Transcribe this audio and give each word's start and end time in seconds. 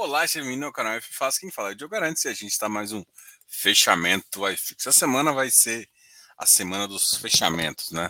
Olá, 0.00 0.24
esse 0.24 0.38
é 0.38 0.42
o 0.42 0.72
canal 0.72 0.92
F 0.92 1.12
Faz 1.12 1.38
quem 1.38 1.50
fala 1.50 1.72
é 1.72 1.74
Diogo 1.74 1.90
Garantes 1.90 2.24
e 2.24 2.28
a 2.28 2.32
gente 2.32 2.52
está 2.52 2.68
mais 2.68 2.92
um 2.92 3.04
fechamento 3.48 4.48
iFix. 4.48 4.86
Essa 4.86 5.00
semana 5.00 5.32
vai 5.32 5.50
ser 5.50 5.90
a 6.38 6.46
semana 6.46 6.86
dos 6.86 7.14
fechamentos, 7.14 7.90
né? 7.90 8.08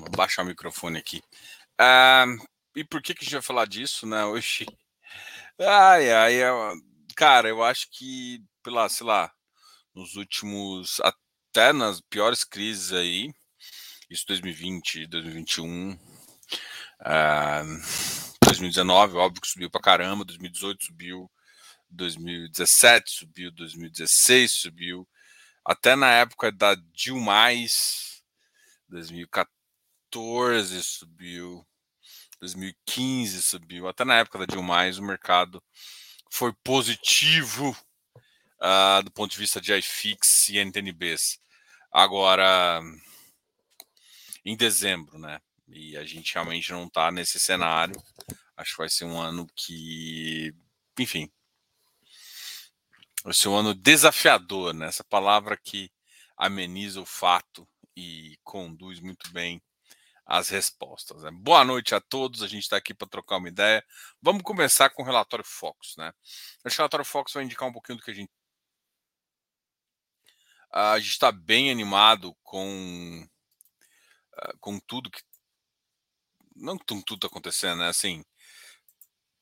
Vou 0.00 0.08
baixar 0.16 0.42
o 0.42 0.46
microfone 0.46 0.96
aqui. 0.96 1.22
Ah, 1.78 2.24
e 2.74 2.82
por 2.82 3.02
que, 3.02 3.12
que 3.12 3.20
a 3.20 3.24
gente 3.24 3.34
vai 3.34 3.42
falar 3.42 3.66
disso, 3.66 4.06
né? 4.06 4.24
Hoje. 4.24 4.66
Ai, 5.60 6.10
ai, 6.10 6.40
cara, 7.14 7.46
eu 7.46 7.62
acho 7.62 7.90
que, 7.90 8.42
pela, 8.62 8.88
sei 8.88 9.06
lá, 9.06 9.30
nos 9.94 10.16
últimos. 10.16 10.98
Até 11.00 11.74
nas 11.74 12.00
piores 12.00 12.42
crises 12.42 12.94
aí, 12.94 13.34
isso 14.08 14.26
2020, 14.28 15.06
2021. 15.08 15.98
Ah, 17.00 17.64
2019, 18.56 19.16
óbvio 19.16 19.40
que 19.42 19.48
subiu 19.48 19.70
para 19.70 19.80
caramba, 19.80 20.24
2018 20.24 20.84
subiu, 20.84 21.30
2017 21.90 23.10
subiu, 23.10 23.50
2016 23.52 24.52
subiu, 24.52 25.08
até 25.64 25.94
na 25.96 26.10
época 26.12 26.50
da 26.50 26.74
Dilmais, 26.92 28.22
2014 28.88 30.82
subiu, 30.82 31.66
2015 32.40 33.42
subiu, 33.42 33.88
até 33.88 34.04
na 34.04 34.16
época 34.16 34.38
da 34.38 34.46
Dilmais 34.46 34.98
o 34.98 35.02
mercado 35.02 35.62
foi 36.30 36.52
positivo 36.64 37.76
uh, 38.60 39.02
do 39.02 39.10
ponto 39.10 39.32
de 39.32 39.38
vista 39.38 39.60
de 39.60 39.72
iFix 39.74 40.48
e 40.48 40.58
NTNBs. 40.58 41.38
Agora, 41.92 42.80
em 44.44 44.56
dezembro, 44.56 45.18
né? 45.18 45.40
E 45.68 45.96
a 45.96 46.04
gente 46.04 46.34
realmente 46.34 46.70
não 46.70 46.86
está 46.86 47.10
nesse 47.10 47.40
cenário. 47.40 48.00
Acho 48.56 48.72
que 48.72 48.78
vai 48.78 48.88
ser 48.88 49.04
um 49.04 49.20
ano 49.20 49.46
que, 49.54 50.54
enfim, 50.98 51.30
vai 53.22 53.34
ser 53.34 53.48
um 53.48 53.56
ano 53.56 53.74
desafiador, 53.74 54.72
né? 54.72 54.86
Essa 54.86 55.04
palavra 55.04 55.56
que 55.58 55.92
ameniza 56.36 57.00
o 57.00 57.06
fato 57.06 57.68
e 57.94 58.38
conduz 58.42 58.98
muito 59.00 59.30
bem 59.30 59.62
as 60.24 60.48
respostas. 60.48 61.22
Né? 61.22 61.30
Boa 61.30 61.64
noite 61.64 61.94
a 61.94 62.00
todos, 62.00 62.42
a 62.42 62.48
gente 62.48 62.62
está 62.62 62.76
aqui 62.78 62.94
para 62.94 63.08
trocar 63.08 63.36
uma 63.36 63.48
ideia. 63.48 63.84
Vamos 64.22 64.42
começar 64.42 64.90
com 64.90 65.02
o 65.02 65.04
relatório 65.06 65.44
Fox, 65.44 65.94
né? 65.98 66.12
O 66.64 66.68
relatório 66.68 67.04
Fox 67.04 67.32
vai 67.34 67.44
indicar 67.44 67.68
um 67.68 67.72
pouquinho 67.72 67.98
do 67.98 68.04
que 68.04 68.10
a 68.10 68.14
gente. 68.14 68.30
A 70.70 70.98
gente 70.98 71.10
está 71.10 71.30
bem 71.30 71.70
animado 71.70 72.34
com, 72.42 73.26
ah, 74.34 74.52
com 74.60 74.78
tudo 74.80 75.10
que 75.10 75.22
não 76.56 76.78
com 76.78 77.02
tudo 77.02 77.20
tá 77.20 77.26
acontecendo, 77.26 77.80
né? 77.80 77.88
Assim, 77.88 78.24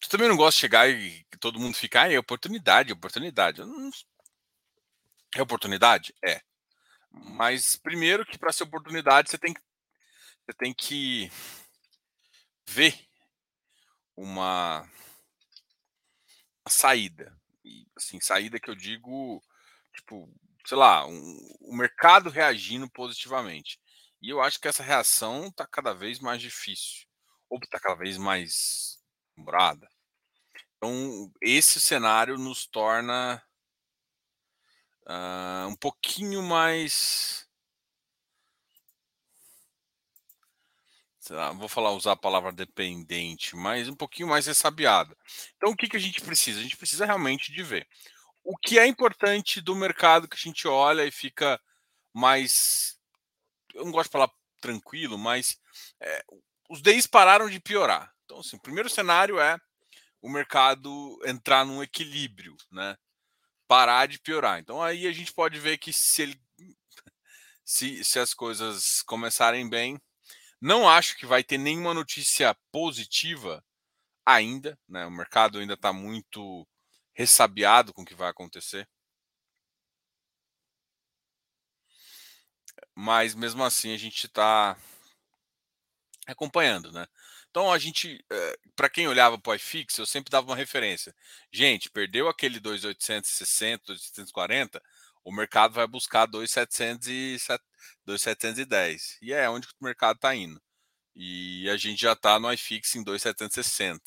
tu 0.04 0.10
também 0.10 0.28
não 0.28 0.36
gosta 0.36 0.56
de 0.56 0.60
chegar 0.60 0.88
e 0.88 1.24
todo 1.40 1.58
mundo 1.58 1.76
ficar, 1.76 2.04
ah, 2.04 2.12
é 2.12 2.18
oportunidade, 2.18 2.92
oportunidade. 2.92 3.60
Não... 3.60 3.90
É 5.36 5.42
oportunidade? 5.42 6.14
É. 6.24 6.40
Mas 7.10 7.76
primeiro 7.76 8.24
que 8.24 8.38
para 8.38 8.52
ser 8.52 8.64
oportunidade 8.64 9.30
você 9.30 9.38
tem 9.38 9.52
que 9.54 9.60
você 10.46 10.52
tem 10.58 10.74
que 10.74 11.30
ver 12.68 12.94
uma, 14.16 14.82
uma 14.82 16.70
saída. 16.70 17.34
E 17.64 17.86
assim, 17.96 18.20
saída 18.20 18.60
que 18.60 18.68
eu 18.68 18.74
digo, 18.74 19.42
tipo, 19.94 20.30
sei 20.66 20.76
lá, 20.76 21.06
um, 21.06 21.56
o 21.60 21.74
mercado 21.74 22.28
reagindo 22.28 22.90
positivamente. 22.90 23.80
E 24.20 24.30
eu 24.30 24.40
acho 24.40 24.60
que 24.60 24.68
essa 24.68 24.82
reação 24.82 25.48
está 25.48 25.66
cada 25.66 25.94
vez 25.94 26.18
mais 26.18 26.40
difícil, 26.40 27.06
ou 27.48 27.58
está 27.58 27.80
cada 27.80 27.94
vez 27.94 28.18
mais 28.18 28.98
demorada. 29.36 29.88
Então, 30.84 31.32
esse 31.40 31.80
cenário 31.80 32.36
nos 32.36 32.66
torna 32.66 33.42
uh, 35.06 35.66
um 35.66 35.74
pouquinho 35.74 36.42
mais. 36.42 37.48
Lá, 41.30 41.52
vou 41.52 41.70
falar 41.70 41.92
usar 41.92 42.12
a 42.12 42.16
palavra 42.16 42.52
dependente, 42.52 43.56
mas 43.56 43.88
um 43.88 43.96
pouquinho 43.96 44.28
mais 44.28 44.46
ressabiada. 44.46 45.16
Então, 45.56 45.70
o 45.70 45.76
que, 45.76 45.88
que 45.88 45.96
a 45.96 46.00
gente 46.00 46.20
precisa? 46.20 46.60
A 46.60 46.62
gente 46.62 46.76
precisa 46.76 47.06
realmente 47.06 47.50
de 47.50 47.62
ver 47.62 47.88
o 48.42 48.54
que 48.54 48.78
é 48.78 48.86
importante 48.86 49.62
do 49.62 49.74
mercado 49.74 50.28
que 50.28 50.36
a 50.36 50.38
gente 50.38 50.68
olha 50.68 51.06
e 51.06 51.10
fica 51.10 51.58
mais 52.12 52.98
eu 53.72 53.86
não 53.86 53.90
gosto 53.90 54.10
de 54.10 54.12
falar 54.12 54.30
tranquilo, 54.60 55.16
mas 55.16 55.58
é, 55.98 56.24
os 56.68 56.82
DIs 56.82 57.06
pararam 57.06 57.48
de 57.48 57.58
piorar. 57.58 58.12
Então, 58.26 58.40
assim, 58.40 58.56
o 58.56 58.60
primeiro 58.60 58.90
cenário 58.90 59.40
é 59.40 59.58
o 60.24 60.30
mercado 60.30 61.20
entrar 61.26 61.64
num 61.64 61.82
equilíbrio, 61.82 62.56
né? 62.70 62.96
Parar 63.68 64.06
de 64.06 64.18
piorar. 64.18 64.58
Então 64.60 64.82
aí 64.82 65.06
a 65.06 65.12
gente 65.12 65.32
pode 65.32 65.58
ver 65.58 65.78
que 65.78 65.92
se 65.92 66.22
ele 66.22 66.40
se, 67.64 68.04
se 68.04 68.18
as 68.18 68.34
coisas 68.34 69.02
começarem 69.02 69.68
bem, 69.68 70.00
não 70.60 70.88
acho 70.88 71.16
que 71.16 71.26
vai 71.26 71.42
ter 71.44 71.58
nenhuma 71.58 71.94
notícia 71.94 72.56
positiva 72.72 73.64
ainda, 74.26 74.78
né? 74.88 75.06
O 75.06 75.10
mercado 75.10 75.58
ainda 75.58 75.74
está 75.74 75.92
muito 75.92 76.66
ressabiado 77.14 77.92
com 77.92 78.02
o 78.02 78.04
que 78.04 78.14
vai 78.14 78.30
acontecer. 78.30 78.88
mas 82.94 83.34
mesmo 83.34 83.64
assim 83.64 83.92
a 83.92 83.96
gente 83.96 84.26
está 84.26 84.76
acompanhando, 86.26 86.92
né? 86.92 87.06
Então 87.54 87.70
a 87.72 87.78
gente, 87.78 88.18
eh, 88.32 88.58
para 88.74 88.90
quem 88.90 89.06
olhava 89.06 89.38
para 89.38 89.52
o 89.52 89.54
iFix, 89.54 89.96
eu 89.98 90.06
sempre 90.06 90.28
dava 90.28 90.48
uma 90.48 90.56
referência. 90.56 91.14
Gente, 91.52 91.88
perdeu 91.88 92.28
aquele 92.28 92.58
2.860, 92.58 93.80
2.740, 93.86 94.80
o 95.24 95.30
mercado 95.32 95.72
vai 95.72 95.86
buscar 95.86 96.26
2.710. 96.26 99.18
E 99.22 99.32
é 99.32 99.48
onde 99.48 99.68
o 99.68 99.84
mercado 99.84 100.16
está 100.16 100.34
indo. 100.34 100.60
E 101.14 101.70
a 101.70 101.76
gente 101.76 102.02
já 102.02 102.14
está 102.14 102.40
no 102.40 102.52
iFix 102.52 102.96
em 102.96 103.04
2.760. 103.04 104.00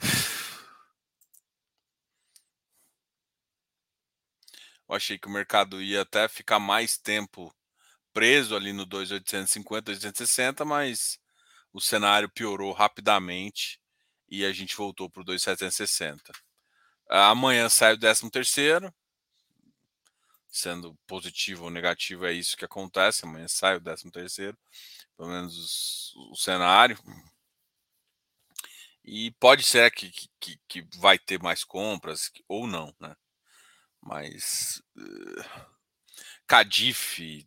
Eu 4.88 4.94
achei 4.94 5.18
que 5.18 5.26
o 5.26 5.30
mercado 5.30 5.82
ia 5.82 6.02
até 6.02 6.28
ficar 6.28 6.60
mais 6.60 6.96
tempo 6.96 7.52
preso 8.12 8.54
ali 8.56 8.72
no 8.72 8.84
2,850, 8.86 9.82
2,860, 9.82 10.64
mas 10.64 11.18
o 11.72 11.80
cenário 11.80 12.28
piorou 12.28 12.72
rapidamente 12.72 13.80
e 14.28 14.44
a 14.44 14.52
gente 14.52 14.76
voltou 14.76 15.10
para 15.10 15.22
o 15.22 15.24
2,760. 15.24 16.32
Amanhã 17.08 17.68
sai 17.68 17.94
o 17.94 17.98
13 17.98 18.30
terceiro, 18.30 18.94
sendo 20.48 20.94
positivo 21.06 21.64
ou 21.64 21.70
negativo, 21.70 22.26
é 22.26 22.32
isso 22.32 22.56
que 22.56 22.64
acontece. 22.64 23.24
Amanhã 23.24 23.48
sai 23.48 23.76
o 23.76 23.80
13 23.80 24.10
terceiro, 24.10 24.58
pelo 25.16 25.28
menos 25.28 26.14
o 26.30 26.36
cenário. 26.36 26.98
E 29.04 29.32
pode 29.32 29.64
ser 29.64 29.90
que, 29.90 30.12
que, 30.38 30.60
que 30.68 30.86
vai 30.98 31.18
ter 31.18 31.42
mais 31.42 31.64
compras 31.64 32.30
ou 32.48 32.66
não, 32.66 32.94
né? 33.00 33.16
Mas. 34.00 34.82
Uh, 34.96 35.72
Cadif, 36.46 37.46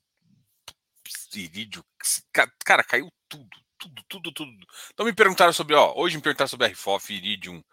Irídio, 1.34 1.85
cara, 2.64 2.84
caiu 2.84 3.12
tudo, 3.28 3.65
tudo, 3.90 4.03
tudo, 4.07 4.31
tudo. 4.31 4.68
Então 4.94 5.06
me 5.06 5.13
perguntaram 5.13 5.53
sobre, 5.53 5.75
ó, 5.75 5.94
hoje 5.96 6.16
me 6.16 6.22
perguntaram 6.22 6.47
sobre 6.47 6.68
RFOF, 6.68 7.13
Iridium. 7.13 7.63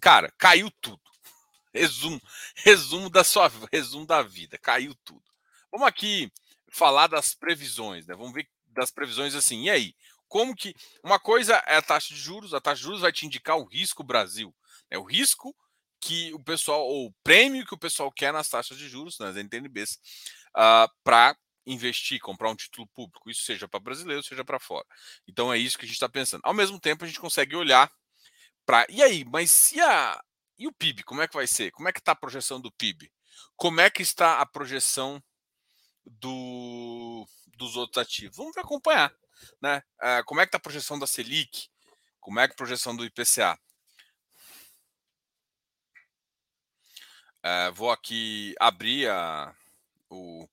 Cara, 0.00 0.32
caiu 0.38 0.70
tudo. 0.80 1.00
Resumo, 1.74 2.20
resumo 2.56 3.08
da 3.08 3.24
sua, 3.24 3.50
resumo 3.72 4.06
da 4.06 4.22
vida, 4.22 4.58
caiu 4.58 4.94
tudo. 5.04 5.22
Vamos 5.70 5.86
aqui 5.86 6.30
falar 6.70 7.06
das 7.06 7.34
previsões, 7.34 8.06
né? 8.06 8.14
Vamos 8.14 8.32
ver 8.32 8.46
das 8.66 8.90
previsões 8.90 9.34
assim. 9.34 9.64
E 9.64 9.70
aí, 9.70 9.94
como 10.28 10.54
que 10.54 10.74
uma 11.02 11.18
coisa 11.18 11.62
é 11.66 11.76
a 11.76 11.82
taxa 11.82 12.08
de 12.08 12.20
juros, 12.20 12.52
a 12.52 12.60
taxa 12.60 12.76
de 12.76 12.82
juros 12.82 13.00
vai 13.00 13.12
te 13.12 13.24
indicar 13.24 13.56
o 13.56 13.64
risco 13.64 14.04
Brasil, 14.04 14.54
é 14.90 14.98
o 14.98 15.02
risco 15.02 15.54
que 16.00 16.34
o 16.34 16.42
pessoal, 16.42 16.80
ou 16.82 17.06
o 17.06 17.12
prêmio 17.22 17.64
que 17.64 17.74
o 17.74 17.78
pessoal 17.78 18.10
quer 18.10 18.32
nas 18.32 18.48
taxas 18.48 18.76
de 18.76 18.88
juros, 18.88 19.18
nas 19.18 19.36
NTNBs, 19.36 19.92
uh, 19.94 20.56
ah, 20.56 20.90
para 21.04 21.36
investir, 21.66 22.20
comprar 22.20 22.50
um 22.50 22.56
título 22.56 22.86
público, 22.88 23.30
isso 23.30 23.42
seja 23.42 23.68
para 23.68 23.80
brasileiro, 23.80 24.22
seja 24.22 24.44
para 24.44 24.58
fora. 24.58 24.86
Então 25.26 25.52
é 25.52 25.58
isso 25.58 25.78
que 25.78 25.84
a 25.84 25.86
gente 25.86 25.96
está 25.96 26.08
pensando. 26.08 26.42
Ao 26.44 26.54
mesmo 26.54 26.80
tempo, 26.80 27.04
a 27.04 27.06
gente 27.06 27.20
consegue 27.20 27.56
olhar 27.56 27.90
para. 28.66 28.86
E 28.88 29.02
aí, 29.02 29.24
mas 29.24 29.72
e, 29.72 29.80
a... 29.80 30.22
e 30.58 30.66
o 30.66 30.72
PIB? 30.72 31.02
Como 31.04 31.22
é 31.22 31.28
que 31.28 31.34
vai 31.34 31.46
ser? 31.46 31.70
Como 31.72 31.88
é 31.88 31.92
que 31.92 31.98
está 31.98 32.12
a 32.12 32.16
projeção 32.16 32.60
do 32.60 32.72
PIB? 32.72 33.10
Como 33.56 33.80
é 33.80 33.90
que 33.90 34.02
está 34.02 34.40
a 34.40 34.46
projeção 34.46 35.22
do... 36.04 37.26
dos 37.56 37.76
outros 37.76 37.98
ativos? 37.98 38.36
Vamos 38.36 38.56
acompanhar. 38.56 39.14
Né? 39.60 39.82
Uh, 40.00 40.24
como 40.26 40.40
é 40.40 40.44
que 40.44 40.48
está 40.48 40.58
a 40.58 40.62
projeção 40.62 40.98
da 40.98 41.06
Selic? 41.06 41.68
Como 42.20 42.38
é 42.38 42.46
que 42.46 42.52
a 42.52 42.56
projeção 42.56 42.94
do 42.94 43.04
IPCA? 43.04 43.58
É, 47.44 47.70
vou 47.72 47.90
aqui 47.90 48.54
abrir 48.60 49.08
a, 49.10 49.52
o, 50.08 50.48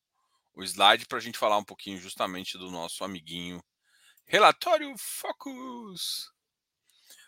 o 0.53 0.63
slide 0.63 1.05
para 1.05 1.17
a 1.17 1.21
gente 1.21 1.37
falar 1.37 1.57
um 1.57 1.63
pouquinho 1.63 1.99
justamente 1.99 2.57
do 2.57 2.69
nosso 2.69 3.03
amiguinho 3.03 3.63
Relatório 4.25 4.93
Focus. 4.97 6.31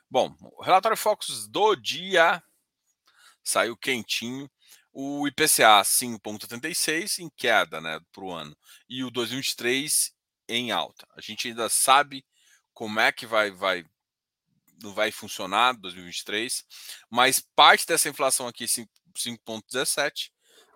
Bom, 0.09 0.35
o 0.39 0.61
relatório 0.61 0.95
Focus 0.95 1.47
do 1.47 1.75
dia 1.75 2.43
saiu 3.43 3.75
quentinho. 3.75 4.49
O 4.93 5.25
IPCA 5.25 5.81
5,76 5.81 7.19
em 7.19 7.29
queda 7.29 7.79
né, 7.79 7.99
para 8.11 8.23
o 8.23 8.31
ano 8.31 8.55
e 8.89 9.03
o 9.03 9.09
2023 9.09 10.13
em 10.47 10.71
alta. 10.71 11.07
A 11.15 11.21
gente 11.21 11.47
ainda 11.47 11.69
sabe 11.69 12.25
como 12.73 12.99
é 12.99 13.11
que 13.11 13.25
vai, 13.25 13.49
vai, 13.49 13.85
não 14.83 14.93
vai 14.93 15.11
funcionar 15.11 15.73
2023, 15.73 16.65
mas 17.09 17.39
parte 17.55 17.87
dessa 17.87 18.09
inflação 18.09 18.47
aqui, 18.47 18.65
5,17, 18.65 20.29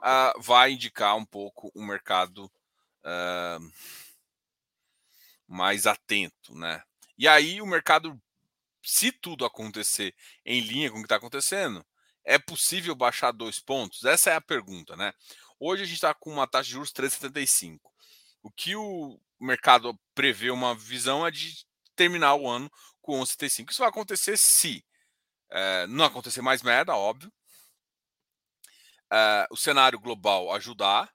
uh, 0.06 0.40
vai 0.42 0.72
indicar 0.72 1.16
um 1.18 1.26
pouco 1.26 1.72
o 1.74 1.82
um 1.82 1.86
mercado 1.86 2.46
uh, 2.46 3.72
mais 5.48 5.88
atento. 5.88 6.54
Né? 6.54 6.84
E 7.18 7.28
aí 7.28 7.62
o 7.62 7.66
mercado, 7.66 8.22
se 8.84 9.12
tudo 9.12 9.46
acontecer 9.46 10.16
em 10.46 10.62
linha 10.62 10.92
com 10.92 10.98
o 10.98 11.00
que 11.02 11.06
está 11.06 11.16
acontecendo, 11.16 11.86
é 12.24 12.38
possível 12.38 12.96
baixar 12.96 13.32
dois 13.32 13.60
pontos? 13.60 14.04
Essa 14.04 14.32
é 14.32 14.36
a 14.36 14.42
pergunta, 14.42 14.96
né? 14.96 15.14
Hoje 15.60 15.84
a 15.84 15.86
gente 15.86 15.96
está 15.96 16.14
com 16.14 16.32
uma 16.32 16.48
taxa 16.48 16.66
de 16.66 16.72
juros 16.72 16.92
3,75. 16.92 17.80
O 18.42 18.52
que 18.52 18.76
o 18.76 19.20
mercado 19.40 19.98
prevê 20.14 20.50
uma 20.50 20.76
visão 20.76 21.26
é 21.26 21.32
de 21.32 21.66
terminar 21.96 22.36
o 22.36 22.48
ano 22.48 22.70
com 23.02 23.20
11,75. 23.22 23.72
Isso 23.72 23.80
vai 23.80 23.90
acontecer 23.90 24.38
se 24.38 24.84
é, 25.50 25.88
não 25.88 26.06
acontecer 26.06 26.42
mais 26.42 26.62
merda, 26.62 26.96
óbvio. 26.96 27.32
É, 29.16 29.48
o 29.50 29.58
cenário 29.58 30.00
global 30.00 30.52
ajudar. 30.54 31.12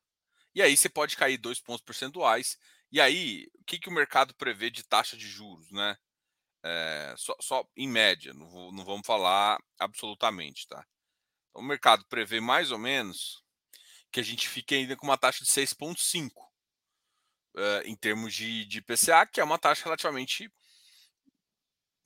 E 0.55 0.63
aí 0.63 0.77
você 0.77 0.89
pode 0.89 1.17
cair 1.17 1.39
dois 1.39 1.61
pontos 1.61 1.85
percentuais. 1.85 2.57
E 2.91 3.01
aí, 3.01 3.47
o 3.61 3.65
que, 3.65 3.79
que 3.79 3.89
o 3.89 3.93
mercado 3.93 4.35
prevê 4.35 4.71
de 4.71 4.83
taxa 4.83 5.17
de 5.17 5.29
juros, 5.29 5.71
né? 5.71 5.97
É, 6.65 7.15
só, 7.17 7.37
só, 7.41 7.65
em 7.77 7.89
média, 7.89 8.35
não, 8.35 8.49
vou, 8.49 8.73
não 8.73 8.85
vamos 8.85 9.07
falar 9.07 9.59
absolutamente, 9.79 10.67
tá? 10.69 10.85
o 11.55 11.63
mercado 11.63 12.05
prevê 12.07 12.41
mais 12.41 12.71
ou 12.71 12.79
menos 12.79 13.43
que 14.11 14.21
a 14.21 14.23
gente 14.23 14.49
fique 14.49 14.75
ainda 14.75 14.97
com 14.97 15.07
uma 15.07 15.19
taxa 15.19 15.45
de 15.45 15.51
6,5 15.51 16.31
uh, 16.31 16.41
eh, 17.57 17.83
em 17.87 17.95
termos 17.95 18.35
de, 18.35 18.65
de 18.65 18.83
PCA, 18.83 19.27
que 19.27 19.41
é 19.41 19.45
uma 19.45 19.59
taxa 19.59 19.85
relativamente. 19.85 20.53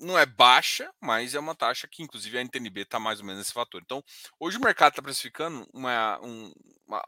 Não 0.04 0.18
é 0.18 0.26
baixa, 0.26 0.92
mas 1.00 1.34
é 1.34 1.40
uma 1.40 1.54
taxa 1.54 1.88
que, 1.88 2.02
inclusive, 2.02 2.36
a 2.38 2.40
NTNB 2.42 2.82
está 2.82 3.00
mais 3.00 3.20
ou 3.20 3.26
menos 3.26 3.40
nesse 3.40 3.52
fator. 3.52 3.80
Então, 3.82 4.04
hoje 4.38 4.58
o 4.58 4.60
mercado 4.60 4.92
está 4.92 5.02
precificando 5.02 5.66
uma, 5.72 6.20
um, 6.20 6.52
uma, 6.86 7.02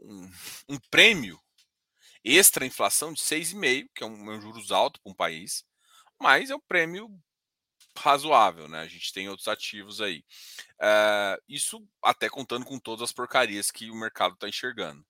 um, 0.00 0.30
um 0.70 0.78
prêmio 0.90 1.38
extra 2.24 2.64
inflação 2.64 3.12
de 3.12 3.20
6,5, 3.20 3.88
que 3.94 4.02
é 4.02 4.06
um, 4.06 4.32
é 4.32 4.36
um 4.36 4.40
juros 4.40 4.72
alto 4.72 5.00
para 5.02 5.12
um 5.12 5.14
país, 5.14 5.64
mas 6.18 6.50
é 6.50 6.56
um 6.56 6.60
prêmio 6.60 7.10
razoável, 7.98 8.68
né? 8.68 8.80
A 8.80 8.88
gente 8.88 9.12
tem 9.12 9.28
outros 9.28 9.46
ativos 9.46 10.00
aí. 10.00 10.24
Uh, 10.80 11.42
isso 11.48 11.86
até 12.02 12.28
contando 12.28 12.64
com 12.64 12.78
todas 12.78 13.02
as 13.02 13.12
porcarias 13.12 13.70
que 13.70 13.90
o 13.90 13.94
mercado 13.94 14.34
está 14.34 14.48
enxergando. 14.48 15.00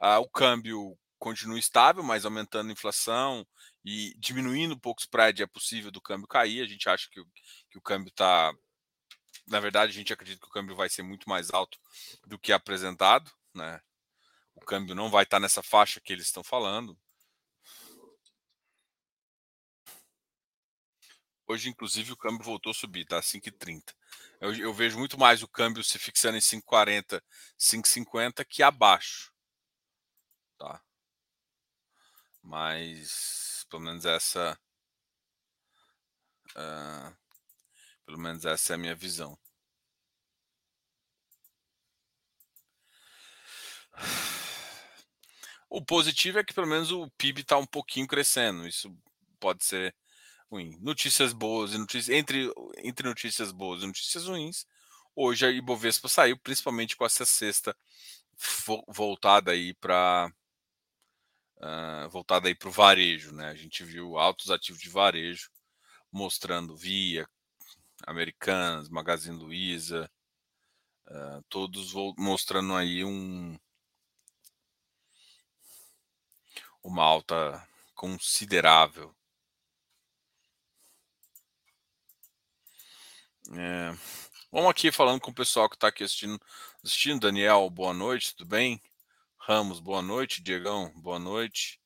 Uh, 0.00 0.20
o 0.20 0.28
câmbio 0.28 0.98
continua 1.18 1.58
estável, 1.58 2.02
mas 2.02 2.24
aumentando 2.24 2.70
a 2.70 2.72
inflação 2.72 3.46
e 3.84 4.14
diminuindo 4.18 4.74
um 4.74 4.78
pouco 4.78 5.00
o 5.00 5.02
spread, 5.02 5.42
é 5.42 5.46
possível 5.46 5.90
do 5.90 6.00
câmbio 6.00 6.28
cair. 6.28 6.62
A 6.62 6.66
gente 6.66 6.88
acha 6.88 7.08
que, 7.10 7.22
que 7.70 7.78
o 7.78 7.82
câmbio 7.82 8.10
está. 8.10 8.52
Na 9.46 9.60
verdade, 9.60 9.90
a 9.90 9.94
gente 9.94 10.12
acredita 10.12 10.40
que 10.40 10.46
o 10.46 10.50
câmbio 10.50 10.76
vai 10.76 10.88
ser 10.88 11.02
muito 11.02 11.28
mais 11.28 11.50
alto 11.50 11.78
do 12.26 12.38
que 12.38 12.52
apresentado, 12.52 13.30
né? 13.54 13.80
O 14.54 14.60
câmbio 14.60 14.94
não 14.94 15.10
vai 15.10 15.24
estar 15.24 15.36
tá 15.36 15.40
nessa 15.40 15.62
faixa 15.62 16.00
que 16.00 16.12
eles 16.12 16.26
estão 16.26 16.44
falando. 16.44 16.98
Hoje, 21.46 21.68
inclusive, 21.68 22.12
o 22.12 22.16
câmbio 22.16 22.44
voltou 22.44 22.70
a 22.70 22.74
subir, 22.74 23.04
tá? 23.06 23.20
5,30. 23.20 23.92
Eu, 24.40 24.54
eu 24.54 24.72
vejo 24.72 24.96
muito 24.98 25.18
mais 25.18 25.42
o 25.42 25.48
câmbio 25.48 25.82
se 25.82 25.98
fixando 25.98 26.36
em 26.36 26.40
5,40, 26.40 27.20
5,50 27.58 28.44
que 28.44 28.62
abaixo. 28.62 29.32
Tá? 30.56 30.80
Mas, 32.42 33.49
pelo 33.70 33.82
menos 33.82 34.04
essa. 34.04 34.58
Uh, 36.50 37.16
pelo 38.04 38.18
menos 38.18 38.44
essa 38.44 38.72
é 38.72 38.74
a 38.74 38.78
minha 38.78 38.94
visão. 38.94 39.38
O 45.72 45.80
positivo 45.80 46.40
é 46.40 46.42
que 46.42 46.52
pelo 46.52 46.66
menos 46.66 46.90
o 46.90 47.08
PIB 47.10 47.42
está 47.42 47.56
um 47.56 47.64
pouquinho 47.64 48.04
crescendo. 48.04 48.66
Isso 48.66 48.92
pode 49.38 49.64
ser 49.64 49.94
ruim. 50.50 50.76
Notícias 50.80 51.32
boas 51.32 51.72
e 51.72 51.78
notícias 51.78 52.08
entre, 52.08 52.52
entre 52.78 53.06
notícias 53.06 53.52
boas 53.52 53.84
e 53.84 53.86
notícias 53.86 54.26
ruins. 54.26 54.66
Hoje 55.14 55.46
a 55.46 55.50
Ibovespa 55.50 56.08
saiu, 56.08 56.36
principalmente 56.38 56.96
com 56.96 57.06
essa 57.06 57.24
sexta 57.24 57.76
voltada 58.88 59.52
aí 59.52 59.72
para 59.74 60.32
uh, 61.60 62.08
voltada 62.10 62.48
aí 62.48 62.54
para 62.54 62.68
o 62.68 62.72
varejo, 62.72 63.32
né? 63.32 63.48
A 63.48 63.54
gente 63.54 63.84
viu 63.84 64.18
altos 64.18 64.50
ativos 64.50 64.80
de 64.80 64.88
varejo 64.88 65.50
mostrando 66.12 66.76
Via, 66.76 67.28
Americanas, 68.06 68.88
Magazine 68.88 69.36
Luiza, 69.36 70.10
uh, 71.08 71.42
todos 71.48 71.92
mostrando 72.18 72.74
aí 72.74 73.04
um 73.04 73.58
uma 76.82 77.04
alta 77.04 77.66
considerável 77.94 79.14
É. 83.52 83.92
Vamos 84.52 84.70
aqui 84.70 84.92
falando 84.92 85.20
com 85.20 85.30
o 85.32 85.34
pessoal 85.34 85.68
que 85.68 85.74
está 85.74 85.88
aqui 85.88 86.04
assistindo, 86.04 86.40
assistindo. 86.84 87.20
Daniel, 87.20 87.68
boa 87.68 87.92
noite, 87.92 88.34
tudo 88.34 88.48
bem? 88.48 88.80
Ramos, 89.50 89.80
boa 89.80 90.00
noite. 90.00 90.40
Diegão, 90.40 90.92
boa 90.94 91.18
noite. 91.18 91.80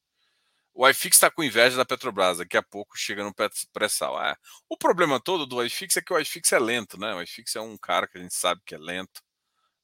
O 0.75 0.87
iFix 0.87 1.17
está 1.17 1.31
com 1.31 1.43
inveja 1.43 1.79
da 1.79 1.85
Petrobras. 1.87 2.37
Daqui 2.37 2.59
a 2.59 2.63
pouco 2.63 2.95
chega 2.95 3.25
no 3.25 3.33
pré-sal. 3.73 4.23
É. 4.23 4.37
O 4.69 4.77
problema 4.77 5.19
todo 5.19 5.47
do 5.47 5.65
iFix 5.65 5.97
é 5.97 6.03
que 6.03 6.13
o 6.13 6.19
iFix 6.19 6.53
é 6.53 6.59
lento, 6.59 7.01
né? 7.01 7.15
O 7.15 7.23
iFix 7.23 7.57
é 7.57 7.63
um 7.63 7.79
cara 7.79 8.07
que 8.07 8.19
a 8.19 8.21
gente 8.21 8.35
sabe 8.35 8.61
que 8.67 8.75
é 8.75 8.79
lento. 8.79 9.23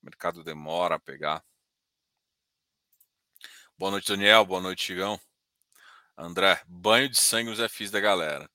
O 0.03 0.05
mercado 0.05 0.45
demora 0.45 0.97
a 0.97 1.01
pegar. 1.01 1.43
Boa 3.79 3.93
noite, 3.93 4.09
Daniel. 4.09 4.45
Boa 4.45 4.61
noite, 4.61 4.85
Chigão. 4.85 5.19
André, 6.19 6.63
banho 6.67 7.09
de 7.09 7.17
sangue 7.17 7.49
nos 7.49 7.73
FIs 7.73 7.91
da 7.91 7.99
galera. 7.99 8.47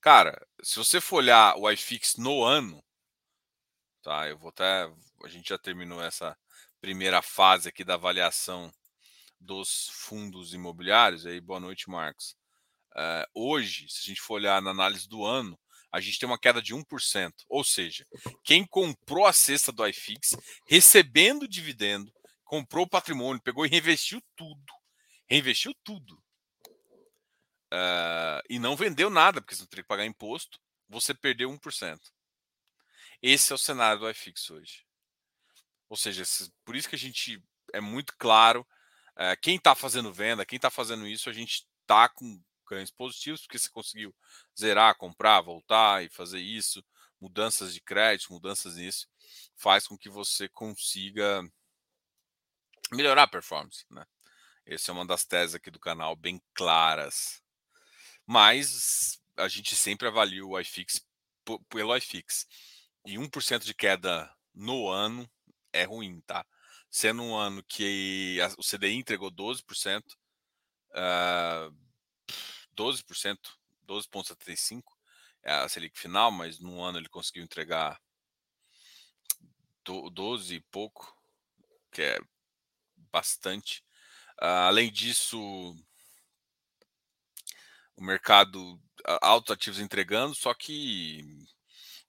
Cara, 0.00 0.46
se 0.62 0.76
você 0.76 1.00
for 1.00 1.16
olhar 1.16 1.56
o 1.58 1.68
iFix 1.72 2.14
no 2.14 2.44
ano, 2.44 2.80
tá? 4.00 4.28
Eu 4.28 4.38
vou 4.38 4.50
até. 4.50 4.88
A 5.24 5.28
gente 5.28 5.48
já 5.48 5.58
terminou 5.58 6.00
essa 6.00 6.38
primeira 6.86 7.20
fase 7.20 7.68
aqui 7.68 7.82
da 7.82 7.94
avaliação 7.94 8.72
dos 9.40 9.88
fundos 9.92 10.54
imobiliários. 10.54 11.26
Aí, 11.26 11.40
boa 11.40 11.58
noite, 11.58 11.90
Marcos. 11.90 12.36
Uh, 12.92 13.26
hoje, 13.34 13.88
se 13.88 14.02
a 14.04 14.06
gente 14.06 14.20
for 14.20 14.34
olhar 14.34 14.62
na 14.62 14.70
análise 14.70 15.08
do 15.08 15.24
ano, 15.24 15.58
a 15.90 16.00
gente 16.00 16.16
tem 16.16 16.28
uma 16.28 16.38
queda 16.38 16.62
de 16.62 16.72
1%. 16.72 17.32
Ou 17.48 17.64
seja, 17.64 18.06
quem 18.44 18.64
comprou 18.64 19.26
a 19.26 19.32
cesta 19.32 19.72
do 19.72 19.84
iFix, 19.84 20.36
recebendo 20.68 21.48
dividendo, 21.48 22.12
comprou 22.44 22.84
o 22.84 22.88
patrimônio, 22.88 23.42
pegou 23.42 23.66
e 23.66 23.68
reinvestiu 23.68 24.22
tudo. 24.36 24.72
Reinvestiu 25.28 25.74
tudo 25.82 26.14
uh, 27.74 28.38
e 28.48 28.60
não 28.60 28.76
vendeu 28.76 29.10
nada, 29.10 29.40
porque 29.40 29.56
você 29.56 29.62
não 29.62 29.68
teria 29.68 29.82
que 29.82 29.88
pagar 29.88 30.06
imposto, 30.06 30.60
você 30.88 31.12
perdeu 31.12 31.50
1%. 31.50 31.98
Esse 33.20 33.50
é 33.50 33.56
o 33.56 33.58
cenário 33.58 33.98
do 33.98 34.08
iFix 34.08 34.48
hoje. 34.50 34.85
Ou 35.88 35.96
seja, 35.96 36.22
por 36.64 36.74
isso 36.74 36.88
que 36.88 36.96
a 36.96 36.98
gente 36.98 37.42
é 37.72 37.80
muito 37.80 38.14
claro, 38.18 38.66
uh, 39.16 39.40
quem 39.40 39.56
está 39.56 39.74
fazendo 39.74 40.12
venda, 40.12 40.46
quem 40.46 40.56
está 40.56 40.70
fazendo 40.70 41.06
isso, 41.06 41.30
a 41.30 41.32
gente 41.32 41.66
está 41.82 42.08
com 42.08 42.40
ganhos 42.68 42.90
positivos, 42.90 43.42
porque 43.42 43.58
você 43.58 43.70
conseguiu 43.70 44.14
zerar, 44.58 44.96
comprar, 44.96 45.40
voltar 45.40 46.04
e 46.04 46.08
fazer 46.08 46.40
isso, 46.40 46.84
mudanças 47.20 47.72
de 47.72 47.80
crédito, 47.80 48.32
mudanças 48.32 48.76
nisso, 48.76 49.06
faz 49.54 49.86
com 49.86 49.96
que 49.96 50.08
você 50.08 50.48
consiga 50.48 51.42
melhorar 52.92 53.24
a 53.24 53.28
performance, 53.28 53.84
né? 53.90 54.04
Essa 54.64 54.90
é 54.90 54.94
uma 54.94 55.06
das 55.06 55.24
teses 55.24 55.54
aqui 55.54 55.70
do 55.70 55.78
canal, 55.78 56.16
bem 56.16 56.42
claras. 56.52 57.40
Mas 58.26 59.20
a 59.36 59.46
gente 59.46 59.76
sempre 59.76 60.08
avalia 60.08 60.44
o 60.44 60.58
iFix 60.58 61.00
pelo 61.68 61.96
iFix. 61.96 62.46
E 63.04 63.16
1% 63.16 63.64
de 63.64 63.72
queda 63.72 64.28
no 64.52 64.88
ano 64.88 65.30
é 65.76 65.84
ruim, 65.84 66.20
tá? 66.22 66.44
Sendo 66.90 67.22
um 67.22 67.36
ano 67.36 67.62
que 67.64 68.38
o 68.58 68.62
CDI 68.62 68.94
entregou 68.94 69.30
12%, 69.30 70.02
uh, 70.92 71.74
12%, 72.76 73.38
12,75% 73.86 74.82
é 75.42 75.52
a 75.52 75.68
Selic 75.68 75.98
final, 75.98 76.32
mas 76.32 76.58
no 76.58 76.82
ano 76.82 76.98
ele 76.98 77.08
conseguiu 77.08 77.44
entregar 77.44 78.00
12 79.84 80.56
e 80.56 80.60
pouco, 80.60 81.16
que 81.92 82.02
é 82.02 82.18
bastante. 83.12 83.84
Uh, 84.42 84.66
além 84.66 84.90
disso, 84.90 85.38
o 87.96 88.02
mercado 88.02 88.80
altos 89.22 89.52
ativos 89.52 89.78
entregando, 89.78 90.34
só 90.34 90.52
que 90.52 91.24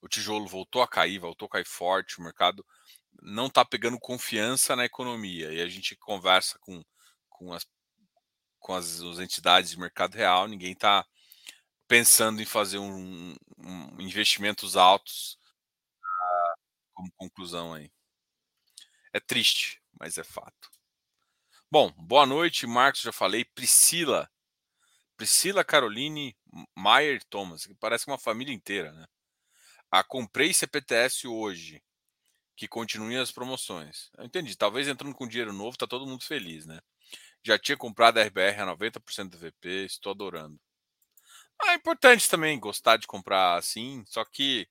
o 0.01 0.07
tijolo 0.07 0.47
voltou 0.47 0.81
a 0.81 0.87
cair, 0.87 1.19
voltou 1.19 1.45
a 1.45 1.49
cair 1.49 1.65
forte, 1.65 2.19
o 2.19 2.23
mercado 2.23 2.65
não 3.21 3.47
está 3.47 3.65
pegando 3.65 3.99
confiança 3.99 4.75
na 4.75 4.85
economia. 4.85 5.51
E 5.51 5.61
a 5.61 5.67
gente 5.67 5.95
conversa 5.95 6.57
com, 6.59 6.83
com, 7.29 7.53
as, 7.53 7.65
com 8.59 8.73
as, 8.73 9.01
as 9.01 9.19
entidades 9.19 9.71
de 9.71 9.79
mercado 9.79 10.15
real, 10.15 10.47
ninguém 10.47 10.73
está 10.73 11.05
pensando 11.87 12.41
em 12.41 12.45
fazer 12.45 12.79
um, 12.79 13.35
um 13.57 14.01
investimentos 14.01 14.75
altos 14.75 15.37
como 16.97 17.11
conclusão 17.15 17.75
aí. 17.75 17.91
É 19.13 19.19
triste, 19.19 19.79
mas 19.99 20.17
é 20.17 20.23
fato. 20.23 20.71
Bom, 21.69 21.91
boa 21.91 22.25
noite, 22.25 22.65
Marcos, 22.65 23.01
já 23.01 23.11
falei. 23.11 23.45
Priscila, 23.45 24.29
Priscila 25.15 25.63
Caroline 25.63 26.35
Maier 26.75 27.23
Thomas, 27.25 27.67
que 27.67 27.75
parece 27.75 28.07
uma 28.07 28.17
família 28.17 28.53
inteira, 28.53 28.91
né? 28.93 29.05
A 29.91 29.99
ah, 29.99 30.03
comprei 30.03 30.53
CPTS 30.53 31.27
hoje, 31.27 31.81
que 32.57 32.67
continuem 32.67 33.17
as 33.19 33.31
promoções. 33.31 34.09
Eu 34.17 34.25
entendi, 34.25 34.57
talvez 34.57 34.87
entrando 34.87 35.15
com 35.15 35.27
dinheiro 35.27 35.53
novo, 35.53 35.77
tá 35.77 35.87
todo 35.87 36.07
mundo 36.07 36.25
feliz, 36.25 36.65
né? 36.65 36.81
Já 37.45 37.59
tinha 37.59 37.77
comprado 37.77 38.19
a 38.19 38.23
RBR 38.23 38.61
a 38.61 38.65
90% 38.65 39.31
do 39.31 39.39
VP, 39.39 39.85
estou 39.85 40.11
adorando. 40.13 40.59
Ah, 41.61 41.71
é 41.73 41.75
importante 41.75 42.29
também 42.29 42.59
gostar 42.59 42.97
de 42.97 43.07
comprar 43.07 43.55
assim, 43.57 44.03
só 44.07 44.23
que 44.25 44.67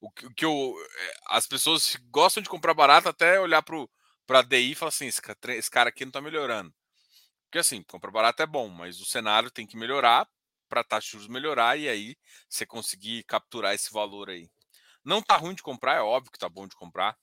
o 0.00 0.10
que, 0.10 0.26
o 0.26 0.34
que 0.34 0.44
eu, 0.44 0.74
eh, 1.00 1.14
as 1.28 1.46
pessoas 1.46 1.96
gostam 2.10 2.42
de 2.42 2.48
comprar 2.48 2.74
barato 2.74 3.08
até 3.08 3.40
olhar 3.40 3.62
para 3.62 4.40
a 4.40 4.42
DI 4.42 4.72
e 4.72 4.74
falar 4.74 4.90
assim: 4.90 5.06
esse, 5.06 5.20
esse 5.50 5.70
cara 5.70 5.90
aqui 5.90 6.04
não 6.04 6.10
está 6.10 6.20
melhorando. 6.22 6.74
Porque 7.46 7.58
assim, 7.58 7.82
comprar 7.84 8.10
barato 8.12 8.42
é 8.42 8.46
bom, 8.46 8.68
mas 8.68 9.00
o 9.00 9.06
cenário 9.06 9.50
tem 9.50 9.66
que 9.66 9.76
melhorar 9.76 10.28
para 10.68 10.82
a 10.82 10.84
taxa 10.84 11.06
de 11.06 11.12
juros 11.12 11.28
melhorar 11.28 11.78
e 11.78 11.88
aí 11.88 12.16
você 12.48 12.66
conseguir 12.66 13.24
capturar 13.24 13.74
esse 13.74 13.92
valor 13.92 14.30
aí. 14.30 14.50
Não 15.04 15.22
tá 15.22 15.36
ruim 15.36 15.54
de 15.54 15.62
comprar, 15.62 15.96
é 15.96 16.00
óbvio 16.00 16.32
que 16.32 16.38
tá 16.38 16.48
bom 16.48 16.66
de 16.66 16.76
comprar. 16.76 17.16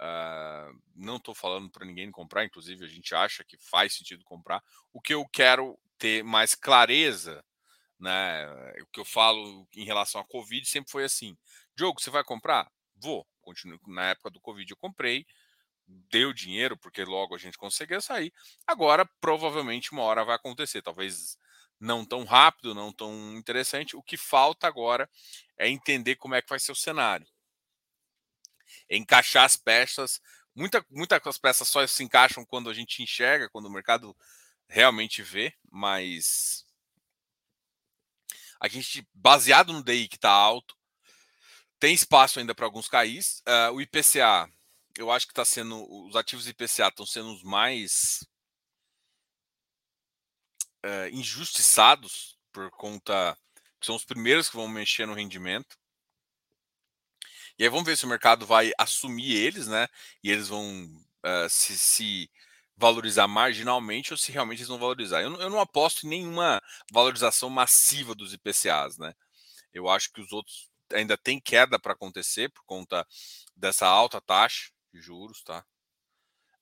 Uh, 0.00 0.80
não 0.94 1.16
estou 1.16 1.34
falando 1.34 1.70
para 1.70 1.86
ninguém 1.86 2.10
comprar, 2.10 2.44
inclusive 2.44 2.84
a 2.84 2.88
gente 2.88 3.14
acha 3.14 3.44
que 3.44 3.56
faz 3.56 3.94
sentido 3.94 4.24
comprar. 4.24 4.62
O 4.92 5.00
que 5.00 5.14
eu 5.14 5.26
quero 5.28 5.78
ter 5.98 6.24
mais 6.24 6.54
clareza, 6.54 7.44
né? 7.98 8.46
O 8.82 8.86
que 8.86 9.00
eu 9.00 9.04
falo 9.04 9.66
em 9.74 9.84
relação 9.84 10.20
à 10.20 10.24
Covid 10.24 10.68
sempre 10.68 10.90
foi 10.90 11.04
assim: 11.04 11.36
Diogo, 11.76 12.00
você 12.00 12.10
vai 12.10 12.24
comprar? 12.24 12.70
Vou. 12.96 13.26
Continuo. 13.40 13.78
Na 13.86 14.10
época 14.10 14.30
do 14.30 14.40
Covid 14.40 14.70
eu 14.70 14.76
comprei, 14.76 15.26
deu 15.86 16.32
dinheiro, 16.32 16.76
porque 16.76 17.04
logo 17.04 17.34
a 17.34 17.38
gente 17.38 17.58
conseguia 17.58 18.00
sair. 18.00 18.32
Agora, 18.66 19.08
provavelmente, 19.20 19.92
uma 19.92 20.02
hora 20.02 20.24
vai 20.24 20.36
acontecer. 20.36 20.82
Talvez 20.82 21.38
não 21.84 22.04
tão 22.04 22.24
rápido, 22.24 22.74
não 22.74 22.92
tão 22.92 23.36
interessante. 23.36 23.96
O 23.96 24.02
que 24.02 24.16
falta 24.16 24.66
agora 24.66 25.08
é 25.58 25.68
entender 25.68 26.16
como 26.16 26.34
é 26.34 26.42
que 26.42 26.48
vai 26.48 26.58
ser 26.58 26.72
o 26.72 26.76
cenário. 26.76 27.26
Encaixar 28.90 29.44
as 29.44 29.56
peças. 29.56 30.20
Muita, 30.54 30.84
muitas 30.90 31.38
peças 31.38 31.68
só 31.68 31.86
se 31.86 32.02
encaixam 32.02 32.44
quando 32.44 32.70
a 32.70 32.74
gente 32.74 33.02
enxerga, 33.02 33.50
quando 33.50 33.66
o 33.66 33.70
mercado 33.70 34.16
realmente 34.68 35.22
vê, 35.22 35.52
mas 35.70 36.64
a 38.58 38.66
gente, 38.66 39.06
baseado 39.12 39.72
no 39.72 39.84
DI 39.84 40.08
que 40.08 40.16
está 40.16 40.30
alto, 40.30 40.74
tem 41.78 41.92
espaço 41.92 42.38
ainda 42.38 42.54
para 42.54 42.64
alguns 42.64 42.88
CAIs. 42.88 43.42
Uh, 43.46 43.74
o 43.74 43.82
IPCA, 43.82 44.48
eu 44.96 45.10
acho 45.10 45.26
que 45.26 45.32
está 45.32 45.44
sendo. 45.44 45.84
Os 46.06 46.16
ativos 46.16 46.48
IPCA 46.48 46.88
estão 46.88 47.04
sendo 47.04 47.34
os 47.34 47.42
mais 47.42 48.26
uh, 50.84 51.08
injustiçados 51.10 52.38
por 52.52 52.70
conta. 52.70 53.36
São 53.82 53.96
os 53.96 54.04
primeiros 54.04 54.48
que 54.48 54.56
vão 54.56 54.68
mexer 54.68 55.06
no 55.06 55.14
rendimento. 55.14 55.76
E 57.58 57.64
aí 57.64 57.68
vamos 57.68 57.84
ver 57.84 57.96
se 57.96 58.04
o 58.04 58.08
mercado 58.08 58.46
vai 58.46 58.72
assumir 58.78 59.34
eles, 59.36 59.66
né? 59.66 59.88
E 60.22 60.30
eles 60.30 60.48
vão 60.48 60.84
uh, 61.24 61.48
se, 61.48 61.78
se, 61.78 62.30
valorizar 62.76 63.28
marginalmente 63.28 64.12
ou 64.12 64.16
se 64.16 64.32
realmente 64.32 64.58
eles 64.58 64.68
vão 64.68 64.78
valorizar. 64.78 65.22
Eu, 65.22 65.40
eu 65.40 65.50
não 65.50 65.60
aposto 65.60 66.04
em 66.04 66.10
nenhuma 66.10 66.60
valorização 66.92 67.48
massiva 67.48 68.14
dos 68.14 68.32
IPCAs, 68.32 68.98
né? 68.98 69.14
Eu 69.72 69.88
acho 69.88 70.12
que 70.12 70.20
os 70.20 70.32
outros 70.32 70.68
ainda 70.92 71.16
tem 71.16 71.40
queda 71.40 71.78
para 71.78 71.92
acontecer 71.92 72.50
por 72.50 72.64
conta 72.64 73.06
dessa 73.56 73.86
alta 73.86 74.20
taxa 74.20 74.70
de 74.92 75.00
juros, 75.00 75.42
tá? 75.42 75.64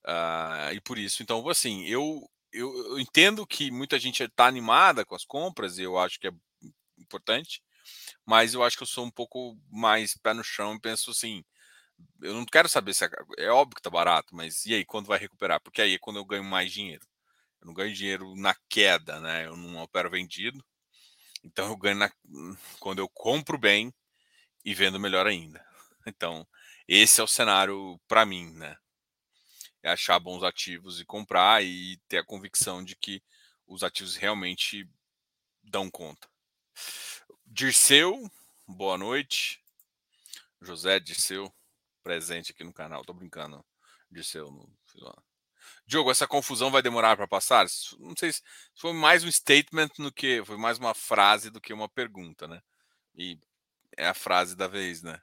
Uh, 0.05 0.73
e 0.73 0.81
por 0.81 0.97
isso, 0.97 1.23
então, 1.23 1.47
assim, 1.47 1.85
eu, 1.85 2.29
eu, 2.53 2.75
eu 2.89 2.99
entendo 2.99 3.45
que 3.47 3.71
muita 3.71 3.99
gente 3.99 4.23
está 4.23 4.45
animada 4.47 5.05
com 5.05 5.15
as 5.15 5.25
compras, 5.25 5.77
e 5.77 5.83
eu 5.83 5.97
acho 5.97 6.19
que 6.19 6.27
é 6.27 6.31
importante, 6.97 7.61
mas 8.25 8.53
eu 8.53 8.63
acho 8.63 8.77
que 8.77 8.83
eu 8.83 8.87
sou 8.87 9.05
um 9.05 9.11
pouco 9.11 9.57
mais 9.69 10.15
pé 10.17 10.33
no 10.33 10.43
chão 10.43 10.75
e 10.75 10.79
penso 10.79 11.11
assim, 11.11 11.43
eu 12.21 12.33
não 12.33 12.45
quero 12.45 12.69
saber 12.69 12.93
se 12.93 13.05
é, 13.05 13.09
é 13.39 13.49
óbvio 13.49 13.75
que 13.75 13.81
tá 13.81 13.89
barato, 13.89 14.35
mas 14.35 14.65
e 14.65 14.73
aí 14.73 14.85
quando 14.85 15.07
vai 15.07 15.19
recuperar? 15.19 15.61
Porque 15.61 15.81
aí 15.81 15.95
é 15.95 15.99
quando 15.99 16.17
eu 16.17 16.25
ganho 16.25 16.43
mais 16.43 16.71
dinheiro. 16.71 17.05
Eu 17.61 17.67
não 17.67 17.73
ganho 17.73 17.93
dinheiro 17.93 18.35
na 18.35 18.55
queda, 18.69 19.19
né? 19.19 19.47
Eu 19.47 19.55
não 19.55 19.81
opero 19.81 20.09
vendido. 20.09 20.63
Então 21.43 21.67
eu 21.69 21.77
ganho 21.77 21.97
na, 21.97 22.11
quando 22.79 22.99
eu 22.99 23.09
compro 23.09 23.57
bem 23.57 23.93
e 24.65 24.73
vendo 24.73 24.99
melhor 24.99 25.27
ainda. 25.27 25.65
Então, 26.05 26.47
esse 26.87 27.21
é 27.21 27.23
o 27.23 27.27
cenário 27.27 27.99
para 28.07 28.25
mim, 28.25 28.51
né? 28.51 28.77
É 29.83 29.91
achar 29.91 30.17
bons 30.17 30.43
ativos 30.43 30.99
e 31.01 31.05
comprar 31.05 31.63
e 31.63 31.97
ter 32.07 32.19
a 32.19 32.25
convicção 32.25 32.83
de 32.83 32.95
que 32.95 33.21
os 33.67 33.83
ativos 33.83 34.15
realmente 34.15 34.89
dão 35.61 35.91
conta. 35.91 36.27
Dirceu, 37.45 38.31
boa 38.65 38.97
noite. 38.97 39.61
José 40.61 40.99
Dirceu, 40.99 41.53
presente 42.01 42.51
aqui 42.51 42.63
no 42.63 42.73
canal. 42.73 43.03
Tô 43.03 43.13
brincando, 43.13 43.63
Dirceu. 44.09 44.49
No... 44.49 44.73
Diogo, 45.85 46.09
essa 46.09 46.27
confusão 46.27 46.71
vai 46.71 46.81
demorar 46.81 47.17
para 47.17 47.27
passar? 47.27 47.65
Não 47.99 48.15
sei 48.17 48.31
se 48.31 48.41
foi 48.75 48.93
mais 48.93 49.23
um 49.23 49.31
statement 49.31 49.89
do 49.99 50.11
que 50.11 50.43
foi 50.45 50.57
mais 50.57 50.77
uma 50.77 50.93
frase 50.93 51.49
do 51.49 51.59
que 51.59 51.73
uma 51.73 51.89
pergunta, 51.89 52.47
né? 52.47 52.61
E 53.15 53.37
é 53.97 54.07
a 54.07 54.13
frase 54.13 54.55
da 54.55 54.67
vez, 54.67 55.03
né? 55.03 55.19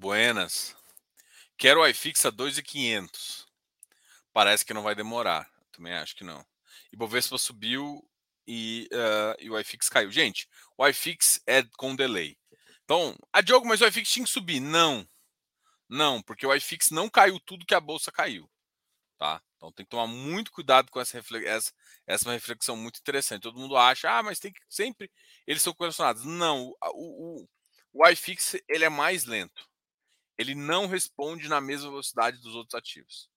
Buenas. 0.00 0.74
Quero 1.58 1.82
o 1.82 1.86
iFix 1.86 2.24
a 2.24 2.30
2,500. 2.30 3.46
Parece 4.32 4.64
que 4.64 4.72
não 4.72 4.82
vai 4.82 4.94
demorar. 4.94 5.46
Também 5.70 5.92
acho 5.92 6.16
que 6.16 6.24
não. 6.24 6.42
E 6.90 6.96
Bovespa 6.96 7.36
subiu 7.36 8.02
e, 8.46 8.88
uh, 8.94 9.36
e 9.38 9.50
o 9.50 9.60
iFix 9.60 9.90
caiu. 9.90 10.10
Gente, 10.10 10.48
o 10.78 10.88
iFix 10.88 11.42
é 11.46 11.62
com 11.76 11.94
delay. 11.94 12.38
Então, 12.82 13.14
a 13.30 13.40
ah, 13.40 13.42
Diogo, 13.42 13.68
mas 13.68 13.82
o 13.82 13.86
iFix 13.86 14.10
tinha 14.10 14.24
que 14.24 14.30
subir. 14.30 14.58
Não. 14.58 15.06
Não, 15.86 16.22
porque 16.22 16.46
o 16.46 16.54
iFix 16.54 16.88
não 16.88 17.10
caiu 17.10 17.38
tudo 17.38 17.66
que 17.66 17.74
a 17.74 17.80
bolsa 17.80 18.10
caiu. 18.10 18.50
Tá? 19.18 19.42
Então 19.58 19.70
tem 19.70 19.84
que 19.84 19.90
tomar 19.90 20.06
muito 20.06 20.50
cuidado 20.50 20.90
com 20.90 20.98
essa, 20.98 21.18
essa, 21.18 21.72
essa 22.06 22.24
é 22.24 22.28
uma 22.28 22.32
reflexão 22.32 22.74
muito 22.74 23.00
interessante. 23.00 23.42
Todo 23.42 23.60
mundo 23.60 23.76
acha, 23.76 24.10
ah, 24.10 24.22
mas 24.22 24.38
tem 24.38 24.50
que 24.50 24.62
sempre 24.66 25.10
eles 25.46 25.60
são 25.60 25.74
correlacionados. 25.74 26.24
Não, 26.24 26.72
o, 26.94 27.42
o, 27.42 27.48
o 27.92 28.08
iFix 28.08 28.56
ele 28.66 28.86
é 28.86 28.88
mais 28.88 29.26
lento. 29.26 29.68
Ele 30.40 30.54
não 30.54 30.86
responde 30.86 31.48
na 31.50 31.60
mesma 31.60 31.90
velocidade 31.90 32.38
dos 32.38 32.54
outros 32.54 32.74
ativos. 32.74 33.28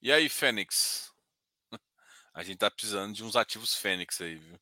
E 0.00 0.10
aí, 0.10 0.26
Fênix? 0.30 1.12
A 2.32 2.42
gente 2.42 2.56
tá 2.58 2.70
precisando 2.70 3.14
de 3.14 3.22
uns 3.22 3.36
ativos 3.36 3.74
Fênix 3.74 4.22
aí, 4.22 4.36
viu? 4.36 4.58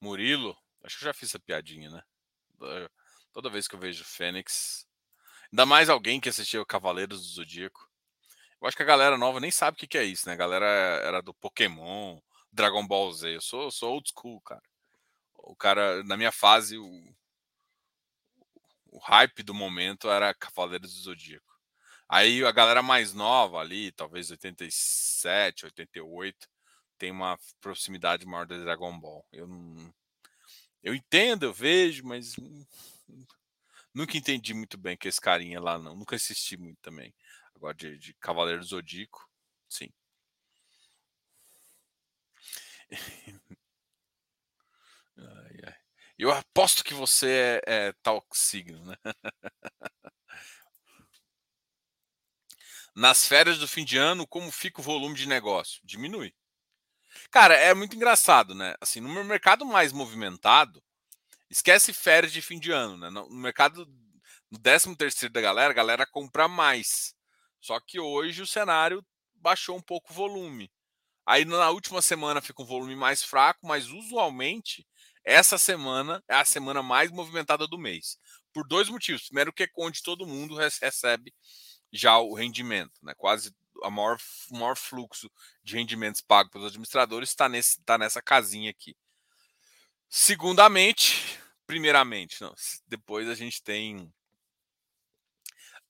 Murilo, 0.00 0.56
acho 0.84 0.98
que 0.98 1.04
eu 1.04 1.06
já 1.06 1.14
fiz 1.14 1.30
essa 1.30 1.40
piadinha, 1.40 1.90
né? 1.90 2.02
Toda 3.32 3.50
vez 3.50 3.66
que 3.66 3.74
eu 3.74 3.80
vejo 3.80 4.04
Fênix, 4.04 4.86
ainda 5.50 5.64
mais 5.64 5.88
alguém 5.88 6.20
que 6.20 6.28
assistiu 6.28 6.66
Cavaleiros 6.66 7.20
do 7.20 7.28
Zodíaco. 7.28 7.88
Eu 8.60 8.68
acho 8.68 8.76
que 8.76 8.82
a 8.82 8.86
galera 8.86 9.16
nova 9.16 9.40
nem 9.40 9.50
sabe 9.50 9.76
o 9.76 9.88
que, 9.88 9.98
é 9.98 10.04
isso, 10.04 10.28
né? 10.28 10.34
A 10.34 10.36
galera 10.36 10.66
era 10.66 11.20
do 11.20 11.34
Pokémon, 11.34 12.20
Dragon 12.52 12.86
Ball 12.86 13.10
Z. 13.12 13.36
Eu 13.36 13.40
sou, 13.40 13.70
sou 13.70 13.94
old 13.94 14.08
school, 14.14 14.40
cara. 14.42 14.62
O 15.34 15.56
cara, 15.56 16.04
na 16.04 16.16
minha 16.16 16.30
fase, 16.30 16.78
o, 16.78 17.14
o 18.86 18.98
hype 18.98 19.42
do 19.42 19.54
momento 19.54 20.10
era 20.10 20.34
Cavaleiros 20.34 20.94
do 20.94 21.00
Zodíaco. 21.00 21.52
Aí 22.08 22.44
a 22.44 22.52
galera 22.52 22.82
mais 22.82 23.14
nova 23.14 23.58
ali, 23.58 23.90
talvez 23.92 24.30
87, 24.30 25.64
88, 25.64 26.48
tem 26.98 27.10
uma 27.10 27.38
proximidade 27.60 28.26
maior 28.26 28.46
do 28.46 28.62
Dragon 28.62 28.96
Ball. 29.00 29.26
Eu 29.32 29.48
não. 29.48 29.92
Eu 30.82 30.94
entendo, 30.94 31.44
eu 31.44 31.54
vejo, 31.54 32.04
mas 32.04 32.36
Nunca 33.94 34.16
entendi 34.16 34.54
muito 34.54 34.78
bem 34.78 34.96
que 34.96 35.08
esse 35.08 35.20
carinha 35.20 35.60
lá, 35.60 35.78
não. 35.78 35.96
Nunca 35.96 36.16
assisti 36.16 36.56
muito 36.56 36.78
também. 36.82 37.14
Agora 37.54 37.74
de, 37.74 37.98
de 37.98 38.14
Cavaleiro 38.14 38.62
Zodíaco, 38.62 39.28
sim. 39.68 39.88
ai, 45.18 45.56
ai. 45.66 45.74
Eu 46.18 46.30
aposto 46.30 46.84
que 46.84 46.94
você 46.94 47.60
é, 47.66 47.88
é 47.88 47.92
tal 48.02 48.24
signo, 48.32 48.84
né? 48.84 48.96
Nas 52.94 53.26
férias 53.26 53.58
do 53.58 53.66
fim 53.68 53.84
de 53.84 53.96
ano, 53.98 54.26
como 54.26 54.50
fica 54.50 54.80
o 54.80 54.84
volume 54.84 55.14
de 55.14 55.26
negócio? 55.26 55.80
Diminui. 55.84 56.34
Cara, 57.30 57.54
é 57.54 57.74
muito 57.74 57.96
engraçado, 57.96 58.54
né? 58.54 58.74
Assim, 58.80 59.00
no 59.00 59.24
mercado 59.24 59.64
mais 59.64 59.92
movimentado, 59.92 60.82
esquece 61.52 61.92
férias 61.92 62.32
de 62.32 62.40
fim 62.40 62.58
de 62.58 62.72
ano, 62.72 62.96
né? 62.96 63.10
No 63.10 63.28
mercado 63.30 63.86
no 64.50 64.58
13 64.58 64.96
terceiro 64.96 65.32
da 65.32 65.40
galera, 65.40 65.70
a 65.70 65.76
galera 65.76 66.06
compra 66.06 66.48
mais. 66.48 67.14
Só 67.60 67.78
que 67.78 68.00
hoje 68.00 68.42
o 68.42 68.46
cenário 68.46 69.04
baixou 69.34 69.76
um 69.76 69.82
pouco 69.82 70.10
o 70.10 70.14
volume. 70.14 70.72
Aí 71.26 71.44
na 71.44 71.70
última 71.70 72.02
semana 72.02 72.40
fica 72.40 72.62
um 72.62 72.66
volume 72.66 72.96
mais 72.96 73.22
fraco, 73.22 73.66
mas 73.66 73.88
usualmente 73.88 74.86
essa 75.24 75.56
semana 75.56 76.22
é 76.26 76.34
a 76.34 76.44
semana 76.44 76.82
mais 76.82 77.10
movimentada 77.10 77.66
do 77.68 77.78
mês. 77.78 78.18
Por 78.52 78.66
dois 78.66 78.88
motivos. 78.88 79.26
Primeiro, 79.26 79.52
que 79.52 79.64
é 79.64 79.68
onde 79.78 80.02
todo 80.02 80.26
mundo 80.26 80.56
recebe 80.56 81.32
já 81.92 82.18
o 82.18 82.34
rendimento, 82.34 82.92
né? 83.02 83.14
Quase 83.16 83.54
a 83.82 83.90
maior, 83.90 84.16
o 84.50 84.56
maior 84.56 84.76
fluxo 84.76 85.30
de 85.62 85.76
rendimentos 85.76 86.20
pago 86.20 86.50
pelos 86.50 86.68
administradores 86.68 87.30
está 87.30 87.48
tá 87.84 87.98
nessa 87.98 88.22
casinha 88.22 88.70
aqui. 88.70 88.96
Segundamente, 90.08 91.31
primeiramente, 91.66 92.40
não, 92.40 92.54
depois 92.86 93.28
a 93.28 93.34
gente 93.34 93.62
tem 93.62 94.12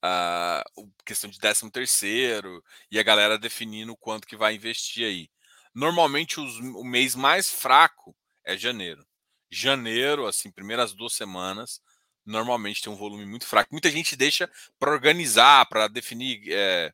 a 0.02 0.64
questão 1.05 1.31
de 1.31 1.38
13 1.38 1.71
terceiro 1.71 2.62
e 2.91 2.99
a 2.99 3.02
galera 3.02 3.38
definindo 3.38 3.97
quanto 3.97 4.26
que 4.26 4.37
vai 4.37 4.55
investir 4.55 5.07
aí. 5.07 5.31
Normalmente 5.75 6.41
os, 6.41 6.59
o 6.59 6.85
mês 6.85 7.14
mais 7.14 7.49
fraco 7.50 8.14
é 8.45 8.57
janeiro. 8.57 9.07
Janeiro, 9.50 10.26
assim, 10.26 10.50
primeiras 10.50 10.93
duas 10.93 11.12
semanas, 11.12 11.81
normalmente 12.26 12.83
tem 12.83 12.93
um 12.93 12.97
volume 12.97 13.25
muito 13.26 13.47
fraco. 13.47 13.73
Muita 13.73 13.91
gente 13.91 14.17
deixa 14.17 14.50
para 14.79 14.93
organizar, 14.93 15.67
para 15.67 15.88
definir 15.88 16.43
é, 16.49 16.93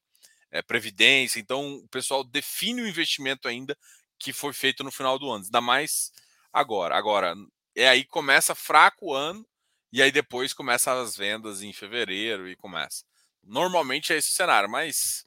é, 0.50 0.62
previdência. 0.62 1.40
Então, 1.40 1.76
o 1.76 1.88
pessoal 1.88 2.22
define 2.22 2.82
o 2.82 2.88
investimento 2.88 3.48
ainda 3.48 3.76
que 4.18 4.32
foi 4.32 4.52
feito 4.52 4.84
no 4.84 4.90
final 4.90 5.18
do 5.18 5.30
ano. 5.30 5.44
Ainda 5.44 5.60
mais 5.60 6.12
agora. 6.52 6.96
Agora, 6.96 7.34
é 7.78 7.88
aí 7.88 8.04
começa 8.04 8.54
fraco 8.54 9.06
o 9.06 9.14
ano 9.14 9.46
e 9.92 10.02
aí 10.02 10.10
depois 10.10 10.52
começa 10.52 10.92
as 11.00 11.16
vendas 11.16 11.62
em 11.62 11.72
fevereiro 11.72 12.48
e 12.48 12.56
começa. 12.56 13.04
Normalmente 13.42 14.12
é 14.12 14.16
esse 14.16 14.30
o 14.30 14.32
cenário, 14.32 14.68
mas 14.68 15.24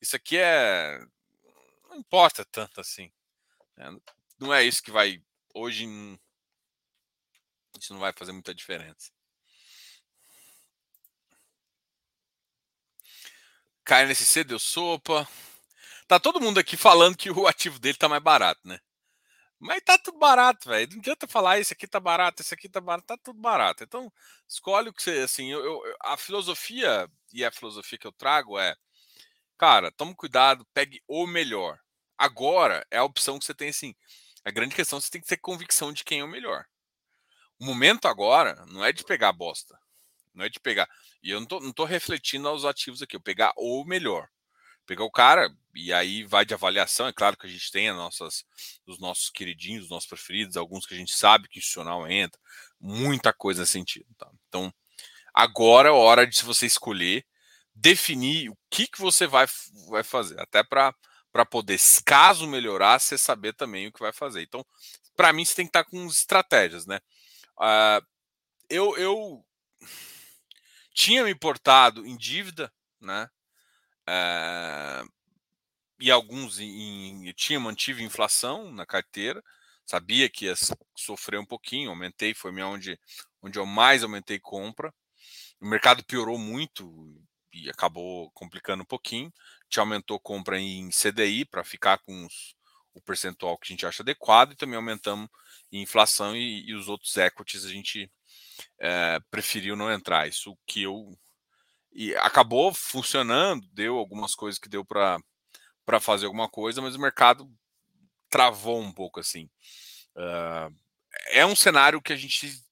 isso 0.00 0.16
aqui 0.16 0.36
é. 0.36 0.98
Não 1.88 1.96
importa 1.96 2.44
tanto 2.44 2.80
assim. 2.80 3.10
Né? 3.76 3.96
Não 4.38 4.52
é 4.52 4.64
isso 4.64 4.82
que 4.82 4.90
vai. 4.90 5.22
Hoje. 5.54 5.86
Isso 7.78 7.92
não 7.92 8.00
vai 8.00 8.12
fazer 8.12 8.32
muita 8.32 8.54
diferença. 8.54 9.10
KNSC 13.84 14.44
deu 14.44 14.58
sopa. 14.58 15.26
Tá 16.06 16.18
todo 16.18 16.40
mundo 16.40 16.58
aqui 16.58 16.76
falando 16.76 17.16
que 17.16 17.30
o 17.30 17.46
ativo 17.46 17.78
dele 17.78 17.96
tá 17.96 18.08
mais 18.08 18.22
barato, 18.22 18.60
né? 18.64 18.80
Mas 19.62 19.80
tá 19.84 19.96
tudo 19.96 20.18
barato, 20.18 20.68
velho. 20.68 20.90
Não 20.90 20.98
adianta 20.98 21.28
falar 21.28 21.60
esse 21.60 21.72
aqui 21.72 21.86
tá 21.86 22.00
barato, 22.00 22.42
esse 22.42 22.52
aqui 22.52 22.68
tá 22.68 22.80
barato, 22.80 23.06
tá 23.06 23.16
tudo 23.16 23.40
barato. 23.40 23.84
Então, 23.84 24.12
escolhe 24.48 24.88
o 24.88 24.92
que 24.92 25.00
você, 25.00 25.20
assim, 25.20 25.52
eu, 25.52 25.64
eu, 25.64 25.80
a 26.00 26.16
filosofia 26.16 27.08
e 27.32 27.44
a 27.44 27.50
filosofia 27.52 27.96
que 27.96 28.06
eu 28.06 28.10
trago 28.10 28.58
é, 28.58 28.74
cara, 29.56 29.92
tome 29.92 30.16
cuidado, 30.16 30.66
pegue 30.74 31.00
o 31.06 31.28
melhor. 31.28 31.78
Agora 32.18 32.84
é 32.90 32.98
a 32.98 33.04
opção 33.04 33.38
que 33.38 33.44
você 33.44 33.54
tem, 33.54 33.68
assim. 33.68 33.94
A 34.44 34.50
grande 34.50 34.74
questão 34.74 34.98
é 34.98 35.02
você 35.02 35.10
tem 35.10 35.20
que 35.20 35.28
ter 35.28 35.36
convicção 35.36 35.92
de 35.92 36.02
quem 36.02 36.20
é 36.20 36.24
o 36.24 36.28
melhor. 36.28 36.66
O 37.60 37.64
momento 37.64 38.08
agora 38.08 38.66
não 38.66 38.84
é 38.84 38.92
de 38.92 39.04
pegar 39.04 39.32
bosta. 39.32 39.78
Não 40.34 40.44
é 40.44 40.48
de 40.48 40.58
pegar. 40.58 40.88
E 41.22 41.30
eu 41.30 41.38
não 41.38 41.46
tô, 41.46 41.60
não 41.60 41.72
tô 41.72 41.84
refletindo 41.84 42.48
aos 42.48 42.64
ativos 42.64 43.00
aqui, 43.00 43.14
eu 43.14 43.20
pegar 43.20 43.52
o 43.56 43.84
melhor. 43.84 44.28
Pegar 44.86 45.04
o 45.04 45.10
cara, 45.10 45.48
e 45.74 45.92
aí 45.92 46.24
vai 46.24 46.44
de 46.44 46.54
avaliação. 46.54 47.06
É 47.06 47.12
claro 47.12 47.36
que 47.36 47.46
a 47.46 47.50
gente 47.50 47.70
tem 47.70 47.88
as 47.88 47.96
nossas, 47.96 48.44
os 48.86 48.98
nossos 48.98 49.30
queridinhos, 49.30 49.84
os 49.84 49.90
nossos 49.90 50.08
preferidos, 50.08 50.56
alguns 50.56 50.86
que 50.86 50.94
a 50.94 50.96
gente 50.96 51.12
sabe 51.12 51.48
que 51.48 51.58
institucional 51.58 52.06
entra, 52.08 52.40
muita 52.80 53.32
coisa 53.32 53.60
nesse 53.60 53.72
sentido. 53.72 54.06
Tá? 54.18 54.30
Então, 54.48 54.72
agora 55.32 55.88
é 55.88 55.92
hora 55.92 56.26
de 56.26 56.42
você 56.42 56.66
escolher, 56.66 57.24
definir 57.74 58.50
o 58.50 58.58
que, 58.70 58.86
que 58.86 59.00
você 59.00 59.26
vai, 59.26 59.46
vai 59.88 60.02
fazer, 60.02 60.38
até 60.40 60.62
para 60.62 60.94
poder, 61.50 61.78
caso 62.04 62.46
melhorar, 62.46 62.98
você 62.98 63.16
saber 63.16 63.54
também 63.54 63.86
o 63.86 63.92
que 63.92 64.00
vai 64.00 64.12
fazer. 64.12 64.42
Então, 64.42 64.64
para 65.16 65.32
mim, 65.32 65.44
você 65.44 65.54
tem 65.54 65.66
que 65.66 65.70
estar 65.70 65.84
com 65.84 66.06
estratégias, 66.06 66.86
né? 66.86 66.98
Uh, 67.58 68.06
eu, 68.68 68.96
eu 68.96 69.44
tinha 70.94 71.24
me 71.24 71.30
importado 71.30 72.06
em 72.06 72.16
dívida, 72.16 72.72
né? 73.00 73.28
É, 74.06 75.02
e 76.00 76.10
alguns 76.10 76.58
em, 76.58 77.28
em, 77.28 77.32
tinha 77.32 77.60
mantive 77.60 78.02
inflação 78.02 78.72
na 78.72 78.84
carteira, 78.84 79.42
sabia 79.84 80.28
que 80.28 80.46
ia 80.46 80.54
sofrer 80.96 81.38
um 81.38 81.46
pouquinho, 81.46 81.90
aumentei, 81.90 82.34
foi 82.34 82.50
onde, 82.62 82.98
onde 83.42 83.58
eu 83.58 83.66
mais 83.66 84.02
aumentei 84.02 84.38
compra. 84.38 84.92
O 85.60 85.66
mercado 85.66 86.04
piorou 86.04 86.38
muito 86.38 87.22
e 87.52 87.68
acabou 87.70 88.30
complicando 88.32 88.82
um 88.82 88.86
pouquinho. 88.86 89.32
Gente 89.64 89.80
aumentou 89.80 90.18
compra 90.18 90.58
em 90.58 90.90
CDI 90.90 91.44
para 91.44 91.62
ficar 91.64 91.98
com 91.98 92.26
os, 92.26 92.56
o 92.94 93.00
percentual 93.00 93.56
que 93.58 93.66
a 93.66 93.72
gente 93.72 93.86
acha 93.86 94.02
adequado 94.02 94.52
e 94.52 94.56
também 94.56 94.76
aumentamos 94.76 95.28
em 95.70 95.82
inflação 95.82 96.36
e, 96.36 96.68
e 96.68 96.74
os 96.74 96.88
outros 96.88 97.16
equities 97.16 97.64
a 97.64 97.68
gente 97.68 98.10
é, 98.78 99.18
preferiu 99.30 99.76
não 99.76 99.90
entrar. 99.90 100.28
Isso 100.28 100.56
que 100.66 100.82
eu. 100.82 101.16
E 101.92 102.14
acabou 102.16 102.72
funcionando, 102.72 103.66
deu 103.72 103.98
algumas 103.98 104.34
coisas 104.34 104.58
que 104.58 104.68
deu 104.68 104.84
para 104.84 105.20
fazer 106.00 106.26
alguma 106.26 106.48
coisa, 106.48 106.80
mas 106.80 106.94
o 106.94 107.00
mercado 107.00 107.50
travou 108.30 108.80
um 108.80 108.92
pouco 108.92 109.20
assim. 109.20 109.50
Uh, 110.16 110.74
é 111.28 111.44
um 111.44 111.54
cenário 111.54 112.00
que 112.00 112.12
a 112.12 112.16
gente 112.16 112.62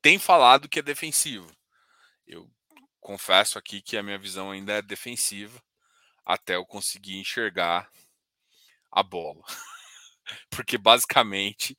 tem 0.00 0.18
falado 0.18 0.68
que 0.68 0.78
é 0.78 0.82
defensivo. 0.82 1.50
Eu 2.26 2.50
confesso 3.00 3.58
aqui 3.58 3.82
que 3.82 3.96
a 3.96 4.02
minha 4.02 4.18
visão 4.18 4.50
ainda 4.50 4.72
é 4.72 4.82
defensiva 4.82 5.62
até 6.24 6.56
eu 6.56 6.64
conseguir 6.64 7.18
enxergar 7.18 7.90
a 8.90 9.02
bola. 9.02 9.42
Porque 10.48 10.78
basicamente 10.78 11.76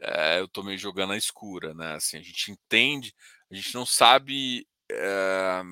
é, 0.00 0.38
eu 0.38 0.46
tô 0.46 0.62
meio 0.62 0.78
jogando 0.78 1.10
na 1.10 1.16
escura, 1.16 1.74
né? 1.74 1.94
Assim, 1.94 2.18
a 2.18 2.22
gente 2.22 2.52
entende, 2.52 3.14
a 3.50 3.54
gente 3.54 3.74
não 3.74 3.84
sabe. 3.84 4.68
É, 4.90 5.62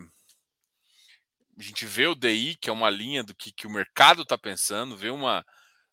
a 1.58 1.62
gente 1.62 1.86
vê 1.86 2.06
o 2.06 2.14
DI, 2.14 2.56
que 2.56 2.68
é 2.68 2.72
uma 2.72 2.90
linha 2.90 3.22
do 3.22 3.34
que, 3.34 3.50
que 3.50 3.66
o 3.66 3.70
mercado 3.70 4.22
está 4.22 4.36
pensando, 4.36 4.96
vê 4.96 5.10
uma 5.10 5.44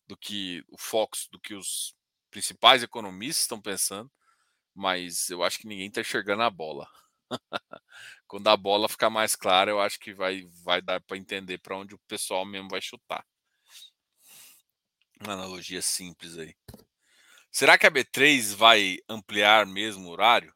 do 0.06 0.16
que 0.16 0.62
o 0.68 0.76
Fox, 0.76 1.28
do 1.30 1.40
que 1.40 1.54
os 1.54 1.94
principais 2.30 2.82
economistas 2.82 3.42
estão 3.42 3.60
pensando, 3.60 4.10
mas 4.74 5.30
eu 5.30 5.42
acho 5.42 5.58
que 5.58 5.66
ninguém 5.66 5.86
está 5.88 6.00
enxergando 6.00 6.42
a 6.42 6.50
bola. 6.50 6.88
Quando 8.26 8.48
a 8.48 8.56
bola 8.56 8.88
ficar 8.88 9.08
mais 9.08 9.34
clara, 9.34 9.70
eu 9.70 9.80
acho 9.80 9.98
que 9.98 10.12
vai, 10.12 10.46
vai 10.62 10.82
dar 10.82 11.00
para 11.00 11.16
entender 11.16 11.58
para 11.58 11.76
onde 11.76 11.94
o 11.94 12.00
pessoal 12.06 12.44
mesmo 12.44 12.68
vai 12.68 12.82
chutar. 12.82 13.24
Uma 15.20 15.32
analogia 15.32 15.80
simples 15.80 16.36
aí. 16.36 16.54
Será 17.50 17.78
que 17.78 17.86
a 17.86 17.90
B3 17.90 18.52
vai 18.54 18.98
ampliar 19.08 19.64
mesmo 19.64 20.08
o 20.08 20.10
horário? 20.10 20.52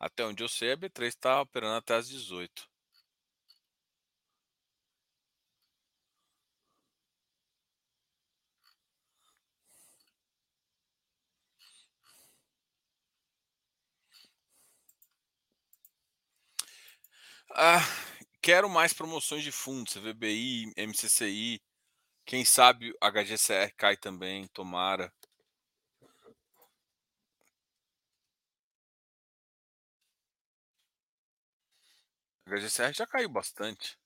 Até 0.00 0.24
onde 0.24 0.42
eu 0.42 0.48
sei, 0.48 0.72
a 0.72 0.76
B3 0.76 1.14
está 1.14 1.38
operando 1.42 1.76
até 1.76 1.94
às 1.96 2.08
18. 2.08 2.66
Ah, 17.54 17.80
quero 18.42 18.68
mais 18.68 18.92
promoções 18.92 19.42
de 19.42 19.50
fundos, 19.52 19.92
CVBI, 19.94 20.72
MCCI, 20.76 21.60
quem 22.26 22.44
sabe 22.44 22.90
o 22.92 22.96
HGCR 23.02 23.72
cai 23.76 23.96
também, 23.96 24.46
tomara. 24.48 25.12
O 32.46 32.50
HGCR 32.50 32.92
já 32.94 33.06
caiu 33.06 33.28
bastante. 33.28 33.98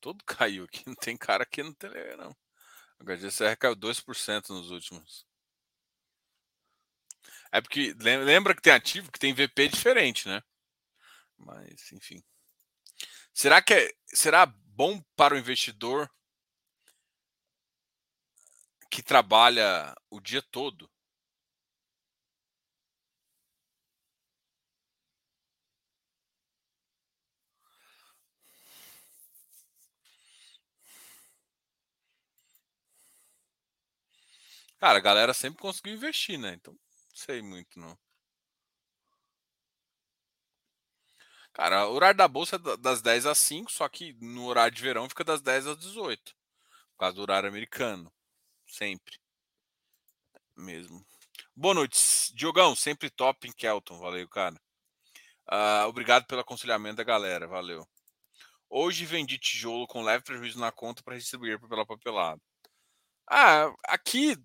Todo 0.00 0.22
caiu 0.26 0.64
aqui. 0.64 0.84
Não 0.86 0.94
tem 0.94 1.16
cara 1.16 1.42
aqui 1.42 1.62
no 1.62 1.74
Telegram, 1.74 2.16
não. 2.16 2.36
O 3.00 3.04
HGCR 3.04 3.56
caiu 3.56 3.76
2% 3.76 4.50
nos 4.50 4.70
últimos. 4.70 5.26
É 7.50 7.60
porque 7.60 7.94
lembra 7.98 8.54
que 8.54 8.62
tem 8.62 8.72
ativo 8.72 9.10
que 9.10 9.18
tem 9.18 9.32
VP 9.32 9.68
diferente, 9.68 10.28
né? 10.28 10.42
Mas, 11.36 11.92
enfim. 11.92 12.22
Será 13.32 13.62
que 13.62 13.72
é, 13.72 13.92
será 14.12 14.44
bom 14.46 15.02
para 15.16 15.34
o 15.34 15.38
investidor 15.38 16.10
que 18.90 19.02
trabalha 19.02 19.94
o 20.10 20.20
dia 20.20 20.42
todo? 20.42 20.90
Cara, 34.78 34.98
a 34.98 35.00
galera 35.02 35.34
sempre 35.34 35.60
conseguiu 35.60 35.94
investir, 35.94 36.38
né? 36.38 36.54
Então, 36.54 36.72
não 36.72 37.16
sei 37.16 37.42
muito, 37.42 37.78
não. 37.78 37.98
Cara, 41.52 41.88
o 41.88 41.94
horário 41.94 42.16
da 42.16 42.28
bolsa 42.28 42.56
é 42.56 42.76
das 42.76 43.02
10 43.02 43.26
às 43.26 43.38
5, 43.38 43.72
só 43.72 43.88
que 43.88 44.12
no 44.20 44.46
horário 44.46 44.74
de 44.74 44.80
verão 44.80 45.08
fica 45.08 45.24
das 45.24 45.42
10 45.42 45.66
às 45.66 45.78
18. 45.78 46.32
Por 46.92 46.98
causa 46.98 47.16
do 47.16 47.22
horário 47.22 47.48
americano. 47.48 48.12
Sempre. 48.64 49.18
Mesmo. 50.56 51.04
Boa 51.56 51.74
noite, 51.74 51.98
Diogão. 52.34 52.76
Sempre 52.76 53.10
top 53.10 53.48
em 53.48 53.52
Kelton. 53.52 53.98
Valeu, 53.98 54.28
cara. 54.28 54.54
Uh, 55.50 55.88
obrigado 55.88 56.26
pelo 56.26 56.42
aconselhamento 56.42 56.96
da 56.96 57.04
galera. 57.04 57.48
Valeu. 57.48 57.84
Hoje 58.70 59.04
vendi 59.04 59.38
tijolo 59.38 59.86
com 59.88 60.02
leve 60.02 60.22
prejuízo 60.22 60.60
na 60.60 60.70
conta 60.70 61.02
para 61.02 61.18
distribuir 61.18 61.58
pela 61.68 61.86
papelada. 61.86 62.40
Ah, 63.28 63.72
aqui 63.84 64.36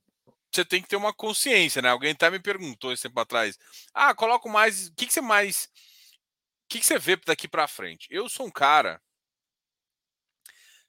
você 0.56 0.66
tem 0.66 0.82
que 0.82 0.88
ter 0.88 0.96
uma 0.96 1.14
consciência, 1.14 1.82
né? 1.82 1.90
Alguém 1.90 2.12
até 2.12 2.30
me 2.30 2.40
perguntou 2.40 2.92
esse 2.92 3.04
tempo 3.04 3.20
atrás. 3.20 3.58
Ah, 3.94 4.14
coloco 4.14 4.50
mais. 4.50 4.88
O 4.88 4.96
que, 4.96 5.08
que 5.08 5.14
você 5.14 5.22
mais 5.22 5.70
que, 6.74 6.80
que 6.80 6.86
você 6.88 6.98
vê 6.98 7.16
daqui 7.18 7.48
para 7.48 7.68
frente? 7.68 8.08
Eu 8.10 8.28
sou 8.28 8.48
um 8.48 8.52
cara. 8.52 9.00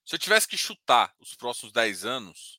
Se 0.03 0.15
eu 0.15 0.19
tivesse 0.19 0.49
que 0.49 0.57
chutar 0.57 1.15
os 1.21 1.35
próximos 1.35 1.73
10 1.73 2.07
anos, 2.07 2.59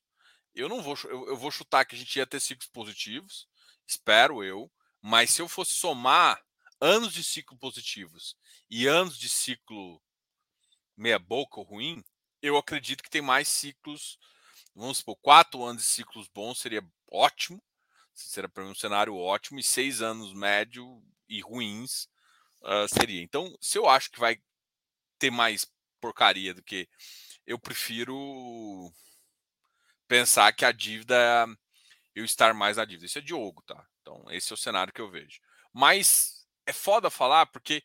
eu 0.53 0.69
não 0.69 0.83
vou. 0.83 0.95
Eu, 1.05 1.29
eu 1.29 1.37
vou 1.37 1.49
chutar 1.49 1.85
que 1.85 1.95
a 1.95 1.97
gente 1.97 2.15
ia 2.17 2.27
ter 2.27 2.39
ciclos 2.39 2.69
positivos, 2.69 3.47
espero 3.87 4.43
eu. 4.43 4.71
Mas 5.01 5.31
se 5.31 5.41
eu 5.41 5.47
fosse 5.47 5.71
somar 5.71 6.39
anos 6.79 7.13
de 7.13 7.23
ciclo 7.23 7.57
positivos 7.57 8.37
e 8.69 8.85
anos 8.85 9.17
de 9.17 9.27
ciclo 9.27 9.99
meia 10.95 11.17
boca 11.17 11.59
ou 11.59 11.65
ruim, 11.65 12.03
eu 12.43 12.57
acredito 12.57 13.03
que 13.03 13.09
tem 13.09 13.23
mais 13.23 13.47
ciclos. 13.47 14.19
Vamos 14.75 14.99
supor, 14.99 15.17
quatro 15.17 15.63
anos 15.63 15.81
de 15.81 15.89
ciclos 15.89 16.27
bons 16.27 16.59
seria 16.59 16.87
ótimo, 17.15 17.61
seria 18.13 18.49
para 18.49 18.63
mim 18.63 18.71
um 18.71 18.75
cenário 18.75 19.15
ótimo, 19.15 19.59
e 19.59 19.63
seis 19.63 20.01
anos 20.01 20.33
médio 20.33 21.01
e 21.27 21.41
ruins 21.41 22.09
uh, 22.63 22.87
seria. 22.87 23.21
Então, 23.21 23.55
se 23.61 23.77
eu 23.77 23.87
acho 23.87 24.11
que 24.11 24.19
vai 24.19 24.39
ter 25.17 25.31
mais 25.31 25.67
porcaria 25.99 26.53
do 26.53 26.63
que 26.63 26.87
eu 27.47 27.57
prefiro 27.57 28.91
pensar 30.07 30.53
que 30.53 30.65
a 30.65 30.71
dívida 30.71 31.15
é 31.15 31.45
eu 32.15 32.23
estar 32.23 32.53
mais 32.53 32.77
na 32.77 32.85
dívida. 32.85 33.05
Isso 33.05 33.17
é 33.17 33.21
Diogo, 33.21 33.61
tá? 33.63 33.85
Então, 34.01 34.23
esse 34.29 34.51
é 34.51 34.53
o 34.53 34.57
cenário 34.57 34.93
que 34.93 35.01
eu 35.01 35.11
vejo. 35.11 35.41
Mas 35.73 36.47
é 36.65 36.71
foda 36.71 37.09
falar 37.09 37.45
porque 37.47 37.83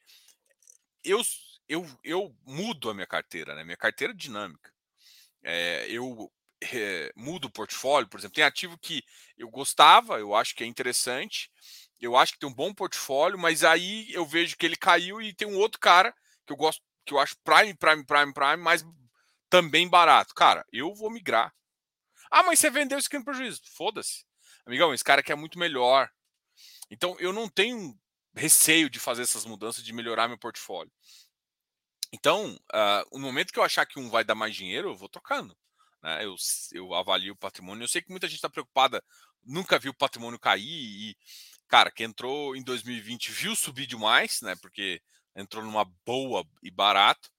eu, 1.02 1.20
eu, 1.68 1.84
eu 2.04 2.36
mudo 2.44 2.88
a 2.88 2.94
minha 2.94 3.06
carteira, 3.06 3.54
né? 3.54 3.64
Minha 3.64 3.76
carteira 3.76 4.12
é 4.12 4.16
dinâmica. 4.16 4.72
É, 5.42 5.86
eu 5.90 6.30
é, 6.62 7.12
o 7.16 7.50
portfólio, 7.50 8.08
por 8.08 8.18
exemplo, 8.18 8.34
tem 8.34 8.44
ativo 8.44 8.78
que 8.78 9.02
eu 9.36 9.48
gostava, 9.48 10.18
eu 10.18 10.34
acho 10.34 10.54
que 10.54 10.62
é 10.62 10.66
interessante, 10.66 11.50
eu 12.00 12.16
acho 12.16 12.32
que 12.34 12.38
tem 12.38 12.48
um 12.48 12.54
bom 12.54 12.72
portfólio, 12.72 13.38
mas 13.38 13.64
aí 13.64 14.12
eu 14.12 14.26
vejo 14.26 14.56
que 14.56 14.66
ele 14.66 14.76
caiu 14.76 15.20
e 15.20 15.34
tem 15.34 15.48
um 15.48 15.58
outro 15.58 15.80
cara 15.80 16.14
que 16.46 16.52
eu 16.52 16.56
gosto, 16.56 16.82
que 17.04 17.14
eu 17.14 17.18
acho 17.18 17.36
prime, 17.42 17.74
prime, 17.74 18.04
prime, 18.04 18.32
prime, 18.32 18.56
mas 18.56 18.84
também 19.48 19.88
barato. 19.88 20.34
Cara, 20.34 20.64
eu 20.72 20.94
vou 20.94 21.10
migrar. 21.10 21.52
Ah, 22.30 22.42
mas 22.42 22.58
você 22.58 22.70
vendeu 22.70 22.98
isso 22.98 23.08
aqui 23.08 23.18
no 23.18 23.24
prejuízo. 23.24 23.60
Foda-se. 23.76 24.24
Amigão, 24.64 24.94
esse 24.94 25.04
cara 25.04 25.20
aqui 25.20 25.32
é 25.32 25.36
muito 25.36 25.58
melhor. 25.58 26.10
Então 26.90 27.16
eu 27.18 27.32
não 27.32 27.48
tenho 27.48 27.98
receio 28.34 28.88
de 28.88 29.00
fazer 29.00 29.22
essas 29.22 29.44
mudanças, 29.44 29.82
de 29.82 29.92
melhorar 29.92 30.28
meu 30.28 30.38
portfólio. 30.38 30.92
Então, 32.12 32.56
uh, 32.72 33.18
no 33.18 33.20
momento 33.20 33.52
que 33.52 33.58
eu 33.58 33.64
achar 33.64 33.86
que 33.86 33.98
um 33.98 34.10
vai 34.10 34.24
dar 34.24 34.34
mais 34.34 34.54
dinheiro, 34.54 34.88
eu 34.88 34.96
vou 34.96 35.08
trocando. 35.08 35.56
Né? 36.02 36.24
Eu, 36.24 36.34
eu 36.72 36.94
avalio 36.94 37.32
o 37.32 37.36
patrimônio. 37.36 37.84
Eu 37.84 37.88
sei 37.88 38.02
que 38.02 38.10
muita 38.10 38.26
gente 38.26 38.36
está 38.36 38.50
preocupada, 38.50 39.02
nunca 39.42 39.78
viu 39.78 39.92
o 39.92 39.96
patrimônio 39.96 40.38
cair 40.38 40.62
e 40.62 41.16
cara, 41.70 41.90
que 41.90 42.02
entrou 42.02 42.56
em 42.56 42.62
2020 42.62 43.30
viu 43.30 43.54
subir 43.54 43.86
demais, 43.86 44.42
né? 44.42 44.56
Porque 44.56 45.00
entrou 45.36 45.64
numa 45.64 45.84
boa 46.04 46.44
e 46.62 46.70
barato. 46.70 47.30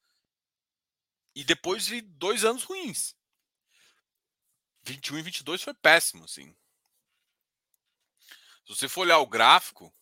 E 1.35 1.43
depois 1.43 1.87
vi 1.87 2.01
dois 2.01 2.45
anos 2.45 2.63
ruins. 2.63 3.13
21 4.83 5.19
e 5.19 5.21
22 5.21 5.61
foi 5.61 5.73
péssimo, 5.73 6.23
assim. 6.23 6.55
Se 8.65 8.75
você 8.75 8.89
for 8.89 9.01
olhar 9.01 9.19
o 9.19 9.27
gráfico 9.27 9.93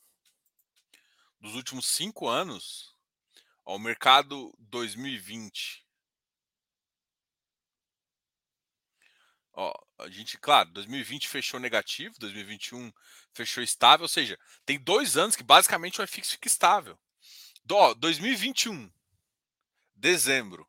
dos 1.40 1.56
últimos 1.56 1.88
cinco 1.88 2.28
anos, 2.28 2.96
ó, 3.66 3.76
o 3.76 3.80
mercado 3.80 4.54
2020 4.60 5.86
Ó, 9.62 9.74
a 9.98 10.10
gente, 10.10 10.38
claro, 10.38 10.72
2020 10.72 11.28
fechou 11.28 11.60
negativo, 11.60 12.16
2021 12.18 12.94
fechou 13.34 13.62
estável, 13.62 14.04
ou 14.04 14.08
seja, 14.08 14.40
tem 14.66 14.80
dois 14.80 15.18
anos 15.18 15.36
que 15.36 15.44
basicamente 15.44 16.00
o 16.00 16.08
FX 16.08 16.32
fica 16.32 16.48
estável. 16.48 16.98
Do, 17.66 17.94
2021, 17.96 18.90
dezembro. 19.94 20.66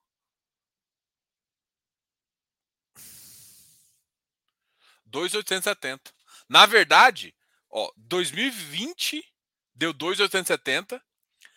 Dois 5.07 5.31
setenta. 5.31 6.13
Na 6.49 6.67
verdade, 6.67 7.33
ó, 7.71 7.93
2020 7.97 9.25
deu 9.73 9.93
2,870. 9.93 11.01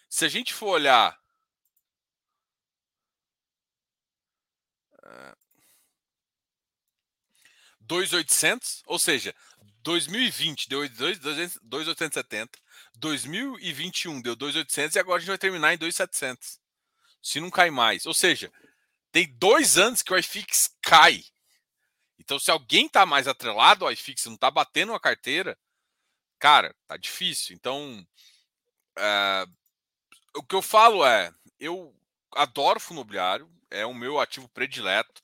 Se 0.08 0.24
a 0.24 0.30
gente 0.30 0.54
for 0.54 0.68
olhar 0.68 1.20
2,800, 7.88 8.84
ou 8.86 8.98
seja, 8.98 9.36
2020 9.84 10.70
deu 10.70 10.88
2,870, 10.88 12.60
2021 12.96 14.22
deu 14.22 14.36
2,800 14.36 14.96
e 14.96 15.00
agora 15.00 15.18
a 15.18 15.20
gente 15.20 15.28
vai 15.28 15.38
terminar 15.38 15.74
em 15.74 15.78
2,700. 15.78 16.60
Se 17.22 17.40
não 17.40 17.50
cai 17.50 17.70
mais. 17.70 18.06
Ou 18.06 18.14
seja, 18.14 18.52
tem 19.12 19.28
dois 19.38 19.78
anos 19.78 20.02
que 20.02 20.14
o 20.14 20.18
iFix 20.18 20.76
cai. 20.82 21.24
Então, 22.20 22.40
se 22.40 22.52
alguém 22.52 22.86
está 22.86 23.06
mais 23.06 23.28
atrelado 23.28 23.86
ao 23.86 23.92
iFix, 23.92 24.26
não 24.26 24.36
está 24.36 24.50
batendo 24.50 24.94
a 24.94 25.00
carteira, 25.00 25.58
cara, 26.40 26.74
tá 26.88 26.96
difícil. 26.96 27.56
Então, 27.56 28.06
é, 28.98 29.46
o 30.36 30.44
que 30.44 30.56
eu 30.56 30.62
falo 30.62 31.06
é, 31.06 31.34
eu 31.60 31.94
adoro 32.32 32.80
fundo 32.80 32.98
imobiliário, 33.00 33.50
é 33.70 33.86
o 33.86 33.94
meu 33.94 34.20
ativo 34.20 34.48
predileto 34.50 35.22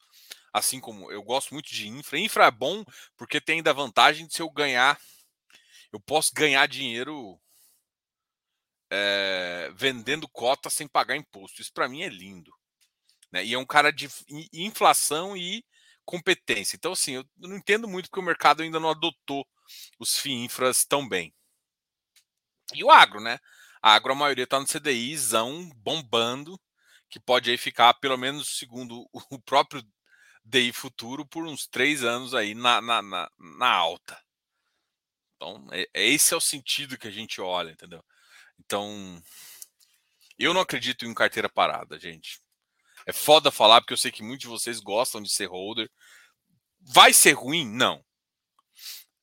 assim 0.53 0.79
como 0.79 1.11
eu 1.11 1.23
gosto 1.23 1.53
muito 1.53 1.69
de 1.69 1.87
infra. 1.87 2.19
Infra 2.19 2.45
é 2.45 2.51
bom 2.51 2.83
porque 3.17 3.41
tem 3.41 3.63
da 3.63 3.73
vantagem 3.73 4.27
de 4.27 4.33
se 4.33 4.41
eu 4.41 4.49
ganhar, 4.49 4.99
eu 5.91 5.99
posso 5.99 6.33
ganhar 6.33 6.67
dinheiro 6.67 7.39
é, 8.91 9.71
vendendo 9.75 10.27
cota 10.27 10.69
sem 10.69 10.87
pagar 10.87 11.15
imposto. 11.15 11.61
Isso 11.61 11.73
para 11.73 11.87
mim 11.87 12.03
é 12.03 12.09
lindo. 12.09 12.51
Né? 13.31 13.45
E 13.45 13.53
é 13.53 13.57
um 13.57 13.65
cara 13.65 13.91
de 13.91 14.09
inflação 14.51 15.37
e 15.37 15.63
competência. 16.05 16.75
Então, 16.75 16.93
assim, 16.93 17.13
eu 17.13 17.25
não 17.37 17.55
entendo 17.55 17.87
muito 17.87 18.09
porque 18.09 18.19
o 18.19 18.23
mercado 18.23 18.63
ainda 18.63 18.79
não 18.79 18.89
adotou 18.89 19.47
os 19.99 20.17
FII 20.17 20.33
infras 20.45 20.83
tão 20.83 21.07
bem. 21.07 21.33
E 22.73 22.83
o 22.83 22.89
agro, 22.89 23.19
né? 23.19 23.39
A 23.81 23.93
agro, 23.93 24.11
a 24.11 24.15
maioria 24.15 24.43
está 24.43 24.59
no 24.59 24.67
CDIzão 24.67 25.69
bombando, 25.75 26.59
que 27.09 27.19
pode 27.19 27.49
aí 27.49 27.57
ficar, 27.57 27.93
pelo 27.95 28.17
menos 28.17 28.57
segundo 28.57 29.07
o 29.31 29.39
próprio 29.39 29.83
DI 30.49 30.73
futuro 30.73 31.25
por 31.25 31.45
uns 31.45 31.67
três 31.67 32.03
anos 32.03 32.33
aí 32.33 32.55
na, 32.55 32.81
na, 32.81 33.01
na, 33.01 33.31
na 33.37 33.69
alta. 33.69 34.19
Então, 35.35 35.67
é, 35.71 35.87
é, 35.93 36.07
esse 36.07 36.33
é 36.33 36.37
o 36.37 36.41
sentido 36.41 36.97
que 36.97 37.07
a 37.07 37.11
gente 37.11 37.39
olha, 37.39 37.71
entendeu? 37.71 38.03
Então, 38.59 39.21
eu 40.37 40.53
não 40.53 40.61
acredito 40.61 41.05
em 41.05 41.13
carteira 41.13 41.47
parada, 41.47 41.99
gente. 41.99 42.41
É 43.05 43.13
foda 43.13 43.51
falar, 43.51 43.79
porque 43.81 43.93
eu 43.93 43.97
sei 43.97 44.11
que 44.11 44.23
muitos 44.23 44.41
de 44.41 44.47
vocês 44.47 44.79
gostam 44.79 45.21
de 45.21 45.29
ser 45.29 45.45
holder. 45.45 45.89
Vai 46.81 47.13
ser 47.13 47.33
ruim? 47.33 47.67
Não. 47.67 48.03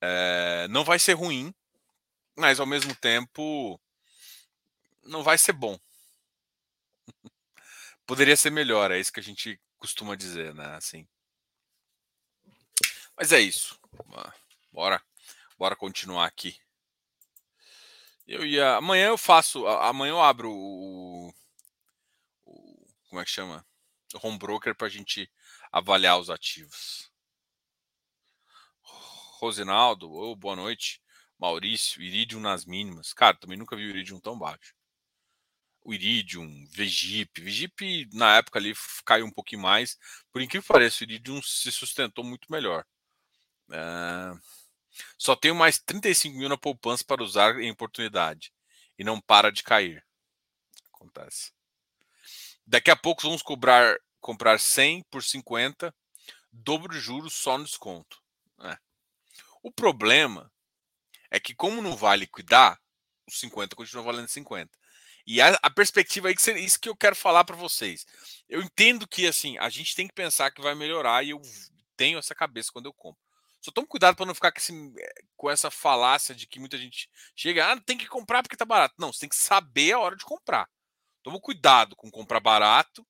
É, 0.00 0.68
não 0.68 0.84
vai 0.84 0.98
ser 0.98 1.14
ruim, 1.14 1.54
mas 2.36 2.60
ao 2.60 2.66
mesmo 2.66 2.94
tempo 2.94 3.80
não 5.02 5.22
vai 5.22 5.36
ser 5.36 5.52
bom. 5.52 5.78
Poderia 8.06 8.36
ser 8.36 8.50
melhor, 8.50 8.90
é 8.90 8.98
isso 8.98 9.12
que 9.12 9.20
a 9.20 9.22
gente 9.22 9.60
costuma 9.78 10.14
dizer, 10.14 10.54
né? 10.54 10.76
Assim. 10.76 11.06
Mas 13.16 13.32
é 13.32 13.40
isso. 13.40 13.80
Bora, 14.70 15.02
bora 15.58 15.74
continuar 15.74 16.26
aqui. 16.26 16.58
Eu 18.26 18.44
ia. 18.44 18.76
Amanhã 18.76 19.06
eu 19.06 19.18
faço. 19.18 19.66
Amanhã 19.66 20.10
eu 20.10 20.22
abro 20.22 20.52
o. 20.52 21.32
o 22.44 22.86
como 23.08 23.20
é 23.20 23.24
que 23.24 23.30
chama? 23.30 23.64
O 24.14 24.26
home 24.26 24.38
broker 24.38 24.74
para 24.74 24.86
a 24.86 24.90
gente 24.90 25.30
avaliar 25.72 26.18
os 26.18 26.28
ativos. 26.28 27.10
Rosinaldo, 29.38 30.12
oh, 30.12 30.36
boa 30.36 30.56
noite. 30.56 31.00
Maurício, 31.38 32.02
Iridium 32.02 32.40
nas 32.40 32.64
mínimas. 32.64 33.12
Cara, 33.12 33.36
também 33.36 33.58
nunca 33.58 33.76
vi 33.76 33.86
o 33.86 33.90
Iridium 33.90 34.20
tão 34.20 34.38
baixo. 34.38 34.74
O 35.82 35.94
Iridium, 35.94 36.66
Vegip. 36.70 37.40
Vegip, 37.40 38.08
na 38.12 38.38
época 38.38 38.58
ali, 38.58 38.74
caiu 39.04 39.24
um 39.26 39.30
pouquinho 39.30 39.62
mais. 39.62 39.98
Por 40.32 40.42
incrível 40.42 40.66
que 40.66 40.72
pareça, 40.72 41.02
o 41.02 41.04
Iridium 41.04 41.40
se 41.42 41.70
sustentou 41.70 42.24
muito 42.24 42.50
melhor. 42.50 42.84
É... 43.72 44.32
Só 45.18 45.36
tenho 45.36 45.54
mais 45.54 45.78
35 45.78 46.36
mil 46.36 46.48
na 46.48 46.56
poupança 46.56 47.04
para 47.04 47.22
usar 47.22 47.60
em 47.60 47.70
oportunidade. 47.70 48.52
E 48.98 49.04
não 49.04 49.20
para 49.20 49.52
de 49.52 49.62
cair. 49.62 50.04
Acontece. 50.92 51.52
Daqui 52.66 52.90
a 52.90 52.96
pouco 52.96 53.22
vamos 53.22 53.42
cobrar, 53.42 53.96
comprar 54.20 54.58
100 54.58 55.04
por 55.10 55.22
50, 55.22 55.94
dobro 56.50 56.92
de 56.92 57.00
juros 57.00 57.34
só 57.34 57.58
no 57.58 57.64
desconto. 57.64 58.20
É. 58.62 58.78
O 59.62 59.70
problema 59.70 60.50
é 61.30 61.38
que, 61.38 61.54
como 61.54 61.82
não 61.82 61.96
vai 61.96 62.16
liquidar, 62.16 62.80
os 63.26 63.38
50 63.40 63.76
continua 63.76 64.02
valendo 64.02 64.28
50. 64.28 64.70
E 65.26 65.40
a, 65.40 65.58
a 65.62 65.70
perspectiva 65.70 66.28
aí 66.28 66.36
que 66.36 66.50
isso 66.52 66.78
que 66.78 66.88
eu 66.88 66.96
quero 66.96 67.16
falar 67.16 67.44
para 67.44 67.56
vocês. 67.56 68.06
Eu 68.48 68.62
entendo 68.62 69.08
que 69.08 69.26
assim 69.26 69.58
a 69.58 69.68
gente 69.68 69.94
tem 69.94 70.06
que 70.06 70.14
pensar 70.14 70.52
que 70.52 70.62
vai 70.62 70.74
melhorar 70.74 71.24
e 71.24 71.30
eu 71.30 71.42
tenho 71.96 72.18
essa 72.18 72.34
cabeça 72.34 72.70
quando 72.72 72.86
eu 72.86 72.94
compro. 72.94 73.25
Só 73.66 73.72
tome 73.72 73.88
cuidado 73.88 74.14
para 74.14 74.26
não 74.26 74.34
ficar 74.34 74.52
com, 74.52 74.58
esse, 74.58 74.72
com, 75.36 75.50
essa 75.50 75.72
falácia 75.72 76.32
de 76.32 76.46
que 76.46 76.60
muita 76.60 76.78
gente 76.78 77.10
chega, 77.34 77.72
ah, 77.72 77.80
tem 77.80 77.98
que 77.98 78.06
comprar 78.06 78.40
porque 78.40 78.56
tá 78.56 78.64
barato. 78.64 78.94
Não, 78.96 79.12
você 79.12 79.18
tem 79.18 79.28
que 79.28 79.34
saber 79.34 79.90
a 79.90 79.98
hora 79.98 80.14
de 80.14 80.24
comprar. 80.24 80.70
Toma 81.20 81.40
cuidado 81.40 81.96
com 81.96 82.08
comprar 82.08 82.38
barato 82.38 83.04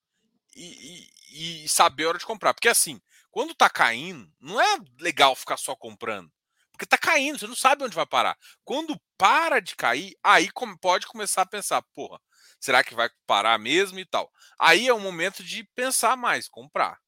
e, 0.54 1.10
e, 1.30 1.64
e 1.64 1.68
saber 1.68 2.04
a 2.04 2.08
hora 2.08 2.18
de 2.18 2.24
comprar. 2.24 2.54
Porque 2.54 2.70
assim, 2.70 2.98
quando 3.30 3.54
tá 3.54 3.68
caindo, 3.68 4.32
não 4.40 4.58
é 4.58 4.78
legal 4.98 5.36
ficar 5.36 5.58
só 5.58 5.76
comprando. 5.76 6.32
Porque 6.72 6.86
tá 6.86 6.96
caindo, 6.96 7.38
você 7.38 7.46
não 7.46 7.54
sabe 7.54 7.84
onde 7.84 7.94
vai 7.94 8.06
parar. 8.06 8.38
Quando 8.64 8.98
para 9.18 9.60
de 9.60 9.76
cair, 9.76 10.16
aí 10.24 10.48
pode 10.80 11.06
começar 11.06 11.42
a 11.42 11.46
pensar, 11.46 11.82
porra, 11.94 12.18
será 12.58 12.82
que 12.82 12.94
vai 12.94 13.10
parar 13.26 13.58
mesmo 13.58 13.98
e 13.98 14.06
tal? 14.06 14.32
Aí 14.58 14.88
é 14.88 14.94
o 14.94 15.00
momento 15.00 15.44
de 15.44 15.64
pensar 15.74 16.16
mais, 16.16 16.48
comprar. 16.48 16.98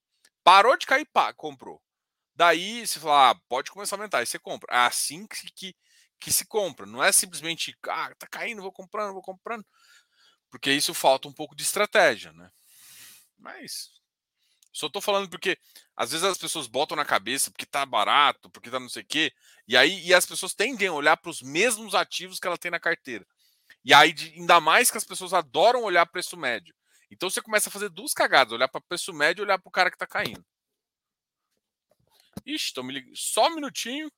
Parou 0.44 0.76
de 0.76 0.84
cair, 0.84 1.06
pá, 1.06 1.32
comprou. 1.32 1.80
Daí 2.38 2.86
você 2.86 3.00
fala, 3.00 3.30
ah, 3.30 3.34
pode 3.48 3.68
começar 3.72 3.96
a 3.96 3.98
aumentar, 3.98 4.18
aí 4.18 4.26
você 4.26 4.38
compra. 4.38 4.72
É 4.72 4.86
assim 4.86 5.26
que, 5.26 5.50
que, 5.50 5.76
que 6.20 6.32
se 6.32 6.46
compra. 6.46 6.86
Não 6.86 7.02
é 7.02 7.10
simplesmente, 7.10 7.76
ah, 7.88 8.14
tá 8.16 8.28
caindo, 8.28 8.62
vou 8.62 8.70
comprando, 8.70 9.12
vou 9.12 9.20
comprando. 9.20 9.66
Porque 10.48 10.70
isso 10.70 10.94
falta 10.94 11.26
um 11.26 11.32
pouco 11.32 11.56
de 11.56 11.64
estratégia, 11.64 12.32
né? 12.32 12.48
Mas 13.36 13.90
só 14.72 14.88
tô 14.88 15.00
falando 15.00 15.28
porque 15.28 15.58
às 15.96 16.12
vezes 16.12 16.24
as 16.24 16.38
pessoas 16.38 16.68
botam 16.68 16.96
na 16.96 17.04
cabeça 17.04 17.50
porque 17.50 17.66
tá 17.66 17.84
barato, 17.84 18.48
porque 18.50 18.70
tá 18.70 18.78
não 18.78 18.88
sei 18.88 19.02
o 19.02 19.06
quê, 19.06 19.32
e 19.66 19.76
aí 19.76 20.06
e 20.06 20.14
as 20.14 20.24
pessoas 20.24 20.54
tendem 20.54 20.86
a 20.86 20.92
olhar 20.92 21.16
para 21.16 21.30
os 21.30 21.42
mesmos 21.42 21.92
ativos 21.92 22.38
que 22.38 22.46
ela 22.46 22.56
tem 22.56 22.70
na 22.70 22.78
carteira. 22.78 23.26
E 23.84 23.92
aí 23.92 24.14
ainda 24.36 24.60
mais 24.60 24.92
que 24.92 24.98
as 24.98 25.04
pessoas 25.04 25.34
adoram 25.34 25.82
olhar 25.82 26.06
preço 26.06 26.36
médio. 26.36 26.72
Então 27.10 27.28
você 27.28 27.42
começa 27.42 27.68
a 27.68 27.72
fazer 27.72 27.88
duas 27.88 28.12
cagadas, 28.12 28.52
olhar 28.52 28.68
para 28.68 28.80
preço 28.80 29.12
médio 29.12 29.42
e 29.42 29.44
olhar 29.44 29.58
para 29.58 29.68
o 29.68 29.72
cara 29.72 29.90
que 29.90 29.98
tá 29.98 30.06
caindo. 30.06 30.44
Ixi, 32.46 32.72
tô 32.74 32.82
me 32.82 32.92
ligando. 32.94 33.16
Só 33.16 33.46
um 33.48 33.54
minutinho. 33.54 34.10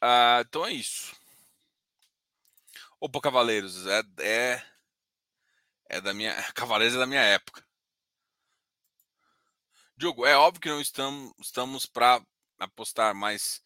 Ah, 0.00 0.42
então 0.46 0.64
é 0.66 0.72
isso. 0.72 1.14
Opa, 3.00 3.20
Cavaleiros, 3.20 3.86
é, 3.86 4.02
é, 4.20 4.62
é 5.88 6.00
da 6.00 6.14
minha. 6.14 6.32
Cavaleiros 6.54 6.94
é 6.96 6.98
da 6.98 7.06
minha 7.06 7.22
época. 7.22 7.64
Diogo, 9.96 10.26
é 10.26 10.36
óbvio 10.36 10.60
que 10.60 10.68
não 10.68 10.80
estamos, 10.80 11.32
estamos 11.40 11.86
para 11.86 12.20
apostar, 12.58 13.14
mas 13.14 13.62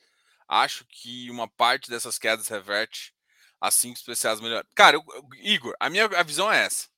acho 0.51 0.85
que 0.87 1.31
uma 1.31 1.49
parte 1.49 1.89
dessas 1.89 2.19
quedas 2.19 2.49
reverte 2.49 3.15
a 3.61 3.71
cinco 3.71 3.97
especiais 3.97 4.41
melhor. 4.41 4.67
Cara, 4.75 4.97
eu, 4.97 5.05
eu, 5.15 5.29
Igor, 5.43 5.75
a 5.79 5.89
minha 5.89 6.07
a 6.07 6.23
visão 6.25 6.53
é 6.53 6.65
essa. 6.65 6.89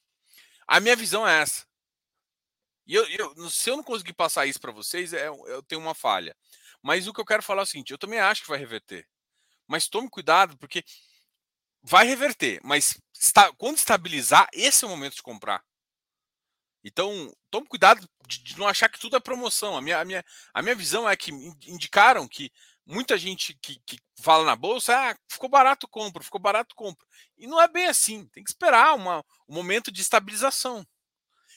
A 0.67 0.81
minha 0.81 0.97
visão 0.97 1.29
é 1.29 1.43
essa. 1.43 1.67
E 2.87 2.95
eu, 2.95 3.05
eu 3.11 3.51
se 3.51 3.69
eu 3.69 3.77
não 3.77 3.85
conseguir 3.85 4.15
passar 4.15 4.47
isso 4.47 4.61
para 4.61 4.73
vocês, 4.73 5.13
é, 5.13 5.29
eu 5.29 5.63
tenho 5.63 5.81
uma 5.81 5.95
falha. 5.95 6.35
Mas 6.81 7.07
o 7.07 7.13
que 7.13 7.21
eu 7.21 7.27
quero 7.27 7.43
falar 7.43 7.63
é 7.63 7.65
o 7.65 7.67
seguinte: 7.67 7.93
eu 7.93 7.99
também 7.99 8.19
acho 8.19 8.43
que 8.43 8.49
vai 8.49 8.59
reverter. 8.59 9.07
Mas 9.69 9.87
tome 9.87 10.09
cuidado, 10.09 10.57
porque 10.57 10.83
vai 11.83 12.07
reverter. 12.07 12.59
Mas 12.65 12.99
está, 13.13 13.53
quando 13.55 13.77
estabilizar, 13.77 14.49
esse 14.53 14.85
é 14.85 14.87
o 14.87 14.91
momento 14.91 15.17
de 15.17 15.23
comprar. 15.23 15.63
Então, 16.85 17.33
tome 17.51 17.67
cuidado 17.69 18.09
de, 18.27 18.43
de, 18.43 18.59
não 18.59 18.67
achar 18.67 18.89
que 18.89 18.99
tudo 18.99 19.17
é 19.17 19.21
promoção. 19.21 19.77
A 19.77 19.83
minha, 19.83 20.01
a, 20.01 20.05
minha, 20.05 20.25
a 20.53 20.63
minha 20.63 20.75
visão 20.75 21.09
é 21.09 21.17
que 21.17 21.31
indicaram 21.67 22.27
que 22.27 22.51
muita 22.87 23.17
gente 23.17 23.55
que, 23.55 23.81
que 23.87 23.99
fala 24.17 24.45
na 24.45 24.57
bolsa, 24.57 24.97
ah, 24.97 25.17
ficou 25.29 25.49
barato, 25.49 25.89
compro, 25.89 26.23
ficou 26.23 26.41
barato, 26.41 26.75
compro. 26.75 27.07
E 27.37 27.47
não 27.47 27.61
é 27.61 27.69
bem 27.69 27.87
assim. 27.87 28.27
Tem 28.27 28.43
que 28.43 28.51
esperar 28.51 28.95
uma, 28.95 29.25
um 29.49 29.55
momento 29.55 29.91
de 29.91 30.01
estabilização. 30.01 30.87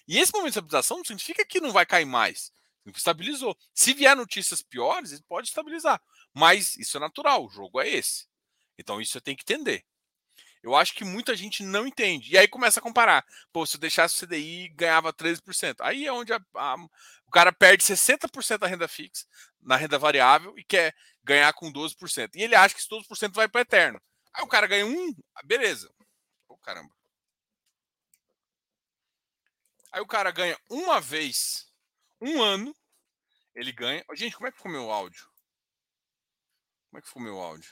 E 0.08 0.20
esse 0.20 0.32
momento 0.32 0.54
de 0.54 0.60
estabilização 0.60 0.98
não 0.98 1.06
significa 1.06 1.46
que 1.46 1.62
não 1.62 1.72
vai 1.72 1.86
cair 1.86 2.06
mais. 2.06 2.52
Estabilizou. 2.94 3.58
Se 3.74 3.94
vier 3.94 4.16
notícias 4.16 4.62
piores, 4.62 5.12
ele 5.12 5.24
pode 5.28 5.48
estabilizar. 5.48 6.02
Mas 6.34 6.76
isso 6.78 6.98
é 6.98 7.00
natural, 7.00 7.46
o 7.46 7.50
jogo 7.50 7.82
é 7.82 7.90
esse. 7.90 8.28
Então 8.78 9.02
isso 9.02 9.20
tem 9.22 9.36
que 9.36 9.42
entender. 9.42 9.84
Eu 10.66 10.76
acho 10.76 10.96
que 10.96 11.06
muita 11.06 11.36
gente 11.36 11.62
não 11.62 11.86
entende. 11.86 12.34
E 12.34 12.38
aí 12.40 12.48
começa 12.48 12.80
a 12.80 12.84
comparar. 12.84 13.24
Pô, 13.54 13.68
se 13.68 13.78
eu 13.78 13.80
deixasse 13.80 14.16
o 14.16 14.28
CDI, 14.28 14.70
ganhava 14.70 15.14
13%. 15.14 15.76
Aí 15.80 16.08
é 16.08 16.12
onde 16.12 16.34
a, 16.34 16.44
a, 16.56 16.76
o 17.28 17.32
cara 17.32 17.54
perde 17.54 17.84
60% 17.84 18.58
da 18.58 18.66
renda 18.66 18.88
fixa, 18.88 19.28
na 19.62 19.76
renda 19.76 20.00
variável, 20.00 20.58
e 20.58 20.64
quer 20.64 20.96
ganhar 21.24 21.54
com 21.54 21.72
12%. 21.72 22.32
E 22.34 22.42
ele 22.42 22.56
acha 22.56 22.74
que 22.74 22.82
esse 22.82 22.90
12% 22.90 23.32
vai 23.36 23.48
para 23.48 23.62
eterno. 23.62 24.02
Aí 24.34 24.44
o 24.44 24.48
cara 24.48 24.66
ganha 24.66 24.88
um, 24.88 25.16
beleza. 25.44 25.88
Ô, 26.50 26.56
oh, 26.56 26.58
caramba. 26.58 26.90
Aí 29.92 30.02
o 30.02 30.08
cara 30.08 30.32
ganha 30.32 30.60
uma 30.68 31.00
vez, 31.00 31.72
um 32.20 32.42
ano, 32.42 32.76
ele 33.54 33.72
ganha. 33.72 34.04
Gente, 34.16 34.36
como 34.36 34.48
é 34.48 34.52
que 34.52 34.58
ficou 34.58 34.72
meu 34.72 34.92
áudio? 34.92 35.30
Como 36.90 36.98
é 36.98 37.02
que 37.04 37.08
ficou 37.08 37.22
meu 37.22 37.40
áudio? 37.40 37.72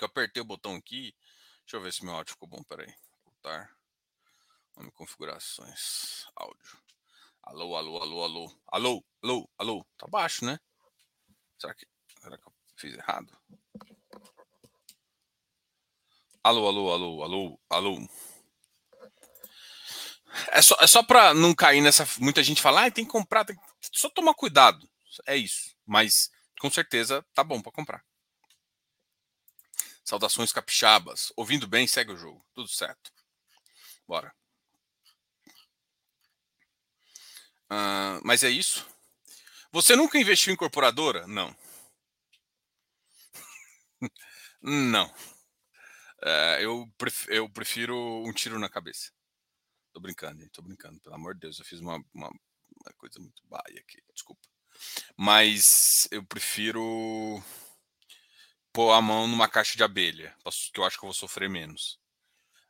Porque 0.00 0.04
eu 0.04 0.08
apertei 0.08 0.40
o 0.40 0.46
botão 0.46 0.76
aqui. 0.76 1.14
Deixa 1.60 1.76
eu 1.76 1.82
ver 1.82 1.92
se 1.92 2.02
meu 2.02 2.14
áudio 2.14 2.32
ficou 2.32 2.48
bom. 2.48 2.62
Peraí. 2.64 2.90
Voltar. 3.22 3.70
Nome 4.74 4.90
configurações. 4.92 6.24
Áudio. 6.36 6.80
Alô, 7.42 7.76
alô, 7.76 8.02
alô, 8.02 8.24
alô. 8.24 8.60
Alô, 8.68 9.04
alô, 9.22 9.50
alô. 9.58 9.86
Tá 9.98 10.06
baixo, 10.06 10.42
né? 10.46 10.58
Será 11.58 11.74
que, 11.74 11.86
será 12.18 12.38
que 12.38 12.46
eu 12.46 12.52
fiz 12.76 12.94
errado? 12.94 13.30
Alô, 16.42 16.66
alô, 16.66 16.92
alô, 16.92 17.22
alô, 17.22 17.60
alô. 17.68 18.08
É 20.48 20.62
só, 20.62 20.76
é 20.80 20.86
só 20.86 21.02
para 21.02 21.34
não 21.34 21.54
cair 21.54 21.82
nessa. 21.82 22.08
Muita 22.18 22.42
gente 22.42 22.62
fala, 22.62 22.86
ah, 22.86 22.90
tem 22.90 23.04
que 23.04 23.10
comprar, 23.10 23.44
tem 23.44 23.58
só 23.92 24.08
tomar 24.08 24.32
cuidado. 24.32 24.88
É 25.26 25.36
isso. 25.36 25.76
Mas 25.84 26.30
com 26.58 26.70
certeza 26.70 27.22
tá 27.34 27.44
bom 27.44 27.60
para 27.60 27.72
comprar. 27.72 28.09
Saudações 30.10 30.52
capixabas. 30.52 31.32
Ouvindo 31.36 31.68
bem, 31.68 31.86
segue 31.86 32.10
o 32.10 32.16
jogo. 32.16 32.44
Tudo 32.52 32.66
certo. 32.66 33.12
Bora. 34.08 34.34
Uh, 37.70 38.18
mas 38.24 38.42
é 38.42 38.50
isso. 38.50 38.84
Você 39.70 39.94
nunca 39.94 40.18
investiu 40.18 40.50
em 40.50 40.54
incorporadora? 40.54 41.28
Não. 41.28 41.56
Não. 44.60 45.06
Uh, 46.24 46.58
eu, 46.58 46.92
prefiro, 46.98 47.32
eu 47.32 47.48
prefiro 47.48 47.96
um 48.26 48.32
tiro 48.32 48.58
na 48.58 48.68
cabeça. 48.68 49.12
Tô 49.92 50.00
brincando, 50.00 50.42
hein? 50.42 50.50
tô 50.52 50.60
brincando. 50.60 50.98
Pelo 50.98 51.14
amor 51.14 51.34
de 51.34 51.42
Deus, 51.42 51.60
eu 51.60 51.64
fiz 51.64 51.78
uma, 51.78 52.04
uma, 52.12 52.28
uma 52.30 52.92
coisa 52.98 53.20
muito 53.20 53.46
baia 53.46 53.78
aqui. 53.78 54.02
Desculpa. 54.12 54.42
Mas 55.16 56.08
eu 56.10 56.24
prefiro 56.24 57.40
pôr 58.72 58.92
a 58.92 59.00
mão 59.02 59.26
numa 59.26 59.48
caixa 59.48 59.76
de 59.76 59.82
abelha, 59.82 60.34
que 60.72 60.80
eu 60.80 60.84
acho 60.84 60.98
que 60.98 61.04
eu 61.04 61.08
vou 61.08 61.14
sofrer 61.14 61.48
menos. 61.48 61.98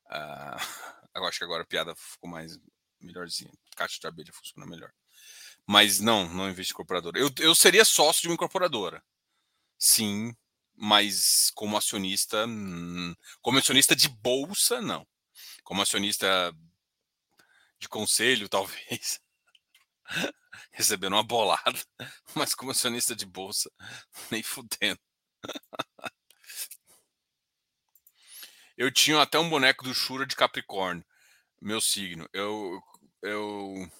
Uh, 0.07 0.57
eu 1.15 1.25
acho 1.25 1.39
que 1.39 1.45
agora 1.45 1.63
a 1.63 1.67
piada 1.67 1.95
ficou 1.95 2.29
mais 2.29 2.59
melhorzinha. 3.01 3.53
Caixa 3.77 3.99
de 4.01 4.07
abelha 4.07 4.33
funciona 4.33 4.67
melhor. 4.67 4.93
Mas 5.67 6.01
não, 6.01 6.29
não 6.29 6.49
investe 6.49 6.73
em 6.73 6.75
incorporadora. 6.75 7.19
Eu, 7.19 7.31
eu 7.39 7.55
seria 7.55 7.85
sócio 7.85 8.23
de 8.23 8.29
uma 8.29 8.35
incorporadora. 8.35 9.03
Sim, 9.79 10.35
mas 10.75 11.51
como 11.55 11.77
acionista, 11.77 12.47
hum, 12.47 13.15
como 13.41 13.59
acionista 13.59 13.95
de 13.95 14.09
bolsa, 14.09 14.81
não. 14.81 15.07
Como 15.63 15.83
acionista 15.83 16.53
de 17.79 17.89
conselho, 17.89 18.49
talvez. 18.51 19.21
Recebendo 20.73 21.15
uma 21.15 21.23
bolada, 21.23 21.81
mas 22.35 22.55
como 22.55 22.71
acionista 22.73 23.15
de 23.15 23.27
bolsa, 23.27 23.71
nem 24.31 24.43
fudendo. 24.43 25.01
Eu 28.77 28.91
tinha 28.91 29.21
até 29.21 29.39
um 29.39 29.51
boneco 29.51 29.85
do 29.85 29.93
Shura 29.93 30.25
de 30.25 30.35
Capricórnio, 30.35 31.05
meu 31.61 31.81
signo. 31.81 32.27
Eu. 32.33 32.81
Eu. 33.23 33.91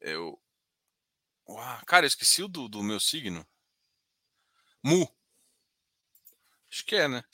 Eu. 0.00 0.38
Uau, 1.48 1.86
cara, 1.86 2.04
eu 2.04 2.08
esqueci 2.08 2.42
o 2.42 2.48
do, 2.48 2.68
do 2.68 2.82
meu 2.82 3.00
signo. 3.00 3.46
Mu. 4.82 5.08
Acho 6.70 6.84
que 6.84 6.96
é, 6.96 7.08
né? 7.08 7.24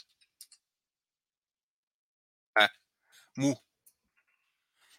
É. 2.58 2.68
Mu. 3.36 3.60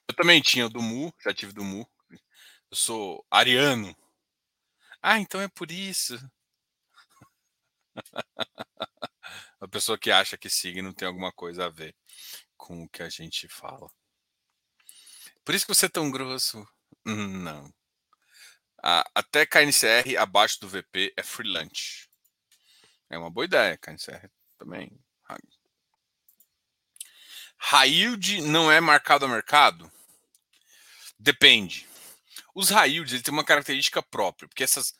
Eu 0.07 0.15
também 0.15 0.41
tinha 0.41 0.67
do 0.69 0.81
Mu, 0.81 1.13
já 1.23 1.33
tive 1.33 1.53
do 1.53 1.63
Mu. 1.63 1.89
Eu 2.69 2.75
sou 2.75 3.25
ariano. 3.31 3.95
Ah, 5.01 5.19
então 5.19 5.39
é 5.41 5.47
por 5.47 5.71
isso. 5.71 6.19
a 9.59 9.67
pessoa 9.67 9.97
que 9.97 10.11
acha 10.11 10.37
que 10.37 10.49
signo 10.49 10.93
tem 10.93 11.07
alguma 11.07 11.31
coisa 11.31 11.65
a 11.65 11.69
ver 11.69 11.95
com 12.57 12.83
o 12.83 12.89
que 12.89 13.03
a 13.03 13.09
gente 13.09 13.47
fala. 13.47 13.89
Por 15.43 15.53
isso 15.53 15.65
que 15.65 15.73
você 15.73 15.87
é 15.87 15.89
tão 15.89 16.09
grosso. 16.09 16.65
Não. 17.05 17.73
até 19.15 19.45
KNCR 19.45 20.17
abaixo 20.17 20.59
do 20.61 20.69
VP 20.69 21.13
é 21.17 21.23
freelance. 21.23 22.07
É 23.09 23.17
uma 23.17 23.29
boa 23.29 23.45
ideia, 23.45 23.77
KNCR 23.77 24.29
também. 24.57 24.97
Yield 27.85 28.41
não 28.41 28.71
é 28.71 28.79
marcado 28.79 29.25
a 29.25 29.27
mercado? 29.27 29.91
Depende. 31.17 31.87
Os 32.53 32.69
yields 32.69 33.21
têm 33.21 33.33
uma 33.33 33.43
característica 33.43 34.01
própria, 34.03 34.47
porque 34.47 34.63
essas. 34.63 34.93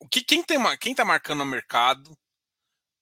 O 0.00 0.08
que, 0.08 0.22
quem 0.22 0.40
está 0.42 1.04
marcando 1.04 1.40
o 1.40 1.46
mercado 1.46 2.12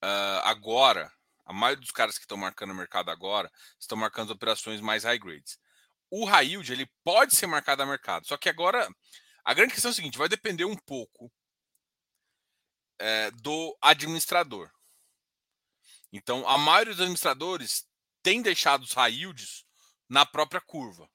uh, 0.02 0.40
agora, 0.44 1.12
a 1.44 1.52
maioria 1.52 1.80
dos 1.80 1.90
caras 1.90 2.16
que 2.16 2.24
estão 2.24 2.38
marcando 2.38 2.70
o 2.70 2.74
mercado 2.74 3.10
agora, 3.10 3.50
estão 3.78 3.98
marcando 3.98 4.30
operações 4.30 4.80
mais 4.80 5.04
high 5.04 5.18
grades. 5.18 5.58
O 6.10 6.24
high 6.24 6.46
yield 6.46 6.72
ele 6.72 6.90
pode 7.04 7.36
ser 7.36 7.46
marcado 7.46 7.82
a 7.82 7.86
mercado, 7.86 8.26
só 8.26 8.36
que 8.36 8.48
agora 8.48 8.88
a 9.44 9.54
grande 9.54 9.72
questão 9.72 9.90
é 9.90 9.92
o 9.92 9.94
seguinte: 9.94 10.18
vai 10.18 10.28
depender 10.28 10.64
um 10.64 10.76
pouco 10.76 11.30
é, 12.98 13.30
do 13.32 13.76
administrador. 13.82 14.70
Então, 16.12 16.48
a 16.48 16.56
maioria 16.56 16.94
dos 16.94 17.00
administradores 17.00 17.86
tem 18.22 18.40
deixado 18.40 18.82
os 18.82 18.92
high 18.92 19.12
yields 19.12 19.64
na 20.08 20.24
própria 20.24 20.60
curva. 20.60 21.08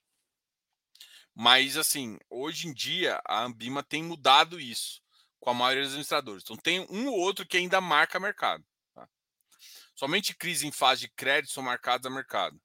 Mas, 1.34 1.78
assim, 1.78 2.20
hoje 2.30 2.68
em 2.68 2.74
dia, 2.74 3.20
a 3.26 3.44
Ambima 3.44 3.82
tem 3.82 4.04
mudado 4.04 4.60
isso 4.60 5.01
com 5.42 5.50
a 5.50 5.54
maioria 5.54 5.84
dos 5.84 5.92
administradores. 5.92 6.44
Então, 6.44 6.56
tem 6.56 6.80
um 6.90 7.08
ou 7.08 7.20
outro 7.20 7.46
que 7.46 7.58
ainda 7.58 7.82
marca 7.82 8.20
mercado. 8.20 8.64
Tá? 8.94 9.10
Somente 9.96 10.36
crises 10.36 10.64
em 10.64 10.72
fase 10.72 11.02
de 11.02 11.10
crédito 11.10 11.52
são 11.52 11.64
marcadas 11.64 12.06
a 12.06 12.14
mercado. 12.14 12.62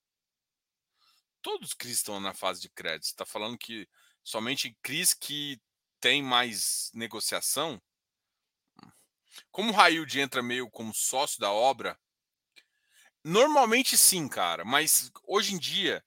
Todos 1.42 1.70
os 1.70 1.74
crises 1.74 1.98
estão 1.98 2.20
na 2.20 2.34
fase 2.34 2.60
de 2.60 2.68
crédito. 2.68 3.06
Você 3.06 3.12
está 3.12 3.24
falando 3.24 3.56
que 3.56 3.88
somente 4.22 4.76
crises 4.82 5.14
que 5.14 5.60
tem 6.00 6.22
mais 6.22 6.90
negociação. 6.92 7.80
Como 9.50 9.70
o 9.70 9.74
Railde 9.74 10.20
entra 10.20 10.42
meio 10.42 10.70
como 10.70 10.94
sócio 10.94 11.40
da 11.40 11.50
obra, 11.50 11.98
normalmente 13.24 13.96
sim, 13.96 14.28
cara. 14.28 14.64
Mas 14.64 15.10
hoje 15.24 15.54
em 15.54 15.58
dia 15.58 16.04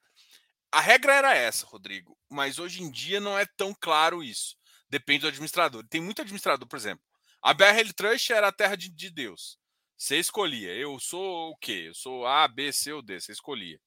a 0.71 0.79
regra 0.79 1.15
era 1.15 1.33
essa, 1.33 1.65
Rodrigo, 1.65 2.15
mas 2.29 2.59
hoje 2.59 2.83
em 2.83 2.91
dia 2.91 3.19
não 3.19 3.37
é 3.37 3.45
tão 3.57 3.73
claro 3.73 4.23
isso. 4.23 4.58
Depende 4.89 5.21
do 5.21 5.27
administrador. 5.27 5.85
Tem 5.87 6.01
muito 6.01 6.21
administrador, 6.21 6.67
por 6.67 6.75
exemplo. 6.75 7.05
A 7.41 7.53
BRL 7.53 7.93
Trust 7.95 8.33
era 8.33 8.47
a 8.47 8.51
terra 8.51 8.75
de, 8.75 8.89
de 8.89 9.09
Deus. 9.09 9.57
Você 9.95 10.17
escolhia. 10.17 10.73
Eu 10.73 10.99
sou 10.99 11.51
o 11.51 11.57
quê? 11.57 11.85
Eu 11.87 11.93
sou 11.93 12.25
A, 12.25 12.47
B, 12.47 12.71
C 12.71 12.91
ou 12.91 13.01
D. 13.01 13.19
Você 13.19 13.31
escolhia. 13.31 13.79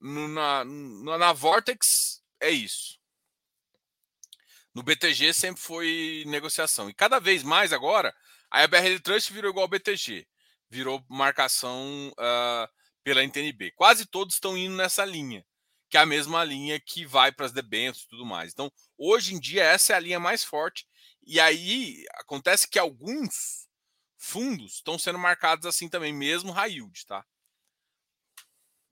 Na, 0.00 0.64
no, 0.64 1.16
na 1.16 1.32
Vortex 1.32 2.22
é 2.40 2.50
isso. 2.50 2.98
No 4.74 4.82
BTG 4.82 5.32
sempre 5.32 5.62
foi 5.62 6.24
negociação. 6.26 6.90
E 6.90 6.94
cada 6.94 7.18
vez 7.18 7.42
mais 7.42 7.72
agora, 7.72 8.14
a 8.50 8.66
BRL 8.66 9.00
Trust 9.00 9.32
virou 9.32 9.50
igual 9.50 9.64
ao 9.64 9.70
BTG. 9.70 10.26
Virou 10.68 11.04
marcação 11.08 12.12
uh, 12.12 12.68
pela 13.02 13.22
NTNB. 13.22 13.72
Quase 13.72 14.04
todos 14.04 14.34
estão 14.34 14.56
indo 14.56 14.76
nessa 14.76 15.04
linha 15.04 15.44
que 15.88 15.96
é 15.96 16.00
a 16.00 16.06
mesma 16.06 16.42
linha 16.44 16.80
que 16.80 17.04
vai 17.04 17.30
para 17.32 17.46
as 17.46 17.52
debêntures 17.52 18.04
e 18.04 18.08
tudo 18.08 18.26
mais. 18.26 18.52
Então, 18.52 18.72
hoje 18.96 19.34
em 19.34 19.40
dia, 19.40 19.62
essa 19.62 19.92
é 19.92 19.96
a 19.96 20.00
linha 20.00 20.20
mais 20.20 20.42
forte. 20.44 20.86
E 21.22 21.40
aí 21.40 22.04
acontece 22.14 22.68
que 22.68 22.78
alguns 22.78 23.68
fundos 24.16 24.74
estão 24.74 24.98
sendo 24.98 25.18
marcados 25.18 25.66
assim 25.66 25.88
também, 25.88 26.12
mesmo 26.12 26.52
high 26.52 26.72
yield, 26.72 27.06
tá? 27.06 27.24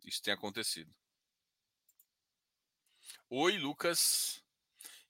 Isso 0.04 0.22
tem 0.22 0.34
acontecido. 0.34 0.94
Oi, 3.30 3.56
Lucas. 3.58 4.42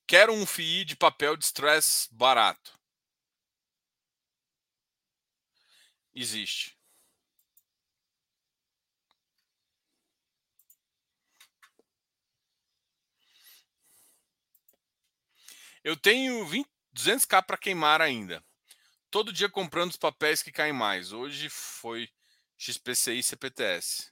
Quero 0.07 0.33
um 0.33 0.47
FII 0.47 0.85
de 0.85 0.97
papel 0.97 1.37
de 1.37 1.45
stress 1.45 2.09
barato. 2.13 2.79
Existe. 6.15 6.79
Eu 15.85 15.99
tenho 15.99 16.47
20, 16.47 16.67
200k 16.97 17.45
para 17.45 17.59
queimar 17.59 18.01
ainda. 18.01 18.43
Todo 19.11 19.33
dia 19.33 19.51
comprando 19.51 19.91
os 19.91 19.99
papéis 19.99 20.43
que 20.43 20.51
caem 20.51 20.73
mais. 20.73 21.13
Hoje 21.13 21.51
foi 21.51 22.09
XPCI 22.57 23.19
e 23.19 23.23
CPTS. 23.23 24.11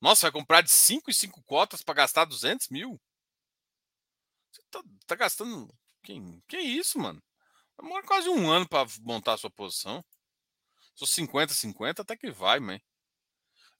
Nossa, 0.00 0.22
vai 0.22 0.30
comprar 0.30 0.60
de 0.60 0.70
5 0.70 1.10
em 1.10 1.12
5 1.12 1.42
cotas 1.42 1.82
para 1.82 1.94
gastar 1.94 2.24
200 2.26 2.68
mil? 2.68 2.98
Você 4.52 4.62
tá, 4.70 4.80
tá 5.04 5.16
gastando. 5.16 5.68
Que, 6.04 6.14
que 6.46 6.58
isso, 6.58 6.98
mano? 6.98 7.20
Demora 7.76 8.06
quase 8.06 8.28
um 8.28 8.48
ano 8.48 8.68
para 8.68 8.88
montar 9.00 9.34
a 9.34 9.38
sua 9.38 9.50
posição. 9.50 10.04
Sou 10.94 11.08
50-50, 11.08 12.00
até 12.00 12.16
que 12.16 12.30
vai, 12.30 12.60
mãe. 12.60 12.80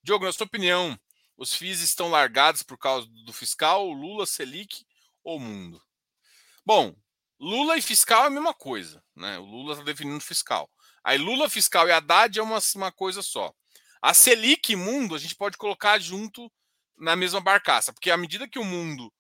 Diogo, 0.03 0.25
na 0.25 0.33
sua 0.33 0.47
opinião, 0.47 0.99
os 1.37 1.55
FIIs 1.55 1.81
estão 1.81 2.11
largados 2.11 2.65
por 2.65 2.77
causa 2.77 3.07
do 3.25 3.33
fiscal, 3.33 3.89
Lula, 3.91 4.27
Selic 4.27 4.85
ou 5.23 5.39
mundo? 5.39 5.81
Bom, 6.73 6.95
Lula 7.41 7.77
e 7.77 7.83
fiscal 7.83 8.23
é 8.23 8.27
a 8.29 8.31
mesma 8.31 8.55
coisa, 8.55 9.03
né? 9.17 9.41
O 9.41 9.45
Lula 9.45 9.73
está 9.73 9.85
definindo 9.85 10.21
fiscal. 10.21 10.71
Aí 11.03 11.19
Lula, 11.19 11.51
fiscal 11.51 11.89
e 11.89 11.91
Haddad 11.91 12.39
é 12.39 12.43
uma, 12.45 12.61
uma 12.77 12.93
coisa 12.93 13.23
só. 13.23 13.53
A 14.01 14.15
Selic 14.15 14.71
e 14.73 14.77
mundo 14.77 15.17
a 15.17 15.19
gente 15.19 15.35
pode 15.35 15.59
colocar 15.59 15.99
junto 15.99 16.49
na 16.97 17.17
mesma 17.17 17.41
barcaça, 17.41 17.93
porque 17.93 18.09
à 18.09 18.17
medida 18.17 18.47
que 18.47 18.61
o 18.61 18.65
mundo 18.65 19.13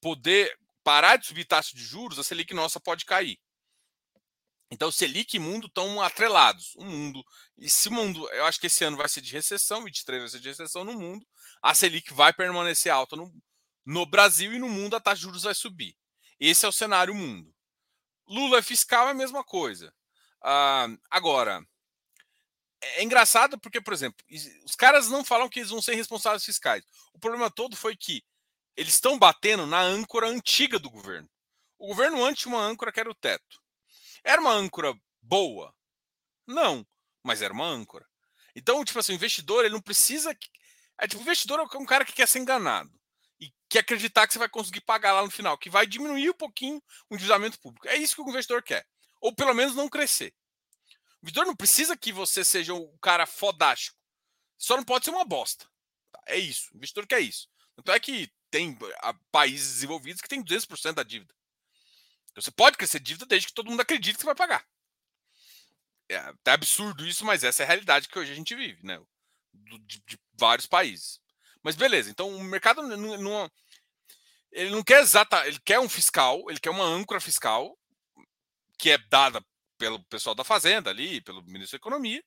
poder 0.00 0.58
parar 0.82 1.16
de 1.16 1.28
subir 1.28 1.44
taxa 1.44 1.76
de 1.76 1.84
juros, 1.84 2.18
a 2.18 2.24
Selic 2.24 2.52
nossa 2.52 2.80
pode 2.80 3.04
cair. 3.04 3.38
Então, 4.68 4.90
Selic 4.90 5.36
e 5.36 5.38
mundo 5.38 5.68
estão 5.68 6.02
atrelados. 6.02 6.74
O 6.74 6.84
mundo, 6.84 7.24
e 7.56 7.70
se 7.70 7.88
o 7.88 7.92
mundo, 7.92 8.28
eu 8.32 8.46
acho 8.46 8.58
que 8.58 8.66
esse 8.66 8.82
ano 8.82 8.96
vai 8.96 9.08
ser 9.08 9.20
de 9.20 9.30
recessão, 9.30 9.84
23 9.84 10.22
vai 10.22 10.28
ser 10.28 10.40
de 10.40 10.48
recessão 10.48 10.82
no 10.82 10.94
mundo, 10.94 11.24
a 11.62 11.72
Selic 11.72 12.12
vai 12.12 12.32
permanecer 12.32 12.90
alta 12.90 13.14
no, 13.14 13.32
no 13.84 14.04
Brasil 14.06 14.52
e 14.52 14.58
no 14.58 14.68
mundo 14.68 14.96
a 14.96 15.00
taxa 15.00 15.18
de 15.18 15.22
juros 15.22 15.44
vai 15.44 15.54
subir. 15.54 15.96
Esse 16.38 16.66
é 16.66 16.68
o 16.68 16.72
cenário 16.72 17.14
mundo. 17.14 17.54
Lula 18.28 18.62
fiscal 18.62 19.08
é 19.08 19.12
a 19.12 19.14
mesma 19.14 19.42
coisa. 19.44 19.92
Ah, 20.42 20.88
agora, 21.10 21.64
é 22.80 23.02
engraçado 23.02 23.58
porque, 23.58 23.80
por 23.80 23.92
exemplo, 23.92 24.24
os 24.64 24.74
caras 24.76 25.08
não 25.08 25.24
falam 25.24 25.48
que 25.48 25.60
eles 25.60 25.70
vão 25.70 25.80
ser 25.80 25.94
responsáveis 25.94 26.44
fiscais. 26.44 26.84
O 27.12 27.18
problema 27.18 27.50
todo 27.50 27.76
foi 27.76 27.96
que 27.96 28.22
eles 28.76 28.94
estão 28.94 29.18
batendo 29.18 29.66
na 29.66 29.80
âncora 29.80 30.28
antiga 30.28 30.78
do 30.78 30.90
governo. 30.90 31.28
O 31.78 31.88
governo 31.88 32.22
antes 32.24 32.42
tinha 32.42 32.54
uma 32.54 32.64
âncora 32.64 32.92
que 32.92 33.00
era 33.00 33.10
o 33.10 33.14
teto. 33.14 33.60
Era 34.22 34.40
uma 34.40 34.52
âncora 34.52 34.94
boa? 35.22 35.74
Não, 36.46 36.86
mas 37.22 37.42
era 37.42 37.52
uma 37.52 37.66
âncora. 37.66 38.06
Então, 38.54 38.84
tipo 38.84 38.98
assim, 38.98 39.12
o 39.12 39.16
investidor, 39.16 39.64
ele 39.64 39.74
não 39.74 39.80
precisa. 39.80 40.36
É, 40.98 41.06
tipo, 41.06 41.20
o 41.20 41.22
investidor 41.22 41.60
é 41.60 41.76
um 41.76 41.86
cara 41.86 42.04
que 42.04 42.12
quer 42.12 42.28
ser 42.28 42.38
enganado 42.38 42.90
e 43.40 43.52
que 43.68 43.78
acreditar 43.78 44.26
que 44.26 44.32
você 44.32 44.38
vai 44.38 44.48
conseguir 44.48 44.80
pagar 44.80 45.12
lá 45.12 45.22
no 45.22 45.30
final, 45.30 45.58
que 45.58 45.70
vai 45.70 45.86
diminuir 45.86 46.30
um 46.30 46.34
pouquinho 46.34 46.82
o 47.10 47.14
endividamento 47.14 47.58
público. 47.60 47.88
É 47.88 47.96
isso 47.96 48.14
que 48.14 48.22
o 48.22 48.28
investidor 48.28 48.62
quer. 48.62 48.86
Ou 49.20 49.34
pelo 49.34 49.54
menos 49.54 49.74
não 49.74 49.88
crescer. 49.88 50.34
O 51.16 51.24
investidor 51.24 51.46
não 51.46 51.56
precisa 51.56 51.96
que 51.96 52.12
você 52.12 52.44
seja 52.44 52.74
um 52.74 52.96
cara 52.98 53.26
fodástico. 53.26 53.98
Só 54.58 54.76
não 54.76 54.84
pode 54.84 55.04
ser 55.04 55.10
uma 55.10 55.24
bosta. 55.24 55.68
Tá, 56.10 56.22
é 56.26 56.38
isso. 56.38 56.70
O 56.72 56.76
investidor 56.76 57.06
quer 57.06 57.20
isso. 57.20 57.48
Tanto 57.76 57.92
é 57.92 58.00
que 58.00 58.32
tem 58.50 58.78
ah, 59.02 59.14
países 59.30 59.74
desenvolvidos 59.74 60.22
que 60.22 60.28
tem 60.28 60.42
200% 60.42 60.94
da 60.94 61.02
dívida. 61.02 61.34
Então 62.30 62.42
você 62.42 62.50
pode 62.50 62.76
crescer 62.76 63.00
dívida 63.00 63.26
desde 63.26 63.48
que 63.48 63.54
todo 63.54 63.70
mundo 63.70 63.80
acredite 63.80 64.14
que 64.14 64.20
você 64.20 64.26
vai 64.26 64.34
pagar. 64.34 64.66
é 66.08 66.16
até 66.16 66.52
absurdo 66.52 67.06
isso, 67.06 67.24
mas 67.24 67.44
essa 67.44 67.62
é 67.62 67.64
a 67.64 67.66
realidade 67.66 68.08
que 68.08 68.18
hoje 68.18 68.32
a 68.32 68.34
gente 68.34 68.54
vive, 68.54 68.84
né? 68.84 69.00
De, 69.52 70.02
de 70.06 70.18
vários 70.34 70.66
países. 70.66 71.20
Mas 71.66 71.74
beleza, 71.74 72.08
então 72.08 72.28
o 72.28 72.44
mercado 72.44 72.80
não, 72.80 73.18
não, 73.18 73.50
ele 74.52 74.70
não 74.70 74.84
quer 74.84 75.00
exata, 75.00 75.44
ele 75.48 75.58
quer 75.64 75.80
um 75.80 75.88
fiscal, 75.88 76.48
ele 76.48 76.60
quer 76.60 76.70
uma 76.70 76.84
âncora 76.84 77.20
fiscal 77.20 77.76
que 78.78 78.92
é 78.92 78.98
dada 78.98 79.44
pelo 79.76 80.00
pessoal 80.04 80.32
da 80.32 80.44
Fazenda 80.44 80.90
ali, 80.90 81.20
pelo 81.22 81.42
ministro 81.42 81.76
da 81.76 81.82
Economia. 81.82 82.22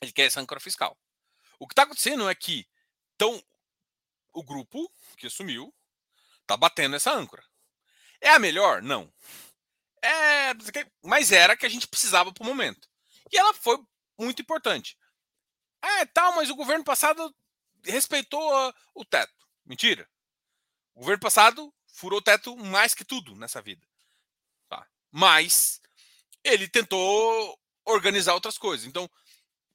Ele 0.00 0.10
quer 0.10 0.24
essa 0.24 0.40
âncora 0.40 0.58
fiscal. 0.58 0.98
O 1.60 1.68
que 1.68 1.74
está 1.74 1.84
acontecendo 1.84 2.28
é 2.28 2.34
que 2.34 2.66
então, 3.14 3.40
o 4.32 4.42
grupo 4.42 4.92
que 5.16 5.28
assumiu 5.28 5.72
está 6.40 6.56
batendo 6.56 6.96
essa 6.96 7.12
âncora. 7.12 7.44
É 8.20 8.30
a 8.30 8.40
melhor? 8.40 8.82
Não. 8.82 9.14
É, 10.02 10.50
mas 11.04 11.30
era 11.30 11.56
que 11.56 11.66
a 11.66 11.68
gente 11.68 11.86
precisava 11.86 12.32
para 12.32 12.42
o 12.42 12.46
momento. 12.46 12.88
E 13.30 13.38
ela 13.38 13.54
foi 13.54 13.78
muito 14.18 14.42
importante. 14.42 14.98
É, 15.80 16.04
tal, 16.06 16.34
mas 16.34 16.50
o 16.50 16.56
governo 16.56 16.82
passado 16.82 17.32
respeitou 17.86 18.74
o 18.94 19.04
teto. 19.04 19.32
Mentira. 19.64 20.08
O 20.94 21.00
governo 21.00 21.20
passado 21.20 21.74
furou 21.86 22.18
o 22.18 22.22
teto 22.22 22.56
mais 22.56 22.94
que 22.94 23.04
tudo 23.04 23.34
nessa 23.36 23.62
vida. 23.62 23.86
Tá? 24.68 24.86
Mas 25.10 25.80
ele 26.42 26.68
tentou 26.68 27.58
organizar 27.84 28.34
outras 28.34 28.58
coisas. 28.58 28.86
Então, 28.86 29.10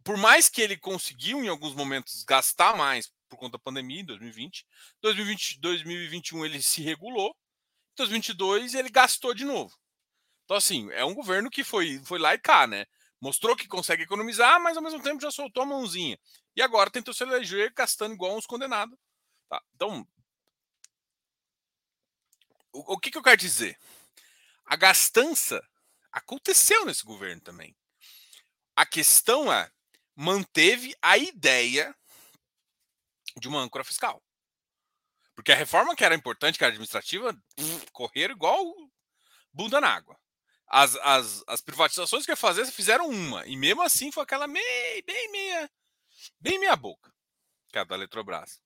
por 0.03 0.17
mais 0.17 0.49
que 0.49 0.61
ele 0.61 0.77
conseguiu, 0.77 1.43
em 1.43 1.47
alguns 1.47 1.73
momentos, 1.73 2.23
gastar 2.23 2.75
mais 2.75 3.11
por 3.27 3.37
conta 3.37 3.53
da 3.53 3.63
pandemia 3.63 4.01
em 4.01 4.05
2020, 4.05 4.65
2020 5.01 5.59
2021 5.59 6.45
ele 6.45 6.61
se 6.61 6.81
regulou, 6.81 7.35
2022 7.95 8.73
ele 8.73 8.89
gastou 8.89 9.33
de 9.33 9.45
novo. 9.45 9.77
Então, 10.45 10.57
assim, 10.57 10.89
é 10.91 11.05
um 11.05 11.13
governo 11.13 11.49
que 11.49 11.63
foi, 11.63 11.99
foi 12.03 12.17
lá 12.17 12.33
e 12.33 12.39
cá, 12.39 12.65
né? 12.65 12.85
Mostrou 13.21 13.55
que 13.55 13.67
consegue 13.67 14.03
economizar, 14.03 14.59
mas 14.61 14.77
ao 14.77 14.83
mesmo 14.83 15.01
tempo 15.01 15.21
já 15.21 15.29
soltou 15.29 15.61
a 15.61 15.65
mãozinha. 15.65 16.17
E 16.55 16.61
agora 16.61 16.89
tentou 16.89 17.13
se 17.13 17.23
eleger 17.23 17.73
gastando 17.73 18.13
igual 18.13 18.35
uns 18.35 18.45
condenados. 18.45 18.97
Tá? 19.47 19.61
Então, 19.75 20.07
o, 22.71 22.93
o 22.93 22.99
que, 22.99 23.11
que 23.11 23.17
eu 23.17 23.23
quero 23.23 23.37
dizer? 23.37 23.77
A 24.65 24.75
gastança 24.75 25.63
aconteceu 26.11 26.85
nesse 26.85 27.03
governo 27.03 27.41
também. 27.41 27.75
A 28.75 28.85
questão 28.85 29.51
é, 29.51 29.71
manteve 30.15 30.95
a 31.01 31.17
ideia 31.17 31.95
de 33.37 33.47
uma 33.47 33.61
âncora 33.61 33.83
fiscal. 33.83 34.23
Porque 35.35 35.51
a 35.51 35.55
reforma 35.55 35.95
que 35.95 36.03
era 36.03 36.15
importante, 36.15 36.57
que 36.57 36.63
era 36.63 36.71
administrativa, 36.71 37.33
correram 37.93 38.35
igual 38.35 38.63
bunda 39.51 39.79
na 39.79 39.87
água. 39.87 40.19
As, 40.67 40.95
as, 40.97 41.43
as 41.47 41.61
privatizações 41.61 42.25
que 42.25 42.31
ia 42.31 42.35
fazer, 42.35 42.65
fizeram 42.67 43.09
uma. 43.09 43.45
E 43.47 43.55
mesmo 43.55 43.81
assim 43.81 44.11
foi 44.11 44.23
aquela 44.23 44.47
meio, 44.47 45.03
bem 45.05 45.31
meia, 45.31 45.71
bem 46.39 46.59
meia 46.59 46.75
boca. 46.75 47.13
Que 47.69 47.77
é 47.77 47.81
a 47.81 47.83
da 47.83 47.95
Eletrobras. 47.95 48.61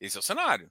Esse 0.00 0.16
é 0.16 0.20
o 0.20 0.22
cenário. 0.22 0.70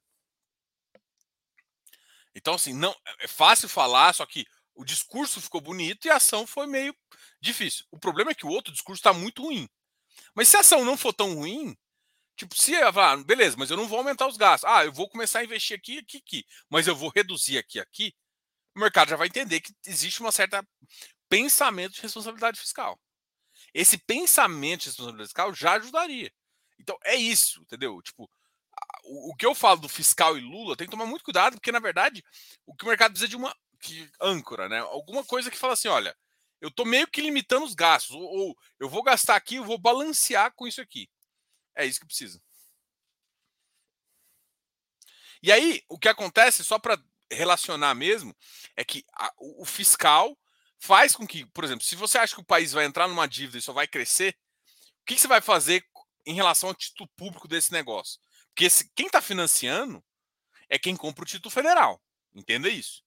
Então, 2.36 2.54
assim, 2.54 2.74
não 2.74 2.96
é 3.20 3.28
fácil 3.28 3.68
falar, 3.68 4.14
só 4.14 4.26
que 4.26 4.46
o 4.76 4.86
discurso 4.86 5.42
ficou 5.42 5.60
bonito 5.60 6.06
e 6.06 6.10
a 6.10 6.18
ação 6.18 6.46
foi 6.46 6.68
meio 6.68 6.96
difícil. 7.42 7.86
O 7.92 8.00
problema 8.00 8.32
é 8.32 8.36
que 8.36 8.46
o 8.46 8.50
outro 8.50 8.72
discurso 8.72 9.00
está 9.00 9.12
muito 9.12 9.42
ruim. 9.42 9.68
Mas 10.36 10.48
se 10.48 10.58
a 10.58 10.60
ação 10.60 10.86
não 10.86 10.96
for 10.96 11.14
tão 11.14 11.34
ruim, 11.34 11.76
tipo, 12.36 12.56
se 12.56 12.74
falar, 12.94 13.24
beleza, 13.24 13.58
mas 13.58 13.72
eu 13.72 13.78
não 13.78 13.88
vou 13.88 13.98
aumentar 13.98 14.28
os 14.28 14.38
gastos. 14.38 14.70
Ah, 14.70 14.86
eu 14.86 14.94
vou 14.94 15.10
começar 15.10 15.40
a 15.40 15.44
investir 15.44 15.76
aqui, 15.78 15.98
aqui, 16.00 16.18
aqui, 16.18 16.46
mas 16.70 16.88
eu 16.88 16.96
vou 16.96 17.10
reduzir 17.10 17.58
aqui, 17.58 17.80
aqui. 17.80 18.14
O 18.76 18.80
mercado 18.80 19.10
já 19.10 19.16
vai 19.16 19.28
entender 19.28 19.60
que 19.60 19.74
existe 19.86 20.20
uma 20.22 20.32
certa 20.32 20.66
pensamento 21.28 21.94
de 21.94 22.02
responsabilidade 22.02 22.60
fiscal. 22.60 23.00
Esse 23.78 23.96
pensamento 23.96 24.82
de 24.82 24.86
responsabilidade 24.88 25.28
fiscal 25.28 25.54
já 25.54 25.74
ajudaria. 25.74 26.34
Então 26.80 26.98
é 27.04 27.16
isso, 27.16 27.62
entendeu? 27.62 28.02
Tipo, 28.02 28.28
o, 29.04 29.36
que 29.36 29.46
eu 29.46 29.54
falo 29.54 29.82
do 29.82 29.88
fiscal 29.88 30.36
e 30.36 30.42
Lula 30.42 30.76
tem 30.76 30.88
que 30.88 30.92
tomar 30.92 31.06
muito 31.06 31.24
cuidado, 31.24 31.54
porque 31.54 31.72
na 31.72 31.80
verdade 31.80 32.24
o 32.66 32.74
que 32.74 32.84
o 32.84 32.88
mercado 32.88 33.12
precisa 33.12 33.30
de 33.30 33.36
uma 33.36 33.56
que, 33.80 34.10
âncora, 34.20 34.68
né? 34.68 34.80
Alguma 34.80 35.24
coisa 35.24 35.52
que 35.52 35.58
fala 35.60 35.74
assim: 35.74 35.90
olha, 35.90 36.18
eu 36.60 36.72
tô 36.72 36.86
meio 36.86 37.08
que 37.08 37.22
limitando 37.22 37.68
os 37.68 37.76
gastos, 37.76 38.16
ou, 38.16 38.24
ou 38.24 38.58
eu 38.80 38.90
vou 38.90 39.04
gastar 39.04 39.36
aqui, 39.36 39.58
eu 39.58 39.64
vou 39.64 39.78
balancear 39.78 40.52
com 40.56 40.68
isso 40.68 40.82
aqui. 40.82 41.08
É 41.76 41.86
isso 41.86 42.00
que 42.00 42.08
precisa. 42.08 42.42
E 45.44 45.52
aí, 45.52 45.84
o 45.88 46.00
que 46.00 46.10
acontece, 46.10 46.64
só 46.64 46.80
para 46.80 47.00
relacionar 47.32 47.94
mesmo, 47.94 48.36
é 48.76 48.84
que 48.84 49.06
a, 49.14 49.32
o, 49.38 49.62
o 49.62 49.66
fiscal 49.66 50.36
faz 50.80 51.16
com 51.16 51.26
que, 51.26 51.46
por 51.48 51.64
exemplo, 51.64 51.84
se 51.84 51.96
você 51.96 52.18
acha 52.18 52.36
que 52.36 52.42
o 52.42 52.46
país 52.46 52.72
vai 52.72 52.86
entrar 52.86 53.08
numa 53.08 53.28
dívida 53.28 53.58
e 53.58 53.62
só 53.62 53.74
vai 53.74 53.88
crescer, 53.88 54.36
o 55.02 55.06
que, 55.06 55.18
você 55.18 55.28
vai 55.28 55.42
fazer 55.42 55.86
em 56.26 56.34
relação 56.34 56.70
ao 56.70 56.76
título 56.76 57.10
público 57.16 57.48
desse 57.48 57.72
negócio? 57.72 58.20
Porque 58.50 58.66
esse, 58.66 58.92
quem 58.96 59.08
está 59.08 59.22
financiando 59.22 60.04
é 60.70 60.78
quem 60.78 60.96
compra 60.96 61.24
o 61.24 61.28
título 61.28 61.52
federal. 61.52 62.02
Entenda 62.34 62.70
isso. 62.70 63.04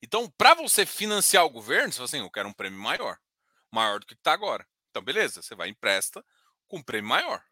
Então, 0.00 0.30
para 0.30 0.54
você 0.54 0.86
financiar 0.86 1.44
o 1.44 1.50
governo, 1.50 1.92
você 1.92 1.96
fala 1.96 2.04
assim, 2.04 2.18
eu 2.20 2.30
quero 2.30 2.48
um 2.48 2.52
prêmio 2.52 2.78
maior. 2.78 3.18
Maior 3.70 3.98
do 3.98 4.06
que 4.06 4.14
está 4.14 4.32
agora. 4.32 4.66
Então, 4.90 5.02
beleza, 5.02 5.42
você 5.42 5.54
vai 5.54 5.68
empresta 5.68 6.24
com 6.68 6.78
um 6.78 6.82
prêmio 6.82 7.08
maior. 7.08 7.42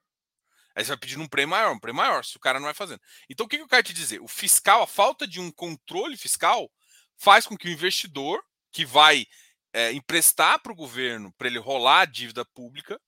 Aí 0.75 0.85
você 0.85 0.91
vai 0.91 0.99
pedir 0.99 1.19
um 1.19 1.27
prêmio 1.27 1.51
maior, 1.51 1.73
um 1.73 1.79
prêmio 1.79 2.01
maior, 2.01 2.25
se 2.25 2.37
o 2.37 2.41
cara 2.41 2.61
não 2.61 2.67
vai 2.67 2.75
fazendo. 2.75 3.01
Então, 3.29 3.47
o 3.47 3.49
que 3.49 3.57
eu 3.57 3.67
quero 3.67 3.83
te 3.83 3.93
dizer? 3.93 4.21
O 4.21 4.29
fiscal, 4.29 4.83
a 4.83 4.87
falta 4.87 5.27
de 5.27 5.41
um 5.41 5.51
controle 5.51 6.17
fiscal 6.17 6.71
faz 7.17 7.47
com 7.47 7.57
que 7.57 7.69
o 7.69 7.73
investidor 7.73 8.45
que 8.71 8.85
vai 8.85 9.27
é, 9.73 9.93
emprestar 9.93 10.59
para 10.61 10.73
o 10.73 10.77
governo 10.77 11.33
para 11.33 11.49
ele 11.49 11.59
rolar 11.59 12.01
a 12.01 12.07
dívida 12.07 12.45
pública 12.45 13.01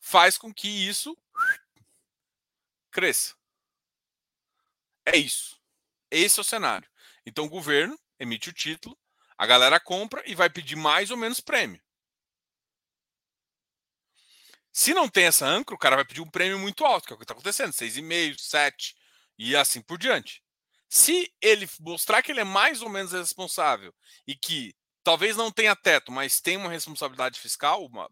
faz 0.00 0.38
com 0.38 0.52
que 0.52 0.68
isso 0.68 1.16
cresça. 2.90 3.34
É 5.04 5.16
isso. 5.16 5.60
Esse 6.10 6.38
é 6.38 6.42
o 6.42 6.44
cenário. 6.44 6.88
Então 7.24 7.44
o 7.44 7.48
governo 7.48 7.98
emite 8.18 8.48
o 8.48 8.52
título, 8.52 8.98
a 9.36 9.46
galera 9.46 9.78
compra 9.78 10.22
e 10.26 10.34
vai 10.34 10.50
pedir 10.50 10.76
mais 10.76 11.10
ou 11.10 11.16
menos 11.16 11.40
prêmio. 11.40 11.82
Se 14.72 14.94
não 14.94 15.08
tem 15.08 15.24
essa 15.24 15.46
âncora, 15.46 15.74
o 15.74 15.78
cara 15.78 15.96
vai 15.96 16.04
pedir 16.04 16.20
um 16.20 16.30
prêmio 16.30 16.58
muito 16.58 16.84
alto, 16.84 17.06
que 17.06 17.12
é 17.12 17.14
o 17.14 17.18
que 17.18 17.24
está 17.24 17.34
acontecendo, 17.34 17.72
6,5, 17.72 18.38
7 18.38 18.96
e 19.36 19.56
assim 19.56 19.82
por 19.82 19.98
diante. 19.98 20.42
Se 20.88 21.32
ele 21.40 21.68
mostrar 21.80 22.22
que 22.22 22.32
ele 22.32 22.40
é 22.40 22.44
mais 22.44 22.82
ou 22.82 22.88
menos 22.88 23.12
responsável 23.12 23.94
e 24.26 24.34
que 24.34 24.74
talvez 25.04 25.36
não 25.36 25.50
tenha 25.50 25.76
teto, 25.76 26.10
mas 26.10 26.40
tem 26.40 26.56
uma 26.56 26.70
responsabilidade 26.70 27.38
fiscal, 27.40 27.84
uma, 27.84 28.10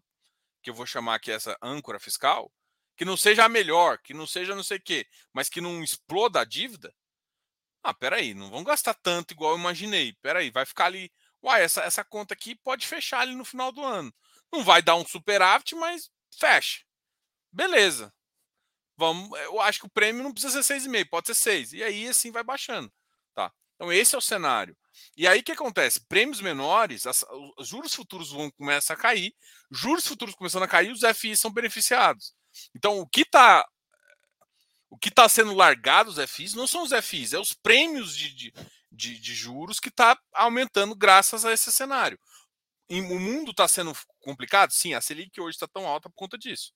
que 0.61 0.69
eu 0.69 0.73
vou 0.73 0.85
chamar 0.85 1.15
aqui 1.15 1.31
essa 1.31 1.57
âncora 1.61 1.99
fiscal, 1.99 2.51
que 2.95 3.05
não 3.05 3.17
seja 3.17 3.45
a 3.45 3.49
melhor, 3.49 3.99
que 3.99 4.13
não 4.13 4.27
seja 4.27 4.55
não 4.55 4.63
sei 4.63 4.77
o 4.77 4.81
quê, 4.83 5.07
mas 5.33 5.49
que 5.49 5.61
não 5.61 5.83
exploda 5.83 6.41
a 6.41 6.45
dívida. 6.45 6.93
Ah, 7.83 7.93
peraí, 7.93 8.33
não 8.33 8.49
vão 8.49 8.63
gastar 8.63 8.93
tanto 8.95 9.33
igual 9.33 9.53
eu 9.53 9.59
imaginei. 9.59 10.13
Peraí, 10.21 10.51
vai 10.51 10.65
ficar 10.65 10.85
ali. 10.87 11.11
Uai, 11.41 11.63
essa, 11.63 11.81
essa 11.83 12.03
conta 12.03 12.33
aqui 12.33 12.55
pode 12.55 12.85
fechar 12.87 13.21
ali 13.21 13.35
no 13.35 13.45
final 13.45 13.71
do 13.71 13.83
ano. 13.83 14.13
Não 14.51 14.63
vai 14.63 14.81
dar 14.81 14.95
um 14.95 15.05
superávit, 15.05 15.75
mas 15.75 16.09
fecha. 16.37 16.83
Beleza. 17.51 18.13
Vamos, 18.97 19.39
eu 19.41 19.61
acho 19.61 19.79
que 19.79 19.85
o 19.85 19.91
prêmio 19.91 20.23
não 20.23 20.33
precisa 20.33 20.63
ser 20.63 20.79
6,5, 20.79 21.09
pode 21.09 21.27
ser 21.27 21.35
6. 21.35 21.73
E 21.73 21.83
aí 21.83 22.07
assim 22.07 22.31
vai 22.31 22.43
baixando. 22.43 22.91
Tá? 23.35 23.51
Então 23.75 23.91
esse 23.93 24.15
é 24.15 24.17
o 24.17 24.21
cenário. 24.21 24.75
E 25.15 25.27
aí 25.27 25.39
o 25.39 25.43
que 25.43 25.51
acontece? 25.51 26.01
Prêmios 26.07 26.41
menores, 26.41 27.05
as, 27.05 27.23
os 27.57 27.67
juros 27.67 27.93
futuros 27.93 28.31
vão 28.31 28.49
começar 28.51 28.95
a 28.95 28.97
cair, 28.97 29.33
juros 29.71 30.07
futuros 30.07 30.33
começando 30.33 30.63
a 30.63 30.67
cair, 30.67 30.91
os 30.91 31.01
FIs 31.15 31.39
são 31.39 31.51
beneficiados. 31.51 32.33
Então 32.75 32.99
o 32.99 33.07
que 33.07 33.21
está 33.21 33.63
o 34.89 34.97
que 34.97 35.09
está 35.09 35.27
sendo 35.27 35.53
largado 35.53 36.09
os 36.09 36.31
FIs 36.31 36.53
não 36.53 36.65
são 36.65 36.83
os 36.83 36.91
FIs, 37.05 37.33
é 37.33 37.39
os 37.39 37.53
prêmios 37.53 38.15
de, 38.15 38.33
de, 38.33 38.53
de, 38.91 39.19
de 39.19 39.35
juros 39.35 39.79
que 39.79 39.89
está 39.89 40.17
aumentando 40.33 40.95
graças 40.95 41.45
a 41.45 41.51
esse 41.51 41.71
cenário. 41.71 42.17
E 42.89 43.01
o 43.01 43.19
mundo 43.19 43.51
está 43.51 43.67
sendo 43.67 43.93
complicado? 44.19 44.71
Sim, 44.71 44.93
a 44.93 45.01
Selic 45.01 45.39
hoje 45.41 45.55
está 45.55 45.67
tão 45.67 45.85
alta 45.85 46.09
por 46.09 46.15
conta 46.15 46.37
disso. 46.37 46.71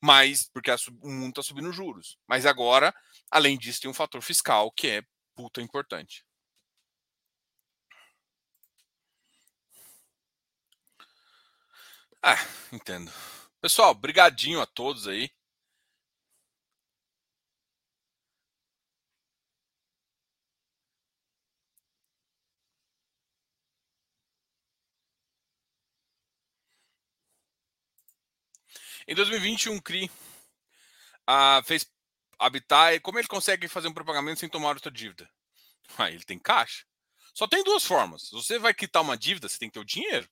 Mas, 0.00 0.48
porque 0.52 0.70
o 1.02 1.10
mundo 1.10 1.30
está 1.30 1.42
subindo 1.42 1.72
juros. 1.72 2.18
Mas 2.26 2.46
agora, 2.46 2.94
além 3.30 3.58
disso, 3.58 3.80
tem 3.82 3.90
um 3.90 3.94
fator 3.94 4.22
fiscal 4.22 4.70
que 4.72 4.88
é 4.88 5.02
puta 5.34 5.60
importante. 5.60 6.24
Ah, 12.22 12.36
entendo. 12.72 13.10
Pessoal, 13.60 13.94
brigadinho 13.94 14.60
a 14.60 14.66
todos 14.66 15.06
aí. 15.08 15.30
Em 29.10 29.14
2021, 29.16 29.74
o 29.74 29.82
CRI 29.82 30.08
ah, 31.26 31.60
fez 31.64 31.84
habitar 32.38 33.00
como 33.00 33.18
ele 33.18 33.26
consegue 33.26 33.66
fazer 33.66 33.88
um 33.88 33.92
propagamento 33.92 34.38
sem 34.38 34.48
tomar 34.48 34.68
outra 34.68 34.88
dívida? 34.88 35.28
Ah, 35.98 36.08
ele 36.08 36.22
tem 36.22 36.38
caixa. 36.38 36.84
Só 37.34 37.48
tem 37.48 37.64
duas 37.64 37.84
formas. 37.84 38.30
Você 38.30 38.56
vai 38.56 38.72
quitar 38.72 39.02
uma 39.02 39.18
dívida, 39.18 39.48
você 39.48 39.58
tem 39.58 39.68
que 39.68 39.74
ter 39.74 39.80
o 39.80 39.84
dinheiro. 39.84 40.30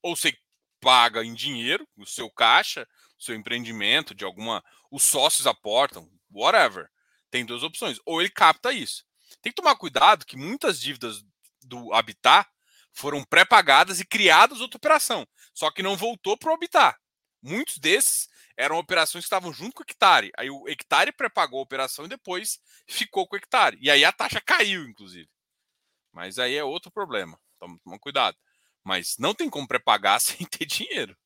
Ou 0.00 0.16
você 0.16 0.34
paga 0.80 1.22
em 1.22 1.34
dinheiro, 1.34 1.86
o 1.94 2.06
seu 2.06 2.30
caixa, 2.30 2.88
o 3.20 3.22
seu 3.22 3.34
empreendimento, 3.34 4.14
de 4.14 4.24
alguma. 4.24 4.64
Os 4.90 5.02
sócios 5.02 5.46
aportam, 5.46 6.10
whatever. 6.30 6.88
Tem 7.30 7.44
duas 7.44 7.62
opções. 7.62 7.98
Ou 8.06 8.22
ele 8.22 8.30
capta 8.30 8.72
isso. 8.72 9.04
Tem 9.42 9.52
que 9.52 9.60
tomar 9.60 9.76
cuidado 9.76 10.24
que 10.24 10.38
muitas 10.38 10.80
dívidas 10.80 11.22
do 11.62 11.92
Habitat 11.92 12.48
foram 12.90 13.22
pré-pagadas 13.22 14.00
e 14.00 14.06
criadas 14.06 14.62
outra 14.62 14.78
operação. 14.78 15.28
Só 15.52 15.70
que 15.70 15.82
não 15.82 15.94
voltou 15.94 16.38
para 16.38 16.50
o 16.50 16.54
Habitat. 16.54 17.01
Muitos 17.42 17.78
desses 17.78 18.28
eram 18.56 18.76
operações 18.76 19.24
que 19.24 19.26
estavam 19.26 19.52
junto 19.52 19.74
com 19.74 19.82
o 19.82 19.86
hectare. 19.88 20.30
Aí 20.38 20.48
o 20.48 20.68
hectare 20.68 21.12
pré-pagou 21.12 21.58
a 21.58 21.62
operação 21.62 22.04
e 22.04 22.08
depois 22.08 22.60
ficou 22.86 23.26
com 23.26 23.34
o 23.34 23.38
hectare. 23.38 23.78
E 23.80 23.90
aí 23.90 24.04
a 24.04 24.12
taxa 24.12 24.40
caiu, 24.40 24.84
inclusive. 24.84 25.28
Mas 26.12 26.38
aí 26.38 26.54
é 26.54 26.62
outro 26.62 26.90
problema. 26.90 27.38
Então, 27.56 27.76
toma 27.78 27.98
cuidado. 27.98 28.36
Mas 28.84 29.16
não 29.18 29.34
tem 29.34 29.50
como 29.50 29.66
pré-pagar 29.66 30.20
sem 30.22 30.46
ter 30.46 30.66
dinheiro. 30.66 31.16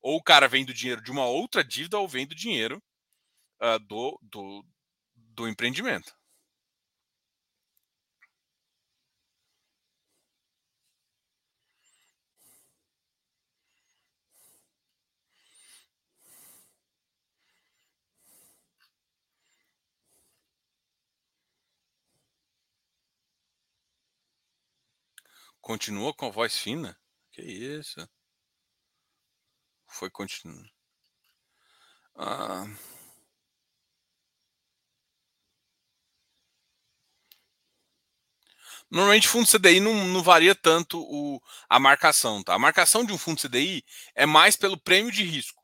Ou 0.00 0.16
o 0.16 0.22
cara 0.22 0.48
vem 0.48 0.64
do 0.64 0.72
dinheiro 0.72 1.02
de 1.02 1.10
uma 1.10 1.26
outra 1.26 1.62
dívida 1.64 1.98
ou 1.98 2.08
vem 2.08 2.26
do 2.26 2.34
dinheiro 2.34 2.82
uh, 3.60 3.78
do, 3.80 4.18
do, 4.22 4.64
do 5.14 5.48
empreendimento. 5.48 6.14
Continua 25.60 26.14
com 26.14 26.26
a 26.26 26.30
voz 26.30 26.58
fina? 26.58 26.98
Que 27.32 27.42
isso? 27.42 28.08
Foi 29.86 30.10
continuando. 30.10 30.70
Ah. 32.16 32.66
Normalmente 38.90 39.28
fundo 39.28 39.46
CDI 39.46 39.78
não, 39.80 40.06
não 40.08 40.22
varia 40.22 40.54
tanto 40.54 41.00
o, 41.00 41.40
a 41.68 41.78
marcação, 41.78 42.42
tá? 42.42 42.54
A 42.54 42.58
marcação 42.58 43.04
de 43.04 43.12
um 43.12 43.18
fundo 43.18 43.40
CDI 43.40 43.84
é 44.14 44.26
mais 44.26 44.56
pelo 44.56 44.76
prêmio 44.76 45.12
de 45.12 45.22
risco 45.22 45.62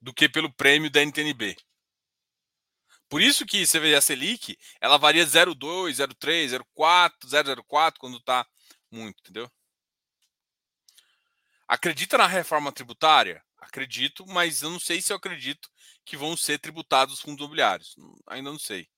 do 0.00 0.14
que 0.14 0.28
pelo 0.28 0.52
prêmio 0.52 0.88
da 0.90 1.02
NTNB. 1.02 1.56
Por 3.08 3.22
isso 3.22 3.46
que 3.46 3.64
você 3.64 3.78
vê 3.78 3.94
a 3.94 4.00
Selic, 4.00 4.58
ela 4.80 4.98
varia 4.98 5.24
0,2, 5.24 5.92
0,3, 5.92 6.58
0,4, 6.76 7.12
0,04 7.26 7.94
quando 7.98 8.18
está 8.18 8.46
muito, 8.90 9.20
entendeu? 9.20 9.50
Acredita 11.68 12.18
na 12.18 12.26
reforma 12.26 12.72
tributária? 12.72 13.42
Acredito, 13.58 14.24
mas 14.26 14.62
eu 14.62 14.70
não 14.70 14.78
sei 14.78 15.00
se 15.02 15.12
eu 15.12 15.16
acredito 15.16 15.68
que 16.04 16.16
vão 16.16 16.36
ser 16.36 16.58
tributados 16.58 17.14
os 17.14 17.20
fundos 17.20 17.38
imobiliários. 17.38 17.96
Ainda 18.28 18.50
não 18.50 18.58
sei. 18.58 18.88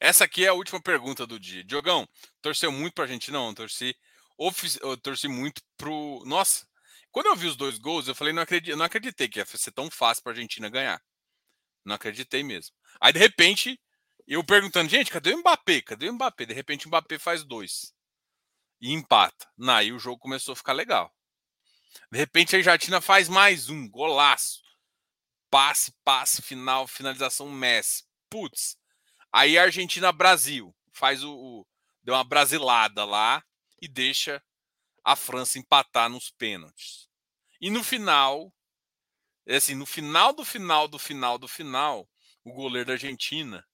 Essa 0.00 0.24
aqui 0.24 0.46
é 0.46 0.48
a 0.48 0.54
última 0.54 0.80
pergunta 0.80 1.26
do 1.26 1.38
dia. 1.38 1.62
Diogão, 1.62 2.08
torceu 2.40 2.72
muito 2.72 2.94
pra 2.94 3.04
Argentina? 3.04 3.38
Não, 3.38 3.54
torci, 3.54 3.94
eu 4.80 4.96
torci 4.96 5.28
muito 5.28 5.62
pro. 5.76 6.22
Nossa, 6.24 6.66
quando 7.10 7.26
eu 7.26 7.36
vi 7.36 7.46
os 7.46 7.56
dois 7.56 7.78
gols, 7.78 8.08
eu 8.08 8.14
falei, 8.14 8.32
não, 8.32 8.42
acreditei, 8.42 8.74
não 8.74 8.84
acreditei 8.84 9.28
que 9.28 9.38
ia 9.38 9.44
ser 9.44 9.72
tão 9.72 9.90
fácil 9.90 10.22
pra 10.22 10.32
Argentina 10.32 10.70
ganhar. 10.70 11.02
Não 11.84 11.96
acreditei 11.96 12.42
mesmo. 12.42 12.74
Aí, 12.98 13.12
de 13.12 13.18
repente, 13.18 13.78
eu 14.26 14.42
perguntando, 14.42 14.88
gente, 14.88 15.10
cadê 15.10 15.34
o 15.34 15.38
Mbappé? 15.38 15.82
Cadê 15.82 16.08
o 16.08 16.14
Mbappé? 16.14 16.46
De 16.46 16.54
repente, 16.54 16.86
o 16.86 16.88
Mbappé 16.88 17.18
faz 17.18 17.44
dois. 17.44 17.92
E 18.80 18.92
empata. 18.92 19.46
Aí 19.68 19.92
o 19.92 19.98
jogo 19.98 20.18
começou 20.18 20.52
a 20.52 20.56
ficar 20.56 20.72
legal. 20.72 21.12
De 22.10 22.18
repente, 22.18 22.54
a 22.54 22.58
Argentina 22.58 23.00
faz 23.02 23.28
mais 23.28 23.68
um. 23.68 23.88
Golaço. 23.90 24.62
Passe, 25.50 25.92
passe, 26.04 26.40
final, 26.40 26.86
finalização 26.86 27.50
Messi. 27.50 28.04
Putz, 28.30 28.79
Aí 29.32 29.58
Argentina-Brasil 29.58 30.74
faz 30.92 31.22
o, 31.22 31.32
o, 31.32 31.66
deu 32.02 32.14
uma 32.14 32.24
brasilada 32.24 33.04
lá 33.04 33.44
e 33.80 33.86
deixa 33.86 34.42
a 35.04 35.16
França 35.16 35.58
empatar 35.58 36.08
nos 36.08 36.30
pênaltis. 36.30 37.08
E 37.60 37.70
no 37.70 37.82
final, 37.84 38.52
é 39.46 39.56
assim, 39.56 39.74
no 39.74 39.86
final 39.86 40.32
do 40.32 40.44
final 40.44 40.88
do 40.88 40.98
final 40.98 41.38
do 41.38 41.48
final, 41.48 42.08
o 42.44 42.52
goleiro 42.52 42.88
da 42.88 42.92
Argentina 42.94 43.66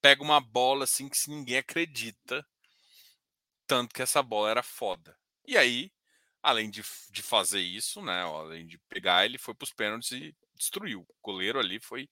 pega 0.00 0.22
uma 0.22 0.40
bola 0.40 0.84
assim 0.84 1.08
que 1.08 1.18
ninguém 1.28 1.58
acredita, 1.58 2.46
tanto 3.66 3.94
que 3.94 4.02
essa 4.02 4.22
bola 4.22 4.50
era 4.50 4.62
foda. 4.62 5.16
E 5.46 5.56
aí, 5.56 5.92
além 6.42 6.70
de, 6.70 6.82
de 7.10 7.22
fazer 7.22 7.60
isso, 7.60 8.00
né, 8.02 8.22
além 8.22 8.66
de 8.66 8.78
pegar, 8.88 9.24
ele 9.24 9.38
foi 9.38 9.54
para 9.54 9.64
os 9.64 9.72
pênaltis 9.72 10.12
e 10.12 10.34
destruiu. 10.54 11.02
O 11.02 11.14
goleiro 11.22 11.58
ali 11.58 11.80
foi, 11.80 12.08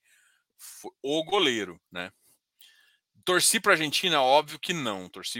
foi 0.57 0.91
o 1.01 1.23
goleiro, 1.23 1.79
né? 1.91 2.11
Torci 3.29 3.59
para 3.59 3.73
Argentina? 3.73 4.23
Óbvio 4.23 4.57
que 4.57 4.73
não. 4.73 5.07
Torci. 5.07 5.39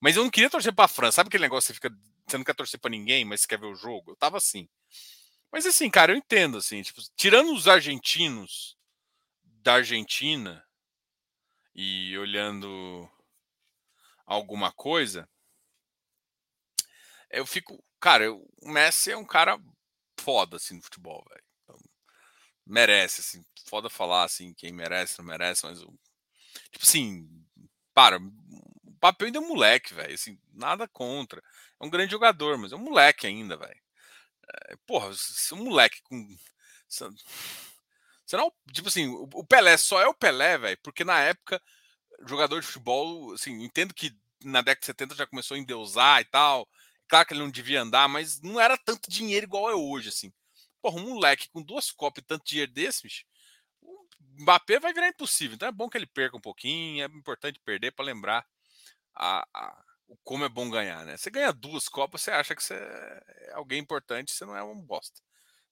Mas 0.00 0.16
eu 0.16 0.24
não 0.24 0.30
queria 0.32 0.50
torcer 0.50 0.74
para 0.74 0.86
a 0.86 0.88
França. 0.88 1.16
Sabe 1.16 1.28
aquele 1.28 1.44
negócio 1.44 1.72
que 1.72 1.74
você 1.80 1.88
fica. 1.88 1.96
Você 2.26 2.36
não 2.36 2.44
quer 2.44 2.56
torcer 2.56 2.80
para 2.80 2.90
ninguém, 2.90 3.24
mas 3.24 3.42
você 3.42 3.46
quer 3.46 3.60
ver 3.60 3.66
o 3.66 3.74
jogo? 3.76 4.10
Eu 4.10 4.16
tava 4.16 4.36
assim. 4.36 4.68
Mas 5.52 5.64
assim, 5.64 5.88
cara, 5.88 6.10
eu 6.10 6.16
entendo, 6.16 6.58
assim, 6.58 6.82
tipo, 6.82 7.00
tirando 7.16 7.52
os 7.52 7.68
argentinos 7.68 8.76
da 9.62 9.74
Argentina 9.74 10.64
e 11.72 12.18
olhando 12.18 13.08
alguma 14.26 14.72
coisa, 14.72 15.28
eu 17.30 17.46
fico. 17.46 17.80
Cara, 18.00 18.24
eu, 18.24 18.44
o 18.60 18.68
Messi 18.68 19.12
é 19.12 19.16
um 19.16 19.24
cara 19.24 19.56
foda, 20.18 20.56
assim, 20.56 20.74
no 20.74 20.82
futebol, 20.82 21.24
velho. 21.28 21.44
Então, 21.62 21.76
merece, 22.66 23.20
assim, 23.20 23.44
foda 23.66 23.88
falar, 23.88 24.24
assim, 24.24 24.52
quem 24.52 24.72
merece, 24.72 25.18
não 25.18 25.24
merece, 25.24 25.64
mas 25.64 25.80
o 25.80 25.96
Tipo 26.70 26.84
assim, 26.84 27.28
para, 27.94 28.18
o 28.18 28.92
papel 29.00 29.26
ainda 29.26 29.38
é 29.38 29.40
um 29.42 29.48
moleque, 29.48 29.94
velho. 29.94 30.14
Assim, 30.14 30.38
nada 30.52 30.88
contra. 30.88 31.42
É 31.80 31.84
um 31.84 31.90
grande 31.90 32.12
jogador, 32.12 32.58
mas 32.58 32.72
é 32.72 32.76
um 32.76 32.80
moleque 32.80 33.26
ainda, 33.26 33.56
velho. 33.56 33.80
É, 34.70 34.76
porra, 34.86 35.12
se 35.14 35.54
um 35.54 35.64
moleque 35.64 36.00
com. 36.02 36.36
Não, 38.32 38.52
tipo 38.72 38.88
assim, 38.88 39.08
o 39.08 39.44
Pelé 39.44 39.76
só 39.76 40.00
é 40.00 40.06
o 40.06 40.14
Pelé, 40.14 40.56
velho, 40.56 40.78
porque 40.82 41.04
na 41.04 41.18
época, 41.20 41.60
jogador 42.26 42.60
de 42.60 42.66
futebol, 42.66 43.32
assim, 43.32 43.62
entendo 43.62 43.92
que 43.92 44.16
na 44.44 44.60
década 44.60 44.80
de 44.80 44.86
70 44.86 45.14
já 45.14 45.26
começou 45.26 45.56
a 45.56 45.58
endeusar 45.58 46.20
e 46.20 46.24
tal. 46.24 46.68
Claro 47.08 47.26
que 47.26 47.34
ele 47.34 47.42
não 47.42 47.50
devia 47.50 47.82
andar, 47.82 48.08
mas 48.08 48.40
não 48.40 48.60
era 48.60 48.78
tanto 48.78 49.10
dinheiro 49.10 49.46
igual 49.46 49.68
é 49.70 49.74
hoje, 49.74 50.10
assim. 50.10 50.32
Porra, 50.80 51.00
um 51.00 51.10
moleque 51.10 51.48
com 51.50 51.62
duas 51.62 51.90
copas 51.90 52.22
e 52.22 52.26
tanto 52.26 52.44
dinheiro 52.46 52.72
desse, 52.72 53.02
bicho, 53.02 53.24
Mbappé 54.40 54.80
vai 54.80 54.92
virar 54.92 55.08
impossível. 55.08 55.54
Então 55.54 55.68
é 55.68 55.72
bom 55.72 55.88
que 55.88 55.98
ele 55.98 56.06
perca 56.06 56.36
um 56.36 56.40
pouquinho. 56.40 57.04
É 57.04 57.06
importante 57.06 57.60
perder 57.64 57.92
para 57.92 58.04
lembrar 58.04 58.46
a, 59.14 59.46
a, 59.54 59.84
como 60.24 60.44
é 60.44 60.48
bom 60.48 60.70
ganhar, 60.70 61.04
né? 61.04 61.16
Você 61.16 61.30
ganha 61.30 61.52
duas 61.52 61.88
Copas, 61.88 62.22
você 62.22 62.30
acha 62.30 62.54
que 62.54 62.62
você 62.62 62.74
é 62.74 63.52
alguém 63.54 63.80
importante, 63.80 64.32
você 64.32 64.44
não 64.44 64.56
é 64.56 64.62
um 64.62 64.80
bosta. 64.80 65.20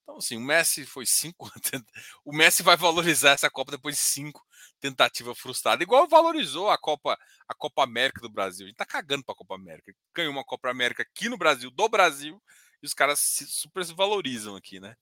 Então, 0.03 0.17
assim, 0.17 0.37
o 0.37 0.41
Messi 0.41 0.85
foi 0.85 1.05
cinco. 1.05 1.51
o 2.25 2.35
Messi 2.35 2.63
vai 2.63 2.75
valorizar 2.75 3.31
essa 3.31 3.49
Copa 3.49 3.71
depois 3.71 3.95
de 3.95 4.01
cinco 4.01 4.43
tentativas 4.79 5.37
frustradas. 5.37 5.83
Igual 5.83 6.07
valorizou 6.07 6.69
a 6.69 6.77
Copa, 6.77 7.17
a 7.47 7.53
Copa 7.53 7.83
América 7.83 8.21
do 8.21 8.29
Brasil. 8.29 8.65
A 8.65 8.69
gente 8.69 8.77
tá 8.77 8.85
cagando 8.85 9.23
pra 9.23 9.35
Copa 9.35 9.55
América. 9.55 9.93
Ganhou 10.15 10.31
uma 10.31 10.43
Copa 10.43 10.69
América 10.69 11.03
aqui 11.03 11.29
no 11.29 11.37
Brasil, 11.37 11.69
do 11.69 11.87
Brasil, 11.89 12.41
e 12.81 12.85
os 12.85 12.93
caras 12.93 13.19
se, 13.19 13.45
super 13.45 13.85
se 13.85 13.93
valorizam 13.93 14.55
aqui, 14.55 14.79
né? 14.79 14.95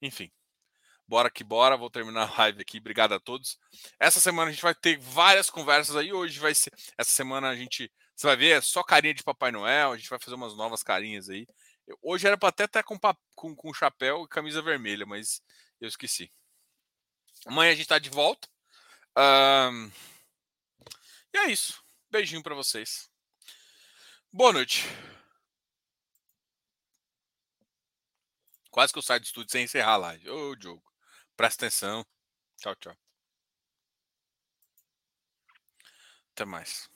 Enfim. 0.00 0.30
Bora 1.10 1.28
que 1.28 1.42
bora, 1.42 1.76
vou 1.76 1.90
terminar 1.90 2.30
a 2.30 2.38
live 2.38 2.62
aqui. 2.62 2.78
Obrigado 2.78 3.12
a 3.12 3.18
todos. 3.18 3.58
Essa 3.98 4.20
semana 4.20 4.48
a 4.48 4.52
gente 4.52 4.62
vai 4.62 4.76
ter 4.76 4.96
várias 4.96 5.50
conversas 5.50 5.96
aí. 5.96 6.12
Hoje 6.12 6.38
vai 6.38 6.54
ser. 6.54 6.72
Essa 6.96 7.10
semana 7.10 7.48
a 7.48 7.56
gente. 7.56 7.92
Você 8.14 8.28
vai 8.28 8.36
ver, 8.36 8.58
é 8.58 8.60
só 8.60 8.80
carinha 8.84 9.12
de 9.12 9.24
Papai 9.24 9.50
Noel. 9.50 9.90
A 9.90 9.96
gente 9.96 10.08
vai 10.08 10.20
fazer 10.20 10.36
umas 10.36 10.56
novas 10.56 10.84
carinhas 10.84 11.28
aí. 11.28 11.48
Hoje 12.00 12.28
era 12.28 12.38
para 12.38 12.50
até 12.50 12.64
estar 12.64 12.84
com, 12.84 12.96
com, 13.34 13.56
com 13.56 13.74
chapéu 13.74 14.22
e 14.22 14.28
camisa 14.28 14.62
vermelha, 14.62 15.04
mas 15.04 15.42
eu 15.80 15.88
esqueci. 15.88 16.30
Amanhã 17.44 17.72
a 17.72 17.74
gente 17.74 17.82
está 17.82 17.98
de 17.98 18.08
volta. 18.08 18.48
Um... 19.18 19.90
E 21.34 21.38
é 21.38 21.50
isso. 21.50 21.82
Beijinho 22.08 22.40
para 22.40 22.54
vocês. 22.54 23.10
Boa 24.32 24.52
noite. 24.52 24.84
Quase 28.70 28.92
que 28.92 28.98
eu 29.00 29.02
saio 29.02 29.18
do 29.18 29.26
estúdio 29.26 29.50
sem 29.50 29.64
encerrar 29.64 29.94
a 29.94 29.96
live. 29.96 30.30
Ô, 30.30 30.54
Diogo. 30.54 30.89
Presta 31.40 31.64
atenção. 31.64 32.04
Tchau, 32.58 32.74
tchau. 32.76 32.94
Até 36.34 36.44
mais. 36.44 36.90